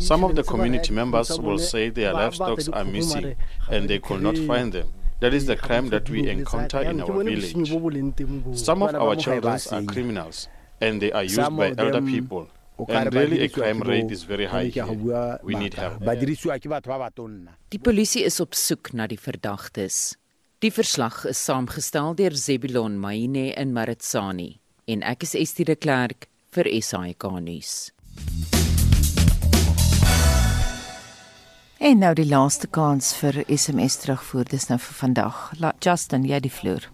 Some 0.00 0.22
of 0.24 0.34
the 0.34 0.44
community 0.44 0.92
members 0.92 1.32
will 1.40 1.58
say 1.58 1.88
their 1.88 2.12
livestock 2.12 2.60
are 2.74 2.84
missing 2.84 3.36
and 3.70 3.88
they 3.88 4.00
could 4.00 4.20
not 4.20 4.36
find 4.36 4.72
them. 4.72 4.92
That 5.20 5.32
is 5.32 5.46
the 5.46 5.56
crime 5.56 5.88
that 5.90 6.10
we 6.10 6.28
encounter 6.28 6.82
in 6.82 7.00
our 7.00 7.22
village. 7.22 7.54
Some 8.58 8.82
of 8.82 8.94
our 8.94 9.16
children 9.16 9.58
are 9.70 9.82
criminals 9.82 10.48
and 10.80 11.00
they 11.00 11.12
are 11.12 11.22
used 11.22 11.56
by 11.56 11.72
elder 11.78 12.02
people. 12.02 12.48
And 12.88 13.14
really 13.14 13.40
a 13.42 13.48
crime 13.48 13.80
rate 13.80 14.10
is 14.10 14.24
very 14.24 14.46
high 14.46 14.66
here. 14.66 14.86
We 15.42 15.54
need 15.54 15.74
help. 15.74 16.02
Die 17.70 17.78
polisie 17.78 18.24
is 18.24 18.40
op 18.40 18.54
soek 18.54 18.92
na 18.92 19.06
die 19.06 19.18
verdagtes. 19.18 20.16
Die 20.58 20.72
verslag 20.72 21.24
is 21.28 21.38
saamgestel 21.44 22.14
deur 22.18 22.34
Zebulon 22.34 22.98
Maine 22.98 23.52
in 23.52 23.72
Maritsani 23.76 24.60
en 24.88 25.02
ek 25.06 25.22
is 25.22 25.34
Estie 25.38 25.64
de 25.68 25.76
Klerk 25.76 26.28
vir 26.56 26.70
SAK 26.80 27.30
nuus. 27.44 27.92
En 31.84 31.98
nou 32.00 32.14
die 32.16 32.24
laaste 32.24 32.64
kans 32.72 33.10
vir 33.20 33.42
SMS 33.52 33.98
terugvoer 34.00 34.46
dis 34.48 34.70
nou 34.70 34.78
vir 34.80 34.94
vandag. 34.96 35.40
La 35.60 35.74
Justin, 35.84 36.22
jy 36.24 36.38
die 36.40 36.52
vloer. 36.52 36.86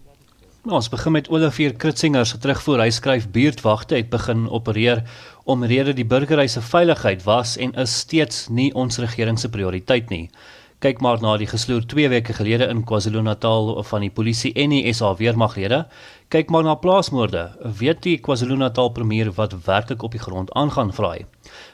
Nou, 0.64 0.80
ons 0.80 0.88
begin 0.90 1.14
met 1.14 1.28
Olivier 1.30 1.76
Kritzinger 1.78 2.26
se 2.26 2.40
terugvoer. 2.42 2.82
Hy 2.82 2.90
skryf 2.96 3.28
buurtwagte 3.30 4.00
het 4.00 4.10
begin 4.10 4.48
opereer 4.50 5.04
omrede 5.46 5.94
die 5.94 6.08
burgerry 6.10 6.48
se 6.50 6.58
veiligheid 6.72 7.22
was 7.22 7.54
en 7.54 7.76
is 7.78 7.94
steeds 8.02 8.48
nie 8.50 8.72
ons 8.74 8.98
regering 8.98 9.38
se 9.38 9.52
prioriteit 9.54 10.10
nie. 10.10 10.24
Kyk 10.82 10.98
maar 11.06 11.22
na 11.22 11.36
die 11.38 11.46
gesloer 11.46 11.86
2 11.86 12.10
weke 12.10 12.34
gelede 12.34 12.66
in 12.72 12.82
KwaZulu-Natal 12.88 13.76
van 13.86 14.02
die 14.02 14.10
polisie 14.10 14.50
en 14.58 14.74
die 14.74 14.82
SA 14.90 15.12
weermaglede. 15.22 15.84
Kyk 16.34 16.50
maar 16.50 16.66
na 16.66 16.74
plaasmoorde. 16.74 17.46
Weet 17.78 18.02
die 18.08 18.18
KwaZulu-Natal 18.18 18.90
premier 18.98 19.30
wat 19.38 19.54
werklik 19.70 20.02
op 20.02 20.18
die 20.18 20.26
grond 20.26 20.50
aangaan 20.58 20.90
vra 20.90 21.14
hy. 21.14 21.28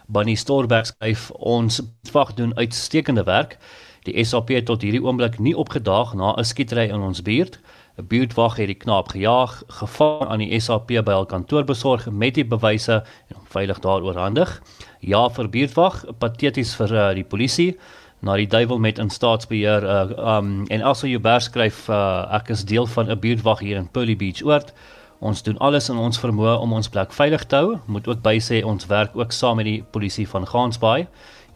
Bunny 0.07 0.35
Storberg 0.35 0.87
skryf 0.87 1.31
ons 1.31 1.81
wag 2.13 2.35
doen 2.35 2.55
uitstekende 2.57 3.25
werk. 3.25 3.59
Die 4.07 4.25
SAP 4.25 4.53
het 4.55 4.69
tot 4.71 4.85
hierdie 4.87 5.03
oomblik 5.03 5.41
nie 5.43 5.57
opgedaag 5.59 6.15
na 6.15 6.35
'n 6.37 6.45
skietery 6.45 6.87
in 6.89 7.01
ons 7.01 7.23
buurt. 7.23 7.59
'n 7.99 8.07
Buurtwag 8.07 8.57
het 8.57 8.67
die 8.67 8.79
knaap 8.85 9.09
gejaag, 9.09 9.63
gevang 9.67 10.29
aan 10.29 10.39
die 10.39 10.61
SAP 10.61 10.87
by 10.87 11.13
hul 11.13 11.27
kantoor 11.27 11.65
besorg 11.65 12.11
met 12.11 12.35
die 12.35 12.45
bewyse 12.45 13.03
en 13.29 13.37
hom 13.37 13.47
veilig 13.49 13.79
daar 13.81 14.03
oorhandig. 14.03 14.63
Ja 15.01 15.29
vir 15.29 15.49
buurtwag, 15.49 16.05
pateties 16.19 16.75
vir 16.75 16.93
uh, 16.93 17.15
die 17.15 17.25
polisie 17.25 17.79
na 18.21 18.37
die 18.37 18.47
duiwel 18.47 18.79
met 18.79 18.99
in 18.99 19.11
staatsbeheer 19.11 19.85
uh, 19.85 20.37
um 20.37 20.67
en 20.69 20.83
also 20.83 21.07
Joubert 21.07 21.43
skryf 21.43 21.89
uh, 21.89 22.29
ek 22.37 22.51
is 22.51 22.65
deel 22.65 22.87
van 22.87 23.11
'n 23.11 23.19
buurtwag 23.19 23.61
hier 23.61 23.77
in 23.77 23.89
Pearly 23.89 24.17
Beach 24.17 24.45
oord. 24.45 24.73
Ons 25.19 25.43
doen 25.43 25.57
alles 25.65 25.89
in 25.89 25.97
ons 25.97 26.19
vermoë 26.21 26.59
om 26.61 26.75
ons 26.77 26.89
plek 26.93 27.13
veilig 27.17 27.47
te 27.49 27.57
hou. 27.57 27.77
Moet 27.89 28.09
ook 28.09 28.21
bysê 28.25 28.61
ons 28.65 28.87
werk 28.91 29.17
ook 29.17 29.33
saam 29.33 29.57
met 29.57 29.69
die 29.69 29.83
polisie 29.91 30.27
van 30.29 30.47
Gansbaai. 30.47 31.07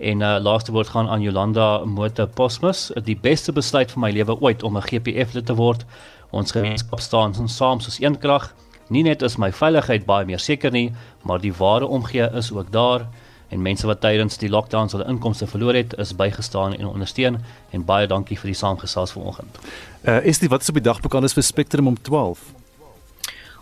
En 0.01 0.25
uh 0.25 0.39
laaste 0.41 0.73
woord 0.73 0.89
gaan 0.95 1.09
aan 1.09 1.21
Jolanda 1.21 1.85
Moto 1.85 2.27
Posmus. 2.27 2.89
Die 3.05 3.17
beste 3.17 3.53
besluit 3.53 3.93
van 3.93 4.07
my 4.07 4.11
lewe 4.17 4.39
ooit 4.41 4.63
om 4.63 4.77
'n 4.77 4.83
GPF 4.83 5.35
lid 5.35 5.47
te 5.47 5.55
word. 5.55 5.85
Ons 6.31 6.53
gemeenskap 6.53 7.01
staan 7.01 7.37
ons 7.39 7.57
saam 7.57 7.81
soos 7.81 8.01
een 8.01 8.19
krag. 8.19 8.55
Nie 8.89 9.03
net 9.03 9.23
is 9.23 9.37
my 9.37 9.53
veiligheid 9.53 10.07
baie 10.07 10.27
meer 10.27 10.39
seker 10.39 10.71
nie, 10.71 10.93
maar 11.23 11.39
die 11.41 11.53
ware 11.53 11.87
omgee 11.87 12.31
is 12.33 12.53
ook 12.53 12.73
daar 12.73 13.07
en 13.49 13.63
mense 13.63 13.87
wat 13.87 14.01
tydens 14.01 14.39
die 14.39 14.49
lockdowns 14.49 14.93
hulle 14.93 15.09
inkomste 15.11 15.47
verloor 15.47 15.75
het, 15.75 15.95
is 15.99 16.15
bygestaan 16.17 16.75
en 16.75 16.87
ondersteun 16.87 17.39
en 17.71 17.85
baie 17.85 18.07
dankie 18.07 18.39
vir 18.39 18.47
die 18.47 18.55
saamgesels 18.55 19.13
vanoggend. 19.13 19.59
Uh 20.03 20.25
is 20.25 20.39
dit 20.39 20.51
wat 20.51 20.63
is 20.63 20.69
op 20.69 20.75
die 20.75 20.83
dag 20.83 21.01
bekend 21.01 21.25
is 21.25 21.33
vir 21.33 21.43
Spectrum 21.43 21.87
om 21.87 22.03
12? 22.03 22.60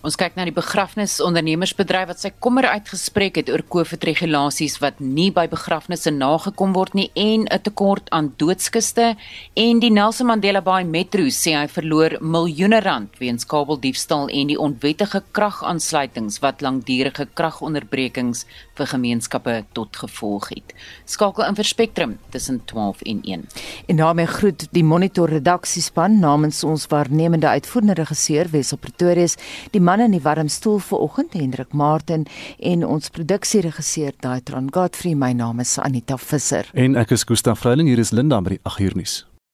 Ons 0.06 0.14
kyk 0.14 0.36
na 0.38 0.44
die 0.46 0.54
begrafnisondernemersbedryf 0.54 2.06
wat 2.12 2.20
sy 2.22 2.30
kommer 2.38 2.68
uitgespreek 2.70 3.40
het 3.40 3.48
oor 3.50 3.64
COVID 3.66 4.04
regulasies 4.06 4.76
wat 4.78 5.00
nie 5.02 5.32
by 5.34 5.48
begrafnisse 5.50 6.12
nagekom 6.14 6.70
word 6.76 6.94
nie 6.94 7.08
en 7.18 7.48
'n 7.50 7.62
tekort 7.66 8.06
aan 8.14 8.30
doodskiste 8.38 9.16
en 9.56 9.80
die 9.80 9.90
Nelson 9.90 10.28
Mandela 10.28 10.60
Bay 10.60 10.84
Metro 10.84 11.22
sê 11.26 11.58
hy 11.58 11.66
verloor 11.66 12.16
miljoene 12.20 12.80
rand 12.80 13.10
weens 13.18 13.44
kabeldiefstal 13.44 14.28
en 14.28 14.46
die 14.46 14.58
onwettige 14.58 15.22
kragaansluitings 15.32 16.38
wat 16.42 16.62
langdurige 16.62 17.26
kragonderbrekings 17.34 18.46
vir 18.76 18.86
gemeenskappe 18.86 19.64
tot 19.72 19.96
gevolg 19.96 20.48
het. 20.50 20.74
Skakel 21.06 21.44
in 21.44 21.56
vir 21.56 21.64
Spectrum 21.64 22.18
tussen 22.30 22.60
12 22.66 23.02
en 23.02 23.20
1. 23.24 23.48
En 23.88 23.96
daarmee 23.96 24.26
groet 24.26 24.68
die 24.70 24.84
Monitor 24.84 25.28
redaksiespan 25.28 26.20
namens 26.20 26.62
ons 26.64 26.86
waarnemende 26.86 27.48
uitvoerende 27.48 27.94
regisseur 27.94 28.46
Wessel 28.50 28.78
Pretorius. 28.78 29.36
Die 29.72 29.80
man 29.88 30.00
in 30.04 30.12
die 30.12 30.20
warm 30.22 30.48
stoel 30.52 30.78
vanoggend 30.84 31.32
Hendrik 31.32 31.72
Martin 31.72 32.26
en 32.58 32.84
ons 32.84 33.08
produksieregisseur 33.14 34.12
Daitron 34.20 34.68
Godfrey. 34.74 35.14
My 35.16 35.32
naam 35.32 35.64
is 35.64 35.78
Anita 35.80 36.18
Visser. 36.20 36.68
En 36.74 36.98
ek 37.00 37.16
is 37.16 37.24
Gustaf 37.24 37.64
Vreiling. 37.64 37.88
Hier 37.88 38.04
is 38.04 38.12
Linda 38.12 38.42
by 38.44 38.58
die 38.58 38.62
8 38.68 38.84
uur 38.84 39.00
nuus 39.00 39.18